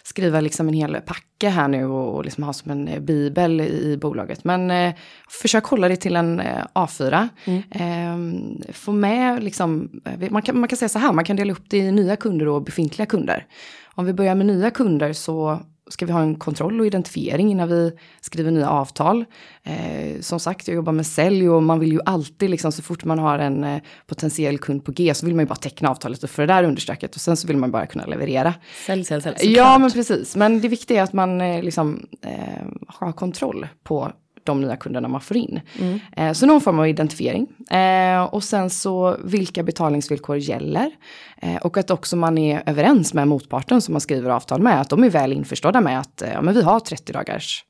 skriva 0.08 0.40
liksom 0.40 0.68
en 0.68 0.74
hel 0.74 1.00
packe 1.06 1.48
här 1.48 1.68
nu 1.68 1.84
och, 1.84 2.14
och 2.14 2.24
liksom 2.24 2.44
ha 2.44 2.52
som 2.52 2.70
en 2.70 2.88
eh, 2.88 3.00
bibel 3.00 3.61
i, 3.61 3.92
i 3.92 3.96
bolaget. 3.96 4.44
Men 4.44 4.70
eh, 4.70 4.94
försök 5.28 5.64
hålla 5.64 5.88
det 5.88 5.96
till 5.96 6.16
en 6.16 6.40
eh, 6.40 6.64
A4. 6.74 7.28
Mm. 7.44 7.62
Eh, 7.70 8.72
få 8.72 8.92
med 8.92 9.42
liksom, 9.44 10.00
eh, 10.04 10.30
man 10.30 10.42
kan, 10.42 10.61
man 10.61 10.68
kan 10.68 10.76
säga 10.76 10.88
så 10.88 10.98
här, 10.98 11.12
man 11.12 11.24
kan 11.24 11.37
dela 11.37 11.52
upp 11.52 11.64
det 11.68 11.78
i 11.78 11.92
nya 11.92 12.16
kunder 12.16 12.48
och 12.48 12.62
befintliga 12.62 13.06
kunder. 13.06 13.46
Om 13.94 14.04
vi 14.04 14.12
börjar 14.12 14.34
med 14.34 14.46
nya 14.46 14.70
kunder 14.70 15.12
så 15.12 15.61
ska 15.90 16.07
vi 16.07 16.12
ha 16.12 16.22
en 16.22 16.35
kontroll 16.35 16.81
och 16.81 16.87
identifiering 16.87 17.51
innan 17.51 17.68
vi 17.68 17.92
skriver 18.20 18.51
nya 18.51 18.70
avtal. 18.70 19.24
Eh, 19.62 20.20
som 20.20 20.40
sagt, 20.40 20.68
jag 20.68 20.74
jobbar 20.74 20.92
med 20.92 21.07
sälj 21.07 21.51
och 21.51 21.62
man 21.62 21.81
vill 21.81 21.92
ju 21.92 22.01
alltid, 22.05 22.51
liksom, 22.51 22.72
så 22.72 22.83
fort 22.83 23.05
man 23.05 23.18
har 23.18 23.38
en 23.38 23.64
eh, 23.64 23.83
potentiell 24.07 24.59
kund 24.59 24.85
på 24.85 24.92
G 24.92 25.14
så 25.14 25.27
vill 25.27 25.35
man 25.35 25.44
ju 25.44 25.48
bara 25.48 25.55
teckna 25.55 25.90
avtalet 25.90 26.22
och 26.22 26.31
få 26.31 26.42
det 26.42 26.46
där 26.46 26.64
understöket 26.64 27.14
och 27.14 27.20
sen 27.20 27.37
så 27.37 27.46
vill 27.46 27.57
man 27.57 27.70
bara 27.70 27.87
kunna 27.87 28.07
leverera. 28.07 28.55
Sälj, 28.87 29.05
sälj, 29.05 29.22
sälj. 29.22 29.53
Ja, 29.53 29.79
men 29.79 29.90
precis. 29.90 30.37
Men 30.37 30.61
det 30.61 30.68
viktiga 30.68 31.01
är 31.01 31.05
att 31.05 31.12
man 31.12 31.40
eh, 31.40 31.62
liksom, 31.62 32.07
eh, 32.22 32.66
har 32.87 33.12
kontroll 33.12 33.66
på 33.85 34.12
de 34.48 34.61
nya 34.61 34.76
kunderna 34.76 35.08
man 35.08 35.20
får 35.20 35.37
in. 35.37 35.61
Mm. 35.78 36.00
Eh, 36.16 36.32
så 36.32 36.46
någon 36.46 36.61
form 36.61 36.78
av 36.78 36.88
identifiering. 36.88 37.46
Eh, 37.70 38.22
och 38.22 38.44
sen 38.44 38.70
så 38.70 39.16
vilka 39.24 39.62
betalningsvillkor 39.62 40.37
gäller. 40.37 40.90
Eh, 41.37 41.56
och 41.56 41.76
att 41.76 41.90
också 41.90 42.16
man 42.16 42.38
är 42.38 42.62
överens 42.66 43.14
med 43.14 43.28
motparten 43.28 43.80
som 43.80 43.92
man 43.92 44.00
skriver 44.00 44.30
avtal 44.30 44.62
med. 44.62 44.80
Att 44.80 44.90
de 44.90 45.04
är 45.04 45.11
väl 45.11 45.32
införstådda 45.32 45.80
med 45.80 46.00
att 46.00 46.22
ja, 46.32 46.42
men 46.42 46.54
vi 46.54 46.62
har 46.62 46.80
30 46.80 47.12
dagars 47.12 47.64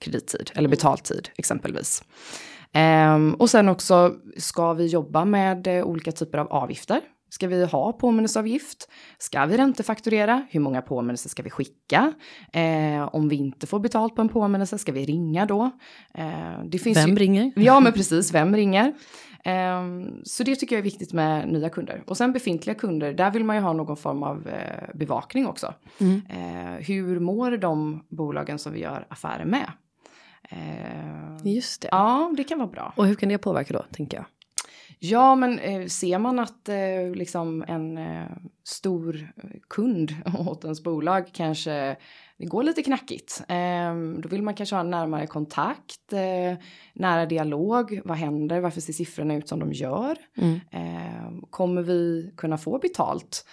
kredittid 0.00 0.50
eller 0.54 0.68
betaltid 0.68 1.28
exempelvis. 1.36 2.02
Um, 3.14 3.34
och 3.34 3.50
sen 3.50 3.68
också 3.68 4.14
ska 4.36 4.72
vi 4.72 4.86
jobba 4.86 5.24
med 5.24 5.68
olika 5.68 6.12
typer 6.12 6.38
av 6.38 6.52
avgifter. 6.52 7.00
Ska 7.34 7.48
vi 7.48 7.64
ha 7.64 7.92
påminnelseavgift? 7.92 8.88
Ska 9.18 9.46
vi 9.46 9.56
räntefakturera? 9.56 10.46
Hur 10.50 10.60
många 10.60 10.82
påminnelser 10.82 11.28
ska 11.28 11.42
vi 11.42 11.50
skicka? 11.50 12.12
Eh, 12.52 13.14
om 13.14 13.28
vi 13.28 13.36
inte 13.36 13.66
får 13.66 13.80
betalt 13.80 14.14
på 14.14 14.22
en 14.22 14.28
påminnelse, 14.28 14.78
ska 14.78 14.92
vi 14.92 15.04
ringa 15.04 15.46
då? 15.46 15.70
Eh, 16.14 16.24
vem 16.94 17.08
ju... 17.08 17.16
ringer? 17.16 17.52
Ja, 17.56 17.80
men 17.80 17.92
precis, 17.92 18.34
vem 18.34 18.56
ringer? 18.56 18.94
Eh, 19.44 19.82
så 20.24 20.42
det 20.42 20.56
tycker 20.56 20.76
jag 20.76 20.78
är 20.78 20.84
viktigt 20.84 21.12
med 21.12 21.48
nya 21.48 21.68
kunder. 21.68 22.02
Och 22.06 22.16
sen 22.16 22.32
befintliga 22.32 22.74
kunder, 22.74 23.12
där 23.12 23.30
vill 23.30 23.44
man 23.44 23.56
ju 23.56 23.62
ha 23.62 23.72
någon 23.72 23.96
form 23.96 24.22
av 24.22 24.48
eh, 24.48 24.88
bevakning 24.94 25.46
också. 25.46 25.74
Mm. 26.00 26.22
Eh, 26.28 26.86
hur 26.86 27.20
mår 27.20 27.56
de 27.56 28.04
bolagen 28.08 28.58
som 28.58 28.72
vi 28.72 28.80
gör 28.80 29.06
affärer 29.10 29.44
med? 29.44 29.72
Eh, 30.50 31.54
Just 31.54 31.82
det. 31.82 31.88
Ja, 31.90 32.32
det 32.36 32.44
kan 32.44 32.58
vara 32.58 32.68
bra. 32.68 32.92
Och 32.96 33.06
hur 33.06 33.14
kan 33.14 33.28
det 33.28 33.38
påverka 33.38 33.74
då, 33.74 33.84
tänker 33.92 34.16
jag? 34.16 34.26
Ja, 35.04 35.34
men 35.34 35.58
eh, 35.58 35.86
ser 35.86 36.18
man 36.18 36.38
att 36.38 36.68
eh, 36.68 37.10
liksom 37.14 37.64
en 37.68 37.98
eh, 37.98 38.30
stor 38.64 39.32
kund 39.68 40.14
åt 40.38 40.64
ens 40.64 40.82
bolag 40.82 41.30
kanske 41.32 41.96
det 42.36 42.46
går 42.46 42.62
lite 42.62 42.82
knackigt. 42.82 43.42
Ehm, 43.48 44.20
då 44.20 44.28
vill 44.28 44.42
man 44.42 44.54
kanske 44.54 44.76
ha 44.76 44.80
en 44.80 44.90
närmare 44.90 45.26
kontakt, 45.26 46.12
nära 46.92 47.26
dialog. 47.26 48.00
Vad 48.04 48.16
händer? 48.16 48.60
Varför 48.60 48.80
ser 48.80 48.92
siffrorna 48.92 49.34
ut 49.34 49.48
som 49.48 49.60
de 49.60 49.72
gör? 49.72 50.16
Mm. 50.36 50.60
Ehm, 50.70 51.42
kommer 51.50 51.82
vi 51.82 52.32
kunna 52.36 52.58
få 52.58 52.78
betalt 52.78 53.46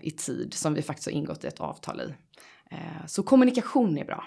i 0.00 0.10
tid 0.10 0.54
som 0.54 0.74
vi 0.74 0.82
faktiskt 0.82 1.06
har 1.06 1.12
ingått 1.12 1.44
ett 1.44 1.60
avtal 1.60 2.00
i? 2.00 2.14
Eh, 2.70 3.06
så 3.06 3.22
kommunikation 3.22 3.98
är 3.98 4.04
bra. 4.04 4.24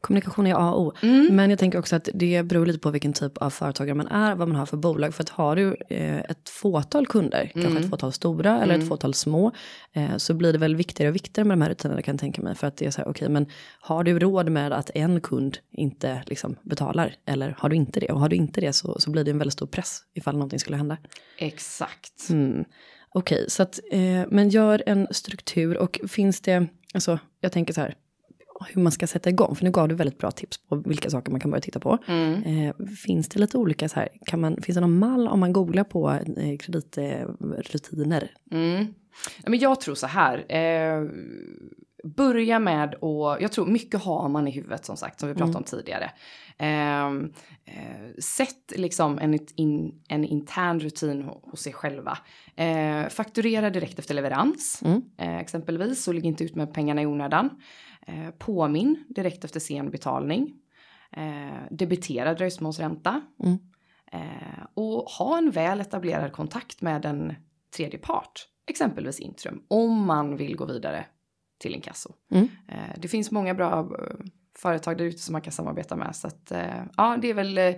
Kommunikation 0.00 0.46
är 0.46 0.54
A 0.54 0.72
och 0.72 0.86
O. 0.86 0.92
Mm. 1.02 1.36
Men 1.36 1.50
jag 1.50 1.58
tänker 1.58 1.78
också 1.78 1.96
att 1.96 2.08
det 2.14 2.42
beror 2.42 2.66
lite 2.66 2.78
på 2.78 2.90
vilken 2.90 3.12
typ 3.12 3.38
av 3.38 3.50
företagare 3.50 3.94
man 3.94 4.08
är, 4.08 4.34
vad 4.34 4.48
man 4.48 4.56
har 4.56 4.66
för 4.66 4.76
bolag. 4.76 5.14
För 5.14 5.22
att 5.22 5.28
har 5.28 5.56
du 5.56 5.76
eh, 5.88 6.18
ett 6.18 6.48
fåtal 6.48 7.06
kunder, 7.06 7.52
mm. 7.54 7.64
kanske 7.64 7.84
ett 7.84 7.90
fåtal 7.90 8.12
stora 8.12 8.62
eller 8.62 8.74
mm. 8.74 8.80
ett 8.80 8.88
fåtal 8.88 9.14
små, 9.14 9.52
eh, 9.92 10.16
så 10.16 10.34
blir 10.34 10.52
det 10.52 10.58
väl 10.58 10.76
viktigare 10.76 11.08
och 11.08 11.14
viktigare 11.14 11.48
med 11.48 11.58
de 11.58 11.62
här 11.62 11.70
rutinerna 11.70 12.02
kan 12.02 12.12
jag 12.12 12.20
tänka 12.20 12.42
mig. 12.42 12.54
För 12.54 12.66
att 12.66 12.76
det 12.76 12.86
är 12.86 12.90
så 12.90 13.00
här, 13.00 13.08
okej, 13.08 13.24
okay, 13.24 13.32
men 13.32 13.46
har 13.80 14.04
du 14.04 14.18
råd 14.18 14.50
med 14.50 14.72
att 14.72 14.90
en 14.94 15.20
kund 15.20 15.58
inte 15.72 16.22
liksom 16.26 16.56
betalar? 16.62 17.14
Eller 17.26 17.56
har 17.58 17.68
du 17.68 17.76
inte 17.76 18.00
det? 18.00 18.12
Och 18.12 18.20
har 18.20 18.28
du 18.28 18.36
inte 18.36 18.60
det 18.60 18.72
så, 18.72 19.00
så 19.00 19.10
blir 19.10 19.24
det 19.24 19.30
en 19.30 19.38
väldigt 19.38 19.52
stor 19.52 19.66
press 19.66 20.00
ifall 20.14 20.34
någonting 20.34 20.58
skulle 20.58 20.76
hända. 20.76 20.96
Exakt. 21.38 22.30
Okej, 23.16 23.36
okay, 23.36 23.48
så 23.48 23.62
att, 23.62 23.80
eh, 23.90 24.24
men 24.28 24.48
gör 24.48 24.82
en 24.86 25.06
struktur 25.10 25.78
och 25.78 26.00
finns 26.08 26.40
det, 26.40 26.66
alltså 26.94 27.18
jag 27.40 27.52
tänker 27.52 27.72
så 27.74 27.80
här, 27.80 27.94
hur 28.68 28.82
man 28.82 28.92
ska 28.92 29.06
sätta 29.06 29.30
igång. 29.30 29.54
För 29.56 29.64
nu 29.64 29.70
gav 29.70 29.88
du 29.88 29.94
väldigt 29.94 30.18
bra 30.18 30.30
tips 30.30 30.58
på 30.58 30.76
vilka 30.76 31.10
saker 31.10 31.30
man 31.30 31.40
kan 31.40 31.50
börja 31.50 31.60
titta 31.60 31.80
på. 31.80 31.98
Mm. 32.06 32.42
Eh, 32.42 32.86
finns 33.06 33.28
det 33.28 33.40
lite 33.40 33.58
olika 33.58 33.88
så 33.88 33.94
här, 33.94 34.08
kan 34.26 34.40
man, 34.40 34.62
finns 34.62 34.74
det 34.74 34.80
någon 34.80 34.98
mall 34.98 35.28
om 35.28 35.40
man 35.40 35.52
googlar 35.52 35.84
på 35.84 36.10
eh, 36.10 36.58
kreditrutiner? 36.58 38.30
Mm. 38.50 38.86
men 39.46 39.58
jag 39.58 39.80
tror 39.80 39.94
så 39.94 40.06
här. 40.06 40.44
Börja 42.06 42.58
med 42.58 42.94
att, 42.94 43.40
jag 43.40 43.52
tror 43.52 43.66
mycket 43.66 44.02
har 44.02 44.28
man 44.28 44.48
i 44.48 44.50
huvudet 44.50 44.84
som 44.84 44.96
sagt, 44.96 45.20
som 45.20 45.28
vi 45.28 45.34
pratade 45.34 45.50
mm. 45.50 45.56
om 45.56 45.64
tidigare. 45.64 46.10
Eh, 46.58 47.10
sätt 48.18 48.72
liksom 48.76 49.18
en, 49.18 49.38
in, 49.56 50.02
en 50.08 50.24
intern 50.24 50.80
rutin 50.80 51.22
hos 51.42 51.60
sig 51.60 51.72
själva. 51.72 52.18
Eh, 52.56 53.08
fakturera 53.08 53.70
direkt 53.70 53.98
efter 53.98 54.14
leverans, 54.14 54.82
mm. 54.84 55.02
eh, 55.16 55.38
exempelvis, 55.38 56.04
så 56.04 56.12
ligg 56.12 56.24
inte 56.24 56.44
ut 56.44 56.54
med 56.54 56.74
pengarna 56.74 57.02
i 57.02 57.06
onödan. 57.06 57.50
Eh, 58.06 58.30
påminn 58.38 59.04
direkt 59.08 59.44
efter 59.44 59.60
sen 59.60 59.90
betalning. 59.90 60.52
Eh, 61.12 61.62
debitera 61.70 62.34
dröjsmålsränta. 62.34 63.20
Mm. 63.42 63.58
Och 64.74 65.02
ha 65.02 65.38
en 65.38 65.50
väl 65.50 65.80
etablerad 65.80 66.32
kontakt 66.32 66.82
med 66.82 67.04
en 67.04 67.34
tredje 67.76 67.98
part, 67.98 68.48
exempelvis 68.66 69.20
Intrum, 69.20 69.62
om 69.68 70.06
man 70.06 70.36
vill 70.36 70.56
gå 70.56 70.64
vidare 70.64 71.06
till 71.58 71.74
inkasso. 71.74 72.12
Mm. 72.30 72.48
Eh, 72.68 72.98
det 72.98 73.08
finns 73.08 73.30
många 73.30 73.54
bra 73.54 73.78
eh, 73.80 74.26
företag 74.58 74.98
där 74.98 75.04
ute 75.04 75.18
som 75.18 75.32
man 75.32 75.42
kan 75.42 75.52
samarbeta 75.52 75.96
med. 75.96 76.16
Så 76.16 76.26
att, 76.26 76.50
eh, 76.50 76.84
ja, 76.96 77.18
det 77.22 77.30
är 77.30 77.34
väl 77.34 77.74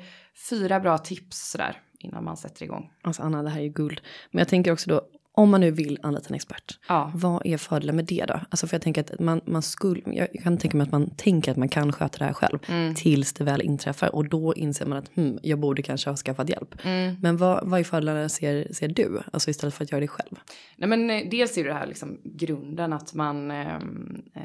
fyra 0.51 0.81
bra 0.81 0.99
tips 0.99 1.51
sådär 1.51 1.83
innan 1.99 2.25
man 2.25 2.37
sätter 2.37 2.64
igång. 2.64 2.93
Alltså 3.03 3.23
Anna, 3.23 3.43
det 3.43 3.51
här 3.51 3.59
är 3.59 3.64
ju 3.64 3.73
guld. 3.73 4.01
Men 4.31 4.38
jag 4.38 4.49
tänker 4.49 4.73
också 4.73 4.91
då 4.91 5.09
Om 5.38 5.51
man 5.51 5.61
nu 5.61 5.70
vill 5.70 5.98
anlita 6.03 6.29
en 6.29 6.35
expert, 6.35 6.79
Ja. 6.88 7.12
vad 7.14 7.46
är 7.46 7.57
fördelen 7.57 7.96
med 7.96 8.05
det 8.05 8.24
då? 8.29 8.40
Alltså 8.51 8.66
för 8.66 8.74
jag 8.74 8.83
tänker 8.83 9.01
att 9.01 9.20
man, 9.20 9.40
man 9.44 9.62
skulle, 9.62 10.03
jag 10.07 10.29
kan 10.42 10.59
tänka 10.59 10.77
mig 10.77 10.85
att 10.85 10.92
man 10.92 11.11
tänker 11.11 11.51
att 11.51 11.57
man 11.57 11.68
kan 11.68 11.92
sköta 11.92 12.18
det 12.18 12.24
här 12.24 12.33
själv. 12.33 12.59
Mm. 12.68 12.94
Tills 12.94 13.33
det 13.33 13.44
väl 13.44 13.62
inträffar 13.62 14.14
och 14.14 14.29
då 14.29 14.55
inser 14.55 14.87
man 14.87 14.98
att 14.98 15.16
hmm, 15.16 15.38
jag 15.42 15.59
borde 15.59 15.83
kanske 15.83 16.11
ha 16.11 16.16
skaffat 16.16 16.48
hjälp. 16.48 16.74
Mm. 16.85 17.16
Men 17.22 17.37
vad, 17.37 17.68
vad 17.68 17.81
är 17.81 17.85
fördelarna 17.85 18.29
ser, 18.29 18.72
ser 18.72 18.88
du? 18.88 19.20
Alltså 19.33 19.51
istället 19.51 19.74
för 19.74 19.85
att 19.85 19.92
göra 19.92 20.01
det 20.01 20.09
själv. 20.09 20.37
Nej 20.77 20.88
men 20.88 21.11
eh, 21.11 21.22
dels 21.31 21.59
är 21.59 21.64
det 21.64 21.72
här 21.72 21.87
liksom 21.87 22.20
grunden 22.24 22.92
att 22.92 23.14
man, 23.14 23.51
ehm, 23.51 24.22
eh, 24.35 24.42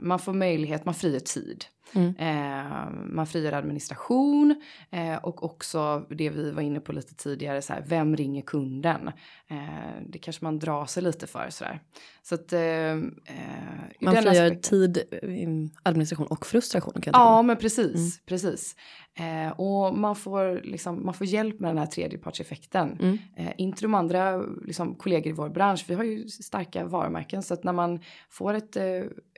man 0.00 0.18
får 0.18 0.32
möjlighet, 0.32 0.84
man 0.84 0.94
frigör 0.94 1.20
tid. 1.20 1.64
Mm. 1.94 2.14
Eh, 2.18 2.90
man 3.06 3.26
frigör 3.26 3.52
administration 3.52 4.62
eh, 4.90 5.16
och 5.16 5.44
också 5.44 6.06
det 6.10 6.30
vi 6.30 6.50
var 6.50 6.62
inne 6.62 6.80
på 6.80 6.92
lite 6.92 7.14
tidigare, 7.14 7.62
så 7.62 7.72
här, 7.72 7.84
vem 7.86 8.16
ringer 8.16 8.42
kunden? 8.42 9.10
Eh, 9.50 10.02
det 10.08 10.18
kanske 10.18 10.44
man 10.44 10.58
drar 10.58 10.86
sig 10.86 11.02
lite 11.02 11.26
för 11.26 11.50
sådär. 11.50 11.80
Så 12.22 12.34
att... 12.34 12.52
Eh, 12.52 12.60
eh, 12.60 12.96
Man 14.00 14.16
frigör 14.16 14.46
aspekten- 14.46 14.60
tid, 14.60 14.98
eh, 15.22 15.48
administration 15.82 16.26
och 16.26 16.46
frustration. 16.46 16.92
Kan 16.92 17.02
jag 17.12 17.14
Ja, 17.20 17.42
men 17.42 17.56
precis, 17.56 18.20
precis. 18.26 18.76
Eh, 19.18 19.50
och 19.50 19.96
man 19.96 20.16
får, 20.16 20.60
liksom, 20.64 21.04
man 21.04 21.14
får 21.14 21.26
hjälp 21.26 21.60
med 21.60 21.70
den 21.70 21.78
här 21.78 21.86
tredjepartseffekten. 21.86 22.98
Mm. 23.00 23.18
Eh, 23.36 23.52
inte 23.58 23.82
de 23.82 23.94
andra 23.94 24.42
liksom, 24.66 24.94
kollegor 24.94 25.26
i 25.26 25.32
vår 25.32 25.48
bransch, 25.48 25.84
vi 25.88 25.94
har 25.94 26.04
ju 26.04 26.28
starka 26.28 26.84
varumärken 26.84 27.42
så 27.42 27.54
att 27.54 27.64
när 27.64 27.72
man 27.72 28.00
får 28.30 28.54
ett 28.54 28.76
eh, 28.76 28.84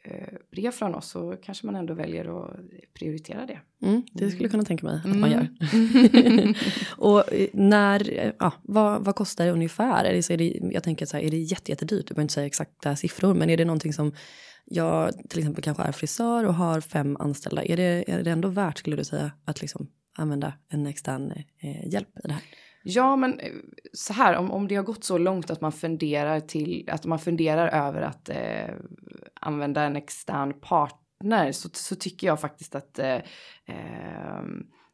eh, 0.04 0.28
brev 0.50 0.70
från 0.70 0.94
oss 0.94 1.08
så 1.10 1.36
kanske 1.42 1.66
man 1.66 1.76
ändå 1.76 1.94
väljer 1.94 2.44
att 2.44 2.56
prioritera 2.98 3.46
det. 3.46 3.58
Mm, 3.86 4.02
det 4.12 4.30
skulle 4.30 4.44
jag 4.44 4.50
kunna 4.50 4.64
tänka 4.64 4.86
mig 4.86 4.96
att 5.04 5.16
man 5.16 5.24
Mm. 5.24 5.30
gör. 5.32 6.54
och 6.98 7.32
eh, 7.32 7.48
när, 7.52 8.32
ja, 8.38 8.52
vad, 8.62 9.04
vad 9.04 9.14
kostar 9.14 9.44
det 9.46 9.50
ungefär? 9.52 10.04
Är 10.04 10.12
det, 10.12 10.22
så 10.22 10.32
är 10.32 10.36
det, 10.36 10.58
jag 10.72 10.82
tänker 10.82 11.06
så 11.06 11.16
här, 11.16 11.24
är 11.24 11.30
det 11.30 11.36
jätte, 11.36 11.72
jättedyrt? 11.72 12.06
Du 12.06 12.14
behöver 12.14 12.22
inte 12.22 12.34
säga 12.34 12.46
exakta 12.46 12.96
siffror, 12.96 13.34
men 13.34 13.50
är 13.50 13.56
det 13.56 13.64
någonting 13.64 13.92
som 13.92 14.12
jag 14.72 15.12
till 15.28 15.38
exempel 15.38 15.64
kanske 15.64 15.82
är 15.82 15.92
frisör 15.92 16.46
och 16.46 16.54
har 16.54 16.80
fem 16.80 17.16
anställda. 17.20 17.64
Är 17.64 17.76
det, 17.76 18.12
är 18.12 18.22
det 18.22 18.30
ändå 18.30 18.48
värt, 18.48 18.78
skulle 18.78 18.96
du 18.96 19.04
säga, 19.04 19.32
att 19.44 19.60
liksom 19.60 19.86
använda 20.18 20.52
en 20.68 20.86
extern 20.86 21.32
eh, 21.60 21.88
hjälp 21.88 22.08
i 22.24 22.28
det 22.28 22.32
här? 22.32 22.42
Ja, 22.82 23.16
men 23.16 23.40
eh, 23.40 23.52
så 23.92 24.12
här, 24.12 24.36
om, 24.36 24.50
om 24.50 24.68
det 24.68 24.74
har 24.74 24.82
gått 24.82 25.04
så 25.04 25.18
långt 25.18 25.50
att 25.50 25.60
man 25.60 25.72
funderar 25.72 26.40
till 26.40 26.88
att 26.92 27.04
man 27.04 27.18
funderar 27.18 27.68
över 27.68 28.02
att 28.02 28.28
eh, 28.28 28.74
använda 29.40 29.82
en 29.82 29.96
extern 29.96 30.60
partner 30.60 31.52
så, 31.52 31.68
så 31.72 31.94
tycker 31.94 32.26
jag 32.26 32.40
faktiskt 32.40 32.74
att 32.74 32.98
eh, 32.98 33.14
eh, 33.66 34.42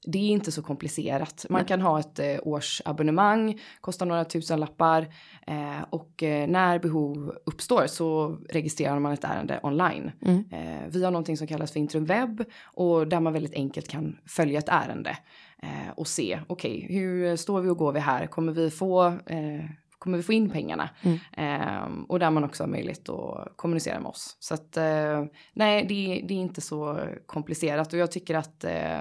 det 0.07 0.19
är 0.19 0.31
inte 0.31 0.53
så 0.53 0.63
komplicerat. 0.63 1.47
Man 1.51 1.61
Nej. 1.61 1.69
kan 1.69 1.81
ha 1.81 2.01
ett 2.01 2.19
eh, 2.19 2.37
årsabonnemang, 2.43 3.61
kostar 3.81 4.07
några 4.07 4.25
tusen 4.25 4.61
lappar 4.61 5.07
eh, 5.47 5.83
och 5.91 6.23
eh, 6.23 6.49
när 6.49 6.79
behov 6.79 7.37
uppstår 7.47 7.87
så 7.87 8.39
registrerar 8.49 8.99
man 8.99 9.13
ett 9.13 9.25
ärende 9.25 9.61
online. 9.63 10.11
Mm. 10.23 10.45
Eh, 10.51 10.89
vi 10.89 11.05
har 11.05 11.11
någonting 11.11 11.37
som 11.37 11.47
kallas 11.47 11.73
för 11.73 11.81
Intrum 11.81 12.05
Webb 12.05 12.45
och 12.65 13.09
där 13.09 13.21
man 13.21 13.33
väldigt 13.33 13.55
enkelt 13.55 13.89
kan 13.89 14.19
följa 14.27 14.59
ett 14.59 14.69
ärende 14.69 15.19
eh, 15.63 15.91
och 15.97 16.09
se, 16.09 16.41
okej, 16.47 16.87
hur 16.91 17.37
står 17.37 17.61
vi 17.61 17.69
och 17.69 17.79
går 17.79 17.93
vi 17.93 18.01
här? 18.01 18.27
Kommer 18.27 18.53
vi 18.53 18.71
få, 18.71 19.07
eh, 19.07 19.65
kommer 19.99 20.17
vi 20.17 20.23
få 20.23 20.33
in 20.33 20.51
pengarna? 20.51 20.91
Mm. 21.03 21.19
Eh, 21.37 22.05
och 22.09 22.19
där 22.19 22.31
man 22.31 22.45
också 22.45 22.63
har 22.63 22.69
möjlighet 22.69 23.09
att 23.09 23.57
kommunicera 23.57 24.01
med 24.01 24.09
oss. 24.09 24.37
Så 24.41 24.55
att 24.55 24.77
eh, 24.77 25.25
nej, 25.53 25.87
det, 25.89 26.25
det 26.29 26.35
är 26.35 26.39
inte 26.39 26.61
så 26.61 27.01
komplicerat 27.27 27.93
och 27.93 27.99
jag 27.99 28.13
tycker 28.13 28.35
att 28.35 28.65
eh, 28.65 29.01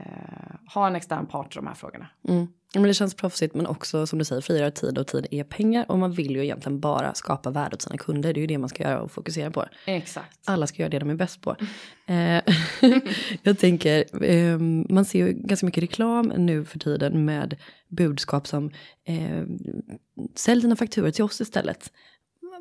eh, 0.00 0.74
ha 0.74 0.86
en 0.86 0.96
extern 0.96 1.26
part 1.26 1.56
i 1.56 1.58
de 1.58 1.66
här 1.66 1.74
frågorna. 1.74 2.08
Mm. 2.28 2.46
Ja, 2.72 2.80
Men 2.80 2.88
det 2.88 2.94
känns 2.94 3.14
proffsigt 3.14 3.54
men 3.54 3.66
också 3.66 4.06
som 4.06 4.18
du 4.18 4.24
säger 4.24 4.42
frigöra 4.42 4.70
tid 4.70 4.98
och 4.98 5.06
tid 5.06 5.26
är 5.30 5.44
pengar 5.44 5.84
och 5.88 5.98
man 5.98 6.12
vill 6.12 6.36
ju 6.36 6.44
egentligen 6.44 6.80
bara 6.80 7.14
skapa 7.14 7.50
värde 7.50 7.74
åt 7.74 7.82
sina 7.82 7.96
kunder. 7.96 8.32
Det 8.32 8.38
är 8.38 8.40
ju 8.40 8.46
det 8.46 8.58
man 8.58 8.68
ska 8.68 8.82
göra 8.82 9.00
och 9.00 9.10
fokusera 9.10 9.50
på. 9.50 9.64
Exakt. 9.86 10.38
Alla 10.44 10.66
ska 10.66 10.82
göra 10.82 10.90
det 10.90 10.98
de 10.98 11.10
är 11.10 11.14
bäst 11.14 11.40
på. 11.40 11.56
Eh, 12.06 12.42
jag 13.42 13.58
tänker, 13.58 14.24
eh, 14.24 14.58
man 14.88 15.04
ser 15.04 15.26
ju 15.26 15.32
ganska 15.32 15.66
mycket 15.66 15.82
reklam 15.82 16.32
nu 16.36 16.64
för 16.64 16.78
tiden 16.78 17.24
med 17.24 17.56
budskap 17.88 18.46
som 18.46 18.70
eh, 19.04 19.44
sälj 20.34 20.62
dina 20.62 20.76
fakturor 20.76 21.10
till 21.10 21.24
oss 21.24 21.40
istället. 21.40 21.92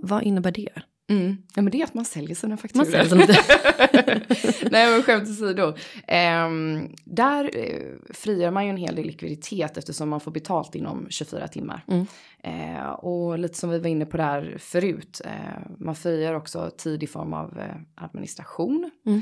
Vad 0.01 0.23
innebär 0.23 0.51
det? 0.51 0.69
Mm. 1.09 1.37
Ja 1.55 1.61
men 1.61 1.71
det 1.71 1.81
är 1.81 1.83
att 1.83 1.93
man 1.93 2.05
säljer 2.05 2.35
sina 2.35 2.49
Man 2.49 2.57
fakturor. 2.57 2.85
säljer 2.85 3.05
sina 3.05 4.69
Nej 4.71 4.91
men 4.91 5.03
skämt 5.03 5.29
åsido. 5.29 5.73
Ehm, 6.07 6.89
där 7.05 7.51
eh, 7.53 8.13
frigör 8.13 8.51
man 8.51 8.65
ju 8.65 8.69
en 8.69 8.77
hel 8.77 8.95
del 8.95 9.05
likviditet 9.05 9.77
eftersom 9.77 10.09
man 10.09 10.19
får 10.19 10.31
betalt 10.31 10.75
inom 10.75 11.07
24 11.09 11.47
timmar. 11.47 11.83
Mm. 11.87 12.05
Eh, 12.43 12.89
och 12.89 13.39
lite 13.39 13.57
som 13.57 13.69
vi 13.69 13.79
var 13.79 13.89
inne 13.89 14.05
på 14.05 14.17
där 14.17 14.57
förut. 14.59 15.21
Eh, 15.25 15.31
man 15.77 15.95
frigör 15.95 16.33
också 16.33 16.71
tid 16.77 17.03
i 17.03 17.07
form 17.07 17.33
av 17.33 17.61
administration. 17.95 18.91
Mm. 19.05 19.21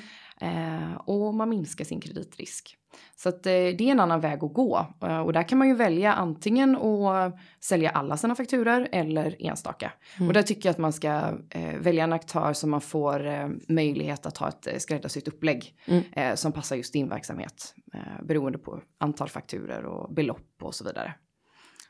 Och 0.98 1.34
man 1.34 1.50
minskar 1.50 1.86
sin 1.86 2.02
kreditrisk. 2.02 2.78
Så 3.16 3.30
att, 3.30 3.46
eh, 3.46 3.52
det 3.52 3.82
är 3.82 3.82
en 3.82 4.00
annan 4.00 4.20
väg 4.20 4.44
att 4.44 4.54
gå. 4.54 4.86
Eh, 5.04 5.20
och 5.20 5.34
där 5.34 5.44
kan 5.44 5.58
man 5.58 5.68
ju 5.68 5.76
välja 5.76 6.14
antingen 6.14 6.76
att 6.76 7.36
sälja 7.60 7.90
alla 7.90 8.18
sina 8.18 8.36
fakturer 8.36 8.88
eller 8.92 9.36
enstaka. 9.40 9.92
Mm. 10.18 10.28
Och 10.28 10.34
där 10.34 10.42
tycker 10.42 10.70
jag 10.70 10.74
att 10.74 10.78
man 10.78 10.94
ska 10.94 11.38
eh, 11.50 11.78
välja 11.80 12.04
en 12.04 12.14
aktör 12.14 12.54
som 12.54 12.70
man 12.70 12.82
får 12.82 13.48
möjlighet 13.74 14.26
att 14.26 14.38
ha 14.38 14.48
ett 14.48 14.68
eh, 14.68 14.78
skräddarsytt 14.78 15.28
upplägg 15.28 15.74
Mm. 15.86 16.38
som 16.38 16.52
passar 16.52 16.76
just 16.76 16.94
din 16.94 17.10
verksamhet. 17.10 17.74
Eh, 17.94 18.26
beroende 18.26 18.58
på 18.58 18.82
antal 19.00 19.30
fakturer 19.30 19.86
och 19.86 20.14
belopp 20.14 20.52
och 20.62 20.76
så 20.76 20.84
vidare. 20.84 21.14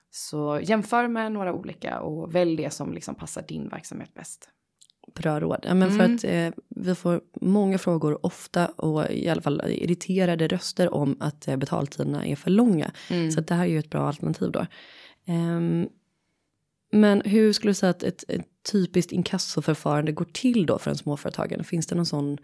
Så 0.09 0.59
jämför 0.63 1.07
med 1.07 1.31
några 1.31 1.53
olika 1.53 1.99
och 1.99 2.35
välj 2.35 2.55
det 2.55 2.69
som 2.69 2.93
liksom 2.93 3.15
passar 3.15 3.41
din 3.47 3.69
verksamhet 3.69 4.13
bäst. 4.13 4.49
Bra 5.15 5.39
råd. 5.39 5.59
Ja, 5.63 5.73
men 5.73 5.91
för 5.91 5.99
Mm. 5.99 6.15
att 6.15 6.23
eh, 6.23 6.63
vi 6.69 6.95
får 6.95 7.21
många 7.41 7.77
frågor 7.77 8.25
ofta 8.25 8.67
och 8.67 9.11
i 9.11 9.29
alla 9.29 9.41
fall 9.41 9.61
irriterade 9.67 10.47
röster 10.47 10.93
om 10.93 11.17
att 11.19 11.47
eh, 11.47 11.55
betaltiderna 11.57 12.25
är 12.25 12.35
för 12.35 12.49
långa. 12.51 12.91
Mm. 13.09 13.31
Så 13.31 13.41
det 13.41 13.53
här 13.53 13.63
är 13.63 13.69
ju 13.69 13.79
ett 13.79 13.89
bra 13.89 14.07
alternativ 14.07 14.51
då. 14.51 14.65
Ehm, 15.27 15.87
men 16.91 17.21
hur 17.21 17.53
skulle 17.53 17.69
du 17.69 17.73
säga 17.75 17.89
att 17.89 18.03
ett, 18.03 18.23
ett 18.27 18.45
typiskt 18.71 19.11
inkassoförfarande 19.11 20.11
går 20.11 20.25
till 20.25 20.65
då 20.65 20.79
för 20.79 20.91
en 20.91 20.97
småföretagare? 20.97 21.63
Finns 21.63 21.87
det 21.87 21.95
någon 21.95 22.05
sån 22.05 22.37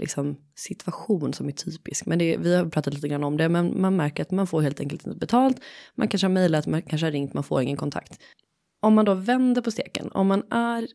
liksom, 0.00 0.36
situation 0.54 1.32
som 1.32 1.48
är 1.48 1.52
typisk? 1.52 2.06
Men 2.06 2.18
det, 2.18 2.36
vi 2.36 2.56
har 2.56 2.66
pratat 2.66 2.94
lite 2.94 3.08
grann 3.08 3.24
om 3.24 3.36
det, 3.36 3.48
men 3.48 3.80
man 3.80 3.96
märker 3.96 4.22
att 4.22 4.30
man 4.30 4.46
får 4.46 4.60
helt 4.60 4.80
enkelt 4.80 5.06
inte 5.06 5.18
betalt. 5.18 5.60
Man 5.94 6.08
kanske 6.08 6.26
har 6.26 6.32
mejlat, 6.32 6.66
man 6.66 6.82
kanske 6.82 7.06
har 7.06 7.12
ringt, 7.12 7.34
man 7.34 7.44
får 7.44 7.62
ingen 7.62 7.76
kontakt. 7.76 8.20
Om 8.80 8.94
man 8.94 9.04
då 9.04 9.14
vänder 9.14 9.62
på 9.62 9.70
steken, 9.70 10.08
om 10.12 10.26
man 10.26 10.42
är 10.50 10.88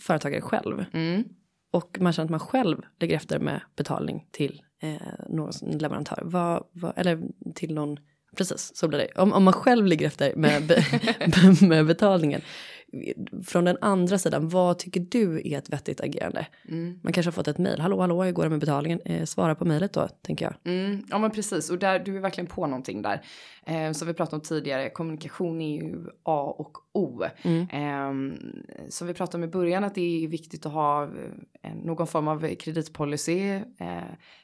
företagare 0.00 0.40
själv 0.40 0.84
Mm. 0.92 1.24
och 1.72 1.98
man 2.00 2.12
känner 2.12 2.24
att 2.24 2.30
man 2.30 2.40
själv 2.40 2.82
ligger 3.00 3.16
efter 3.16 3.38
med 3.38 3.60
betalning 3.76 4.26
till 4.30 4.62
eh, 4.82 4.96
någon 5.28 5.52
leverantör. 5.62 6.22
Vad, 6.24 6.64
vad, 6.72 6.92
eller 6.96 7.22
till 7.54 7.74
någon, 7.74 7.96
precis 8.36 8.76
så 8.76 8.88
blir 8.88 8.98
det. 8.98 9.20
Om, 9.20 9.32
om 9.32 9.44
man 9.44 9.52
själv 9.52 9.86
ligger 9.86 10.06
efter 10.06 10.34
med, 10.36 10.66
be, 10.66 10.84
med 11.66 11.86
betalningen. 11.86 12.40
Från 13.46 13.64
den 13.64 13.76
andra 13.80 14.18
sidan, 14.18 14.48
vad 14.48 14.78
tycker 14.78 15.00
du 15.00 15.42
är 15.44 15.58
ett 15.58 15.72
vettigt 15.72 16.00
agerande? 16.00 16.46
Mm. 16.68 17.00
Man 17.02 17.12
kanske 17.12 17.28
har 17.28 17.32
fått 17.32 17.48
ett 17.48 17.58
mejl, 17.58 17.80
hallå 17.80 18.00
hallå, 18.00 18.22
hur 18.22 18.32
går 18.32 18.42
det 18.42 18.48
med 18.50 18.60
betalningen? 18.60 19.00
Eh, 19.04 19.24
svara 19.24 19.54
på 19.54 19.64
mejlet 19.64 19.92
då, 19.92 20.08
tänker 20.22 20.44
jag. 20.44 20.74
Mm, 20.74 21.04
ja 21.10 21.18
men 21.18 21.30
precis 21.30 21.70
och 21.70 21.78
där, 21.78 21.98
du 21.98 22.16
är 22.16 22.20
verkligen 22.20 22.46
på 22.46 22.66
någonting 22.66 23.02
där. 23.02 23.22
Eh, 23.66 23.92
som 23.92 24.08
vi 24.08 24.14
pratade 24.14 24.36
om 24.36 24.42
tidigare, 24.42 24.90
kommunikation 24.90 25.60
är 25.60 25.82
ju 25.82 25.96
A 26.22 26.54
och 26.58 26.76
O. 26.92 27.22
Mm. 27.42 27.62
Eh, 27.62 28.38
som 28.88 29.06
vi 29.06 29.14
pratade 29.14 29.44
om 29.44 29.48
i 29.48 29.52
början 29.52 29.84
att 29.84 29.94
det 29.94 30.24
är 30.24 30.28
viktigt 30.28 30.66
att 30.66 30.72
ha 30.72 31.04
eh, 31.62 31.74
någon 31.84 32.06
form 32.06 32.28
av 32.28 32.54
kreditpolicy. 32.54 33.40
Eh, 33.50 33.62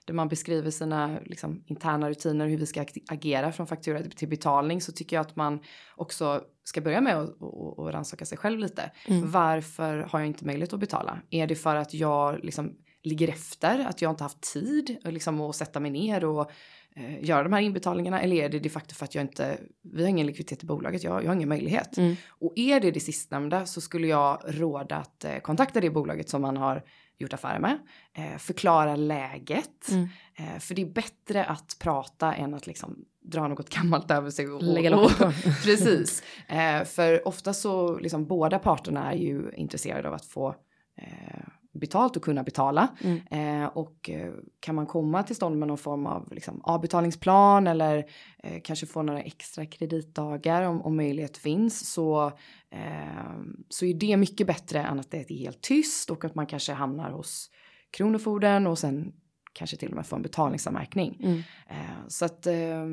där 0.05 0.15
man 0.15 0.29
beskriver 0.29 0.71
sina 0.71 1.19
liksom, 1.25 1.63
interna 1.67 2.11
rutiner 2.11 2.47
hur 2.47 2.57
vi 2.57 2.67
ska 2.67 2.81
ag- 2.81 3.05
agera 3.09 3.53
från 3.53 3.67
faktura 3.67 4.03
till 4.03 4.29
betalning. 4.29 4.81
Så 4.81 4.93
tycker 4.93 5.17
jag 5.17 5.21
att 5.21 5.37
man 5.37 5.59
också 5.97 6.45
ska 6.65 6.81
börja 6.81 7.01
med 7.01 7.17
att 7.17 7.37
och, 7.41 7.79
och 7.79 7.93
rannsaka 7.93 8.27
sig 8.27 8.39
själv 8.39 8.59
lite. 8.59 8.91
Mm. 9.07 9.31
Varför 9.31 9.99
har 9.99 10.19
jag 10.19 10.27
inte 10.27 10.45
möjlighet 10.45 10.73
att 10.73 10.81
betala? 10.81 11.19
Är 11.31 11.47
det 11.47 11.55
för 11.55 11.77
att 11.77 11.95
jag 11.95 12.45
liksom 12.45 12.77
ligger 13.03 13.29
efter, 13.29 13.85
att 13.85 14.03
jag 14.03 14.13
inte 14.13 14.25
haft 14.25 14.53
tid 14.53 14.97
liksom, 15.05 15.41
att 15.41 15.57
sätta 15.57 15.81
mig 15.81 15.91
ner 15.91 16.25
och 16.25 16.51
eh, 16.97 17.25
göra 17.25 17.43
de 17.43 17.53
här 17.53 17.61
inbetalningarna? 17.61 18.21
Eller 18.21 18.37
är 18.37 18.49
det 18.49 18.59
de 18.59 18.69
facto 18.69 18.95
för 18.95 19.05
att 19.05 19.15
jag 19.15 19.25
inte, 19.25 19.59
vi 19.83 20.03
har 20.03 20.09
ingen 20.09 20.27
likviditet 20.27 20.63
i 20.63 20.67
bolaget, 20.67 21.05
jag, 21.05 21.23
jag 21.25 21.29
har 21.29 21.35
ingen 21.35 21.49
möjlighet. 21.49 21.97
Mm. 21.97 22.17
Och 22.29 22.53
är 22.57 22.81
det 22.81 22.91
det 22.91 23.01
sistnämnda 23.01 23.67
så 23.67 23.81
skulle 23.81 24.07
jag 24.07 24.43
råda 24.47 24.97
att 24.97 25.25
eh, 25.25 25.39
kontakta 25.39 25.81
det 25.81 25.91
bolaget 25.91 26.29
som 26.29 26.43
man 26.43 26.57
har 26.57 26.83
gjort 27.19 27.33
affärer 27.33 27.59
med. 27.59 27.79
Eh, 28.13 28.39
förklara 28.39 28.97
läget. 28.97 29.89
Mm. 29.91 30.09
Eh, 30.35 30.59
för 30.59 30.75
det 30.75 30.83
är 30.83 30.87
bättre 30.87 31.45
att 31.45 31.77
prata 31.81 32.35
än 32.35 32.55
att 32.55 32.67
liksom 32.67 33.05
dra 33.27 33.49
något 33.49 33.71
gammalt 33.71 34.11
över 34.11 34.31
sig. 34.31 34.49
Och, 34.49 34.63
Lägga 34.63 34.97
och, 34.97 35.11
på. 35.11 35.33
Precis. 35.65 36.23
Eh, 36.49 36.85
för 36.85 37.29
ofta 37.29 37.53
så 37.53 37.99
liksom 37.99 38.27
båda 38.27 38.59
parterna 38.59 39.13
är 39.13 39.17
ju 39.17 39.51
intresserade 39.57 40.09
av 40.09 40.15
att 40.15 40.27
få 40.27 40.49
eh, 40.97 41.49
betalt 41.79 42.17
och 42.17 42.23
kunna 42.23 42.43
betala. 42.43 42.89
Eh, 43.31 43.65
och 43.65 44.11
eh, 44.11 44.33
kan 44.61 44.75
man 44.75 44.87
komma 44.87 45.23
till 45.23 45.37
stånd 45.37 45.59
med 45.59 45.69
någon 45.69 45.79
form 45.79 46.07
av 46.07 46.33
liksom, 46.33 46.61
avbetalningsplan 46.63 47.67
eller 47.67 48.05
eh, 48.43 48.61
kanske 48.65 48.87
få 48.87 49.03
några 49.03 49.23
extra 49.23 49.67
kreditdagar 49.67 50.63
om, 50.63 50.83
om 50.83 50.97
möjlighet 50.97 51.37
finns 51.37 51.93
så, 51.93 52.27
eh, 52.71 53.33
så 53.69 53.85
är 53.85 53.95
det 53.95 54.17
mycket 54.17 54.47
bättre 54.47 54.83
än 54.83 55.01
att 55.01 55.11
det 55.11 55.31
är 55.31 55.35
helt 55.35 55.61
tyst 55.61 56.11
och 56.11 56.25
att 56.25 56.35
man 56.35 56.47
kanske 56.47 56.73
hamnar 56.73 57.11
hos 57.11 57.51
Kronofogden 57.91 58.67
och 58.67 58.79
sen 58.79 59.13
kanske 59.57 59.77
till 59.77 59.89
och 59.89 59.97
med 59.97 60.07
få 60.07 60.17
en 60.17 60.23
betalningsanmärkning. 60.23 61.21
Mm. 61.23 61.43
Eh, 61.69 62.09
så 62.09 62.25
att 62.25 62.47
eh, 62.47 62.87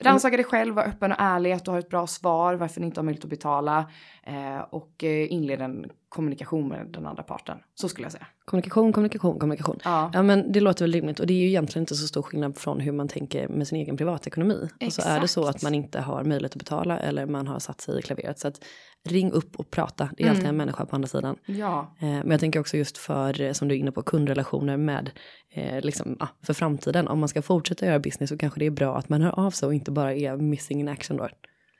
rannsaka 0.00 0.36
dig 0.36 0.44
själv, 0.44 0.74
var 0.74 0.82
öppen 0.84 1.12
och 1.12 1.18
ärlig, 1.20 1.52
att 1.52 1.64
du 1.64 1.70
har 1.70 1.78
ett 1.78 1.88
bra 1.88 2.06
svar, 2.06 2.54
varför 2.54 2.80
ni 2.80 2.86
inte 2.86 3.00
har 3.00 3.04
möjlighet 3.04 3.24
att 3.24 3.30
betala 3.30 3.90
eh, 4.22 4.58
och 4.70 5.04
eh, 5.04 5.32
inleda 5.32 5.64
en 5.64 5.86
kommunikation 6.08 6.68
med 6.68 6.86
den 6.86 7.06
andra 7.06 7.22
parten. 7.22 7.58
Så 7.74 7.88
skulle 7.88 8.04
jag 8.04 8.12
säga. 8.12 8.26
Kommunikation, 8.44 8.92
kommunikation, 8.92 9.38
kommunikation. 9.38 9.78
Ja. 9.84 10.10
Ja 10.14 10.22
men 10.22 10.52
det 10.52 10.60
låter 10.60 10.84
väl 10.84 10.92
rimligt 10.92 11.20
och 11.20 11.26
det 11.26 11.32
är 11.32 11.38
ju 11.38 11.48
egentligen 11.48 11.82
inte 11.82 11.94
så 11.94 12.06
stor 12.06 12.22
skillnad 12.22 12.56
från 12.56 12.80
hur 12.80 12.92
man 12.92 13.08
tänker 13.08 13.48
med 13.48 13.68
sin 13.68 13.78
egen 13.78 13.96
privatekonomi. 13.96 14.68
Och 14.86 14.92
så 14.92 15.02
är 15.02 15.20
det 15.20 15.28
så 15.28 15.40
Exakt. 15.40 15.56
att 15.56 15.62
man 15.62 15.74
inte 15.74 16.00
har 16.00 16.24
möjlighet 16.24 16.52
att 16.52 16.58
betala 16.58 16.98
eller 16.98 17.26
man 17.26 17.46
har 17.46 17.58
satt 17.58 17.80
sig 17.80 17.98
i 17.98 18.02
klaveret. 18.02 18.38
Så 18.38 18.48
att 18.48 18.64
ring 19.08 19.32
upp 19.32 19.56
och 19.56 19.70
prata, 19.70 20.10
det 20.16 20.22
är 20.24 20.30
alltid 20.30 20.46
en 20.46 20.56
människa 20.56 20.86
på 20.86 20.96
andra 20.96 21.08
sidan. 21.08 21.36
Ja, 21.46 21.94
Eh, 22.00 22.06
Men 22.08 22.30
jag 22.30 22.40
tänker 22.40 22.60
också 22.60 22.76
just 22.76 22.98
för, 22.98 23.40
eh, 23.40 23.52
som 23.52 23.68
du 23.68 23.74
är 23.74 23.78
inne 23.78 23.92
på, 23.92 24.02
kundrelationer 24.02 24.76
med, 24.76 25.10
eh, 25.52 25.80
liksom, 25.80 26.16
ja, 26.20 26.28
för 26.42 26.54
framtiden. 26.54 27.08
Om 27.08 27.18
man 27.20 27.28
ska 27.28 27.42
fortsätta 27.42 27.86
göra 27.86 27.98
business 27.98 28.30
så 28.30 28.38
kanske 28.38 28.60
det 28.60 28.66
är 28.66 28.70
bra 28.70 28.96
att 28.98 29.08
man 29.08 29.22
hör 29.22 29.38
av 29.46 29.50
sig 29.50 29.66
och 29.66 29.74
inte 29.74 29.90
bara 29.90 30.14
är 30.14 30.36
missing 30.36 30.80
in 30.80 30.88
action 30.88 31.16
då. 31.16 31.28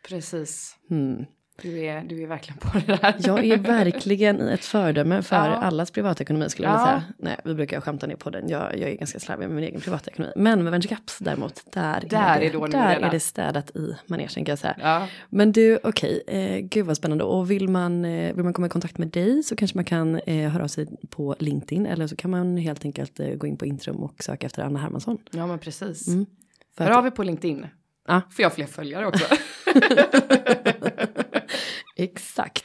precis. 0.08 0.76
Hmm. 0.88 1.24
Du 1.62 1.78
är, 1.84 2.02
du 2.04 2.22
är 2.22 2.26
verkligen 2.26 2.58
på 2.58 2.78
det 2.78 2.86
där. 3.02 3.14
Jag 3.18 3.44
är 3.44 3.56
verkligen 3.56 4.40
ett 4.48 4.64
föredöme 4.64 5.22
för 5.22 5.36
Ja. 5.36 5.42
allas 5.42 5.90
privatekonomi 5.90 6.50
skulle 6.50 6.68
jag 6.68 6.72
vilja 6.72 6.92
Ja. 6.92 7.00
säga. 7.00 7.02
Nej, 7.18 7.36
vi 7.44 7.54
brukar 7.54 7.80
skämta 7.80 8.06
ner 8.06 8.16
på 8.16 8.30
den. 8.30 8.48
Jag, 8.48 8.78
jag 8.78 8.90
är 8.90 8.94
ganska 8.94 9.18
slarvig 9.20 9.46
med 9.46 9.54
min 9.56 9.64
egen 9.64 9.80
privatekonomi. 9.80 10.32
Men 10.36 10.62
med 10.64 10.70
Venture 10.72 10.94
Caps 10.96 11.18
däremot, 11.18 11.62
där, 11.72 12.00
Där 12.10 12.18
är, 12.36 12.40
det, 12.40 12.46
är 12.46 12.68
där 12.68 12.96
är 13.00 13.10
det 13.10 13.20
städat 13.20 13.76
i 13.76 13.94
manegen 14.06 14.28
kan 14.28 14.44
jag 14.52 14.58
säga. 14.58 14.76
Ja. 14.80 15.06
Men 15.30 15.52
du, 15.52 15.78
okej, 15.82 16.22
eh, 16.26 16.58
gud 16.58 16.86
vad 16.86 16.96
spännande. 16.96 17.24
Och 17.24 17.50
vill 17.50 17.68
man, 17.68 18.04
eh, 18.04 18.34
vill 18.34 18.44
man 18.44 18.52
komma 18.52 18.66
i 18.66 18.70
kontakt 18.70 18.98
med 18.98 19.08
dig 19.08 19.42
så 19.42 19.56
kanske 19.56 19.76
man 19.78 19.84
kan 19.84 20.20
eh, 20.26 20.50
höra 20.50 20.64
av 20.64 20.68
sig 20.68 20.86
på 21.10 21.36
LinkedIn. 21.38 21.86
Eller 21.86 22.06
så 22.06 22.16
kan 22.16 22.30
man 22.30 22.56
helt 22.56 22.84
enkelt 22.84 23.20
eh, 23.20 23.28
gå 23.34 23.46
in 23.46 23.56
på 23.56 23.66
Intrum 23.66 23.96
och 23.96 24.14
söka 24.22 24.46
efter 24.46 24.62
Anna 24.62 24.78
Hermansson. 24.78 25.18
ja, 25.30 25.46
men 25.46 25.58
precis. 25.58 26.08
Mm. 26.08 26.26
Hör 26.78 26.90
att- 26.90 26.96
av 26.96 27.06
er 27.06 27.10
på 27.10 27.22
LinkedIn. 27.22 27.66
Ja. 28.08 28.20
För 28.30 28.42
jag 28.42 28.50
har 28.50 28.54
fler 28.54 28.66
följare 28.66 29.06
också. 29.06 29.24
Exakt. 31.98 32.64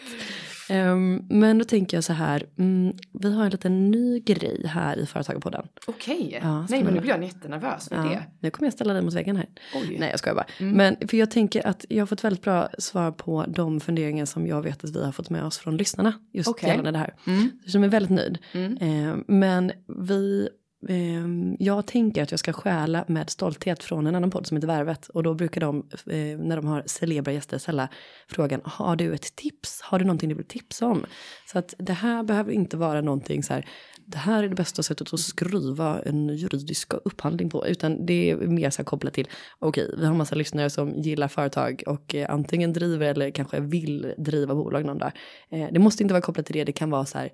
Ehm, 0.70 1.22
men 1.30 1.58
då 1.58 1.66
tänker 1.66 1.98
jag 1.98 2.04
så 2.04 2.14
här, 2.14 2.44
mm, 2.60 2.94
vi 3.14 3.34
har 3.34 3.44
en 3.46 3.50
liten 3.52 3.92
ny 3.92 4.20
grej 4.20 4.66
här 4.68 4.98
i 5.00 5.06
Företagarpodden. 5.06 5.68
Okej. 5.88 6.40
Ja, 6.42 6.66
Nej, 6.70 6.84
men 6.84 6.94
nu 6.94 7.00
blir 7.00 7.10
jag 7.12 7.24
jättenervös 7.24 7.90
för 7.90 7.96
Ja, 7.96 8.02
det. 8.04 8.24
nu 8.40 8.50
kommer 8.52 8.68
jag 8.68 8.74
ställa 8.74 8.94
dig 8.94 9.02
mot 9.02 9.14
väggen 9.14 9.36
här. 9.38 9.50
Oj. 9.76 9.98
Nej 10.00 10.10
jag 10.10 10.20
skojar 10.20 10.36
bara. 10.36 10.46
Mm. 10.60 10.78
Men 10.78 11.08
för 11.08 11.18
jag 11.18 11.32
tänker 11.32 11.68
att 11.68 11.86
jag 11.90 12.02
har 12.02 12.06
fått 12.08 12.24
väldigt 12.24 12.42
bra 12.42 12.70
svar 12.80 13.12
på 13.12 13.46
de 13.48 13.80
funderingar 13.80 14.26
som 14.26 14.48
jag 14.48 14.62
vet 14.62 14.84
att 14.84 14.96
vi 14.96 15.04
har 15.06 15.12
fått 15.12 15.30
med 15.30 15.44
oss 15.44 15.58
från 15.58 15.78
lyssnarna. 15.78 16.14
Just 16.34 16.50
Okej. 16.50 16.70
gällande 16.70 16.92
det 16.92 16.98
här. 16.98 17.14
Mm. 17.28 17.50
Jag 17.64 17.72
känner 17.72 17.80
mig 17.88 17.90
väldigt 17.90 18.12
nöjd. 18.12 18.38
Mm. 18.54 18.78
Eh, 19.10 19.16
men 19.28 19.72
vi, 19.88 20.50
Ehm, 20.90 21.56
jag 21.60 21.88
tänker 21.88 22.24
att 22.24 22.32
jag 22.32 22.40
ska 22.40 22.54
stjäla 22.54 23.06
med 23.08 23.30
stolthet 23.30 23.84
från 23.84 24.08
en 24.08 24.16
annan 24.16 24.32
podd 24.32 24.48
som 24.48 24.58
heter 24.58 24.68
Värvet. 24.68 25.10
Och 25.10 25.24
då 25.24 25.34
brukar 25.34 25.62
de, 25.62 25.78
eh, 25.92 26.38
när 26.40 26.56
de 26.56 26.66
har 26.66 26.84
celebra 26.86 27.34
gäster, 27.34 27.58
ställa 27.58 27.90
frågan, 28.28 28.62
har 28.64 28.96
du 28.96 29.14
ett 29.14 29.36
tips? 29.36 29.82
Har 29.82 30.00
du 30.00 30.06
någonting 30.06 30.30
du 30.30 30.36
vill 30.36 30.46
tipsa 30.46 30.88
om? 30.88 31.06
Så 31.46 31.60
att 31.60 31.74
det 31.78 31.94
här 31.94 32.24
behöver 32.24 32.52
inte 32.52 32.78
vara 32.78 33.02
någonting 33.02 33.44
så 33.44 33.54
här, 33.54 33.68
det 34.06 34.18
här 34.18 34.44
är 34.44 34.50
det 34.50 34.56
bästa 34.56 34.84
sättet 34.84 35.14
att 35.14 35.20
skriva 35.20 36.02
en 36.02 36.30
juridisk 36.30 36.94
upphandling 36.94 37.50
på. 37.50 37.68
Utan 37.68 38.06
det 38.06 38.32
är 38.32 38.36
mer 38.36 38.70
så 38.70 38.78
här 38.78 38.86
kopplat 38.86 39.14
till, 39.14 39.28
okej, 39.60 39.96
vi 39.98 40.06
har 40.06 40.14
massa 40.14 40.36
lyssnare 40.36 40.70
som 40.70 41.02
gillar 41.02 41.28
företag 41.28 41.84
och 41.88 42.16
eh, 42.16 42.34
antingen 42.34 42.74
driver 42.74 43.06
eller 43.06 43.32
kanske 43.32 43.60
vill 43.60 44.14
driva 44.18 44.56
bolag 44.56 44.86
någon 44.86 44.98
dag. 44.98 45.12
Eh, 45.50 45.68
det 45.72 45.80
måste 45.80 46.04
inte 46.04 46.14
vara 46.14 46.22
kopplat 46.22 46.46
till 46.46 46.56
det, 46.56 46.64
det 46.64 46.72
kan 46.72 46.90
vara 46.90 47.06
så 47.06 47.18
här, 47.18 47.30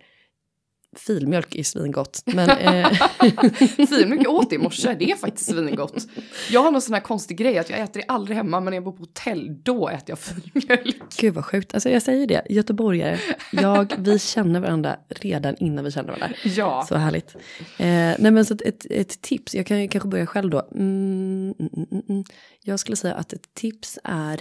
filmjölk 0.97 1.55
är 1.55 1.63
svingott. 1.63 2.23
Men 2.25 2.49
eh, 2.49 2.91
Fin 3.87 4.09
mycket 4.09 4.27
åt 4.27 4.49
det 4.49 4.55
i 4.55 4.59
morse, 4.59 4.95
det 4.99 5.11
är 5.11 5.15
faktiskt 5.15 5.49
svingott. 5.49 6.07
Jag 6.49 6.63
har 6.63 6.71
någon 6.71 6.81
sån 6.81 6.93
här 6.93 7.01
konstig 7.01 7.37
grej 7.37 7.57
att 7.57 7.69
jag 7.69 7.79
äter 7.79 7.99
det 7.99 8.05
aldrig 8.07 8.37
hemma, 8.37 8.59
men 8.59 8.71
när 8.71 8.77
jag 8.77 8.83
bor 8.83 8.91
på 8.91 8.99
hotell, 8.99 9.63
då 9.63 9.89
äter 9.89 10.03
jag 10.07 10.19
filmjölk. 10.19 11.17
gud 11.17 11.33
vad 11.33 11.45
sjukt. 11.45 11.73
Alltså 11.73 11.89
jag 11.89 12.01
säger 12.01 12.27
det, 12.27 12.41
göteborgare, 12.49 13.19
jag, 13.51 13.93
vi 13.97 14.19
känner 14.19 14.59
varandra 14.59 14.97
redan 15.09 15.55
innan 15.59 15.85
vi 15.85 15.91
känner 15.91 16.07
varandra. 16.07 16.37
Ja. 16.43 16.85
Så 16.89 16.95
härligt. 16.95 17.35
Eh, 17.77 18.15
nej 18.19 18.31
men 18.31 18.45
så 18.45 18.53
ett, 18.53 18.85
ett 18.89 19.21
tips, 19.21 19.55
jag 19.55 19.65
kan 19.65 19.81
ju 19.81 19.87
kanske 19.87 20.09
börja 20.09 20.25
själv 20.25 20.49
då. 20.49 20.69
Mm, 20.71 21.53
mm, 21.59 21.69
mm, 21.91 22.03
mm. 22.09 22.23
Jag 22.61 22.79
skulle 22.79 22.95
säga 22.95 23.13
att 23.13 23.33
ett 23.33 23.53
tips 23.53 23.99
är 24.03 24.39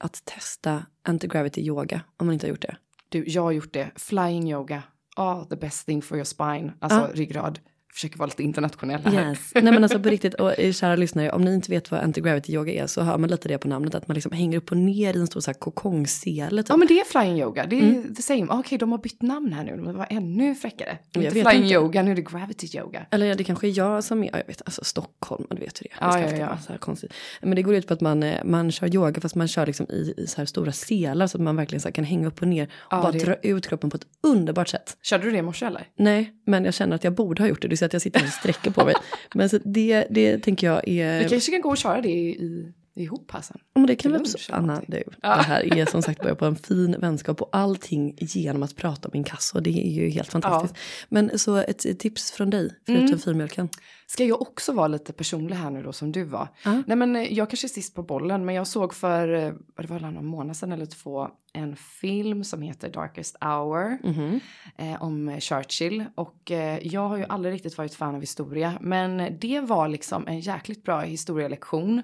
att 0.00 0.24
testa 0.24 0.86
anti-gravity 1.08 1.60
yoga 1.60 2.00
om 2.16 2.26
man 2.26 2.32
inte 2.32 2.46
har 2.46 2.50
gjort 2.50 2.62
det. 2.62 2.76
Du, 3.08 3.24
jag 3.26 3.42
har 3.42 3.52
gjort 3.52 3.72
det. 3.72 3.90
Flying 3.96 4.50
yoga. 4.50 4.82
Ah, 5.20 5.44
the 5.50 5.56
best 5.56 5.86
thing 5.86 6.02
for 6.04 6.16
your 6.16 6.24
spine. 6.24 6.72
Alltså 6.80 6.98
Ja. 6.98 7.10
ryggrad. 7.14 7.58
Försöker 7.94 8.18
vara 8.18 8.26
lite 8.26 8.42
internationell 8.42 9.00
här. 9.04 9.28
Yes. 9.30 9.50
Nej 9.54 9.62
men 9.64 9.82
alltså 9.82 9.98
på 10.00 10.08
riktigt, 10.08 10.34
och 10.34 10.58
eh, 10.60 10.72
kära 10.72 10.96
lyssnare, 10.96 11.30
om 11.32 11.42
ni 11.42 11.54
inte 11.54 11.70
vet 11.70 11.90
vad 11.90 12.00
anti-gravity 12.00 12.50
yoga 12.54 12.72
är 12.72 12.86
så 12.86 13.02
hör 13.02 13.18
man 13.18 13.30
lite 13.30 13.48
det 13.48 13.58
på 13.58 13.68
namnet, 13.68 13.94
att 13.94 14.08
man 14.08 14.14
liksom 14.14 14.32
hänger 14.32 14.58
upp 14.58 14.70
och 14.70 14.76
ner 14.76 15.16
i 15.16 15.20
en 15.20 15.26
stor 15.26 15.40
så 15.40 15.50
här 15.50 15.58
kokongsele. 15.58 16.62
Typ. 16.62 16.68
Ja 16.68 16.76
men 16.76 16.88
det 16.88 17.00
är 17.00 17.04
flying 17.04 17.38
yoga, 17.40 17.66
det 17.66 17.76
är 17.80 18.14
the 18.14 18.22
same. 18.22 18.46
Ah, 18.48 18.58
Okej, 18.58 18.78
de 18.78 18.90
har 18.92 18.98
bytt 18.98 19.22
namn 19.22 19.52
här 19.52 19.64
nu, 19.64 19.76
de 19.76 19.96
var 19.96 20.06
ännu 20.10 20.54
fräckare. 20.54 20.98
Jag 21.12 21.24
Inte 21.24 21.34
vet 21.34 21.48
flying 21.48 21.62
inte. 21.64 21.74
yoga, 21.74 22.02
nu 22.02 22.10
är 22.10 22.14
det 22.14 22.22
gravity 22.22 22.78
yoga. 22.78 23.06
Eller 23.10 23.34
det 23.34 23.44
kanske 23.44 23.66
är 23.68 23.78
jag 23.78 24.04
som 24.04 24.22
är, 24.22 24.26
ja, 24.32 24.38
jag 24.38 24.46
vet, 24.46 24.62
alltså 24.64 24.84
Stockholm, 24.84 25.46
du 25.50 25.56
vet 25.56 25.80
hur 25.80 25.86
det 25.88 26.04
är. 26.04 26.20
Ja, 26.22 26.28
Det 26.30 26.36
ja, 26.38 26.46
ja. 26.50 26.58
Så 26.58 26.72
här 26.72 26.78
konstigt. 26.78 27.12
Men 27.42 27.56
det 27.56 27.62
går 27.62 27.74
ut 27.74 27.86
på 27.86 27.94
att 27.94 28.00
man, 28.00 28.22
eh, 28.22 28.44
man 28.44 28.70
kör 28.72 28.94
yoga 28.94 29.20
fast 29.20 29.34
man 29.34 29.48
kör 29.48 29.66
liksom 29.66 29.86
i, 29.90 30.14
i 30.16 30.26
så 30.26 30.36
här 30.36 30.46
stora 30.46 30.72
selar 30.72 31.26
så 31.26 31.36
att 31.38 31.42
man 31.42 31.56
verkligen 31.56 31.80
så 31.80 31.92
kan 31.92 32.04
hänga 32.04 32.26
upp 32.28 32.42
och 32.42 32.48
ner 32.48 32.64
och 32.64 32.70
Ja, 32.90 33.02
bara 33.02 33.12
det- 33.12 33.18
dra 33.24 33.34
ut 33.34 33.66
kroppen 33.68 33.90
på 33.90 33.96
ett 33.96 34.06
underbart 34.22 34.68
sätt. 34.68 34.96
Körde 35.02 35.24
du 35.24 35.30
det 35.30 35.38
i 35.38 35.42
morse 35.42 35.66
eller? 35.66 35.86
Nej, 35.98 36.32
men 36.46 36.64
jag 36.64 36.74
känner 36.74 36.94
att 36.96 37.04
jag 37.04 37.12
borde 37.14 37.42
ha 37.42 37.48
gjort 37.48 37.62
det. 37.62 37.68
Så 37.78 37.80
ser 37.80 37.86
att 37.86 37.92
jag 37.92 38.02
sitter 38.02 38.22
och 38.22 38.28
sträcker 38.28 38.70
på 38.70 38.84
mig. 38.84 38.94
Men 39.34 39.48
så 39.48 39.58
det, 39.64 40.06
det 40.10 40.38
tänker 40.38 40.66
jag 40.66 40.88
är... 40.88 41.18
Vi 41.22 41.28
kanske 41.28 41.52
kan 41.52 41.60
gå 41.60 41.68
och 41.68 41.76
köra 41.76 42.00
det 42.00 42.08
i, 42.08 42.72
ihop 42.98 43.30
här 43.32 43.40
sen. 43.40 43.58
Ja, 43.74 43.80
men 43.80 43.86
det 43.86 43.96
kan 43.96 44.12
lunch 44.12 44.46
eller 44.48 44.58
Anna, 44.58 44.82
du, 44.86 45.02
Ja. 45.22 45.36
det 45.36 45.42
här 45.42 45.78
är 45.78 45.86
som 45.90 46.02
sagt 46.02 46.20
börja 46.22 46.34
på 46.34 46.44
en 46.44 46.56
fin 46.56 46.96
vänskap 47.00 47.42
och 47.42 47.48
allting 47.52 48.14
genom 48.20 48.62
att 48.62 48.76
prata 48.76 49.08
om 49.08 49.14
inkasso. 49.16 49.60
Det 49.60 49.70
är 49.70 49.90
ju 49.90 50.08
helt 50.08 50.32
fantastiskt. 50.32 50.74
Men 51.08 51.38
så 51.38 51.56
ett, 51.56 51.84
ett 51.84 51.98
tips 51.98 52.30
från 52.32 52.50
dig, 52.50 52.70
förutom 52.86 53.06
Mm. 53.06 53.18
filmjölken. 53.18 53.68
Ska 54.06 54.24
jag 54.24 54.42
också 54.42 54.72
vara 54.72 54.88
lite 54.88 55.12
personlig 55.12 55.56
här 55.56 55.70
nu 55.70 55.82
då 55.82 55.92
som 55.92 56.12
du 56.12 56.24
var? 56.24 56.48
Ja. 56.64 56.82
Nej 56.86 56.96
men 56.96 57.16
eh, 57.16 57.32
jag 57.32 57.50
kanske 57.50 57.66
är 57.66 57.68
sist 57.68 57.94
på 57.94 58.02
bollen 58.02 58.44
men 58.44 58.54
jag 58.54 58.66
såg 58.66 58.94
för, 58.94 59.28
eh, 59.34 59.52
det 59.76 59.86
var 59.86 60.00
någon 60.00 60.26
månad 60.26 60.56
sedan 60.56 60.72
eller 60.72 60.86
två, 60.86 61.28
en 61.52 61.76
film 61.76 62.44
som 62.44 62.62
heter 62.62 62.88
Darkest 62.90 63.36
Hour 63.40 63.98
Mhm. 64.08 64.40
eh, 64.78 65.02
om 65.02 65.40
Churchill. 65.40 66.04
Och 66.14 66.50
eh, 66.50 66.78
jag 66.86 67.08
har 67.08 67.16
ju 67.16 67.24
aldrig 67.28 67.54
riktigt 67.54 67.78
varit 67.78 67.94
fan 67.94 68.14
av 68.14 68.20
historia 68.20 68.78
men 68.80 69.38
det 69.40 69.60
var 69.60 69.88
liksom 69.88 70.26
en 70.26 70.40
jäkligt 70.40 70.84
bra 70.84 71.00
historielektion 71.00 72.02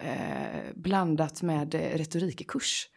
eh, 0.00 0.72
blandat 0.74 1.42
med 1.42 1.74
eh, 1.74 1.78
retorikkurs. 1.98 2.88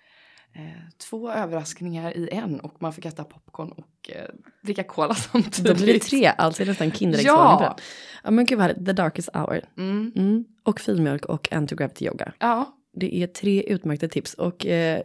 Eh, 0.56 0.62
två 1.10 1.32
överraskningar 1.32 2.18
i 2.18 2.30
en 2.32 2.60
och 2.60 2.82
man 2.82 2.94
fick 2.94 3.06
äta 3.06 3.24
popcorn 3.24 3.72
och 3.72 4.10
eh, 4.10 4.30
dricka 4.62 4.84
cola 4.84 5.16
samtidigt. 5.32 5.66
Då 5.66 5.84
blir 5.84 5.94
det 5.94 6.00
tre, 6.00 6.26
alltså 6.26 6.62
är 6.64 6.68
nästan 6.68 6.92
kinderäggsvarning 6.92 7.64
Ja. 7.64 7.78
Ja 8.24 8.32
men 8.32 8.46
gud 8.46 8.58
vad 8.58 8.68
härligt, 8.68 8.86
The 8.86 8.94
Darkest 8.94 9.30
Hour. 9.34 9.62
Mm. 9.78 10.12
Mm. 10.16 10.46
Och 10.64 10.80
filmjölk 10.80 11.26
och 11.26 11.48
anti-gravity 11.52 12.06
yoga. 12.06 12.34
Ja, 12.40 12.78
Det 12.94 13.16
är 13.16 13.28
tre 13.28 13.64
utmärkta 13.64 14.08
tips 14.08 14.34
och 14.34 14.66
eh, 14.66 15.02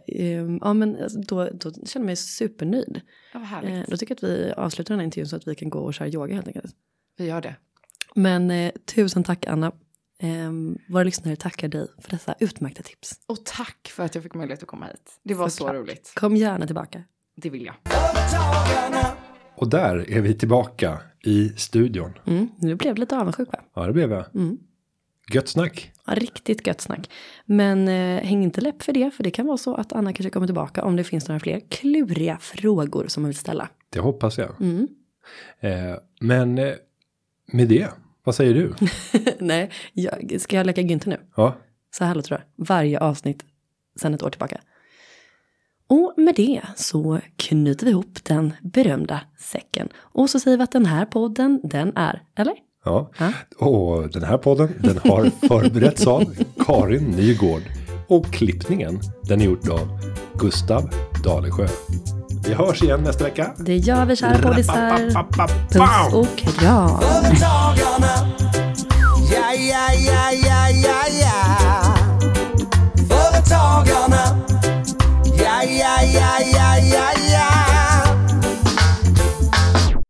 ja 0.61 0.73
men 0.73 0.97
då, 1.27 1.49
då 1.53 1.71
känner 1.71 1.87
jag 1.93 2.05
mig 2.05 2.15
supernöjd. 2.15 3.01
det 3.33 3.39
var 3.39 3.45
härligt. 3.45 3.71
Eh, 3.71 3.83
då 3.87 3.97
tycker 3.97 4.15
jag 4.15 4.17
att 4.17 4.23
vi 4.23 4.53
avslutar 4.57 4.93
den 4.93 4.99
här 4.99 5.05
intervjun 5.05 5.27
så 5.27 5.35
att 5.35 5.47
vi 5.47 5.55
kan 5.55 5.69
gå 5.69 5.79
och 5.79 5.93
köra 5.93 6.07
yoga 6.09 6.35
helt 6.35 6.47
enkelt. 6.47 6.75
Vi 7.17 7.27
gör 7.27 7.41
det. 7.41 7.55
Men 8.15 8.71
tusen 8.85 9.23
tack 9.23 9.45
Anna. 9.47 9.71
Eh, 10.23 10.51
våra 10.89 11.03
lyssnare 11.03 11.35
tackar 11.35 11.67
dig 11.67 11.87
för 12.01 12.09
dessa 12.11 12.35
utmärkta 12.39 12.83
tips. 12.83 13.19
Och 13.27 13.45
tack 13.45 13.91
för 13.95 14.03
att 14.03 14.15
jag 14.15 14.23
fick 14.23 14.33
möjlighet 14.33 14.61
att 14.63 14.67
komma 14.67 14.85
hit. 14.85 15.19
Det 15.23 15.33
var 15.33 15.49
Såklart. 15.49 15.75
så 15.75 15.81
roligt. 15.81 16.11
Kom 16.15 16.35
gärna 16.35 16.65
tillbaka. 16.65 17.03
Det 17.35 17.49
vill 17.49 17.65
jag. 17.65 17.75
Och 19.55 19.69
där 19.69 20.11
är 20.11 20.21
vi 20.21 20.33
tillbaka 20.33 21.01
i 21.23 21.49
studion. 21.49 22.13
Mm, 22.27 22.49
nu 22.57 22.75
blev 22.75 22.95
det 22.95 22.99
lite 22.99 23.17
avundsjuk 23.17 23.47
va? 23.53 23.59
Ja, 23.73 23.87
det 23.87 23.93
blev 23.93 24.11
jag. 24.11 24.35
Mm. 24.35 24.57
Gött 25.33 25.47
snack. 25.47 25.91
Ja, 26.05 26.13
riktigt 26.15 26.67
gött 26.67 26.81
snack. 26.81 27.09
Men 27.45 27.87
eh, 27.87 28.23
häng 28.23 28.43
inte 28.43 28.61
läpp 28.61 28.83
för 28.83 28.93
det, 28.93 29.11
för 29.11 29.23
det 29.23 29.31
kan 29.31 29.45
vara 29.45 29.57
så 29.57 29.75
att 29.75 29.93
Anna 29.93 30.13
kanske 30.13 30.29
kommer 30.29 30.47
tillbaka 30.47 30.83
om 30.83 30.95
det 30.95 31.03
finns 31.03 31.27
några 31.27 31.39
fler 31.39 31.61
kluriga 31.69 32.37
frågor 32.41 33.07
som 33.07 33.23
hon 33.23 33.29
vill 33.29 33.37
ställa. 33.37 33.69
Det 33.89 33.99
hoppas 33.99 34.37
jag. 34.37 34.61
Mm. 34.61 34.87
Eh, 35.59 35.95
men 36.21 36.57
eh, 36.57 36.73
med 37.53 37.67
det, 37.67 37.89
vad 38.23 38.35
säger 38.35 38.53
du? 38.53 38.73
Nej, 39.39 39.71
jag, 39.93 40.35
ska 40.41 40.55
jag 40.55 40.65
leka 40.65 40.81
Günther 40.81 41.09
nu? 41.09 41.17
Ja, 41.35 41.57
Så 41.97 42.03
här 42.03 42.15
låter 42.15 42.29
det. 42.29 42.41
Varje 42.55 42.99
avsnitt 42.99 43.43
sedan 43.99 44.13
ett 44.13 44.23
år 44.23 44.29
tillbaka. 44.29 44.61
Och 45.89 46.13
med 46.17 46.35
det 46.35 46.61
så 46.75 47.19
knyter 47.35 47.85
vi 47.85 47.91
ihop 47.91 48.23
den 48.23 48.53
berömda 48.61 49.21
säcken. 49.37 49.89
Och 49.97 50.29
så 50.29 50.39
säger 50.39 50.57
vi 50.57 50.63
att 50.63 50.71
den 50.71 50.85
här 50.85 51.05
podden, 51.05 51.61
den 51.63 51.97
är, 51.97 52.21
eller? 52.35 52.53
Ja, 52.85 53.11
och 53.57 54.09
den 54.09 54.23
här 54.23 54.37
podden 54.37 54.69
den 54.79 54.97
har 54.97 55.29
förberetts 55.47 56.07
av 56.07 56.23
Karin 56.65 57.03
Nygård. 57.03 57.61
Och 58.07 58.25
klippningen 58.25 58.99
den 59.23 59.41
är 59.41 59.45
gjord 59.45 59.69
av 59.69 59.99
Gustav 60.39 60.89
Dalesjö. 61.23 61.67
Vi 62.43 62.53
hörs 62.53 62.83
igen 62.83 63.03
nästa 63.03 63.23
vecka. 63.23 63.51
Det 63.57 63.77
gör 63.77 64.05
vi 64.05 64.15
kära 64.15 64.37
poddisar. 64.37 64.97
Puss 65.69 66.13
och 66.13 66.37
kram. 66.59 66.99
Företagarna. 66.99 68.27
Ja, 69.33 69.53
ja, 69.53 69.93
ja, 69.93 70.31
ja, 70.31 70.69
ja, 70.69 71.01
ja. 71.21 71.95
Företagarna. 73.09 74.37
Ja, 75.37 75.63
ja, 75.63 76.03
ja, 76.13 76.39
ja, 76.53 76.77
ja, 76.77 77.11
ja. 77.30 77.30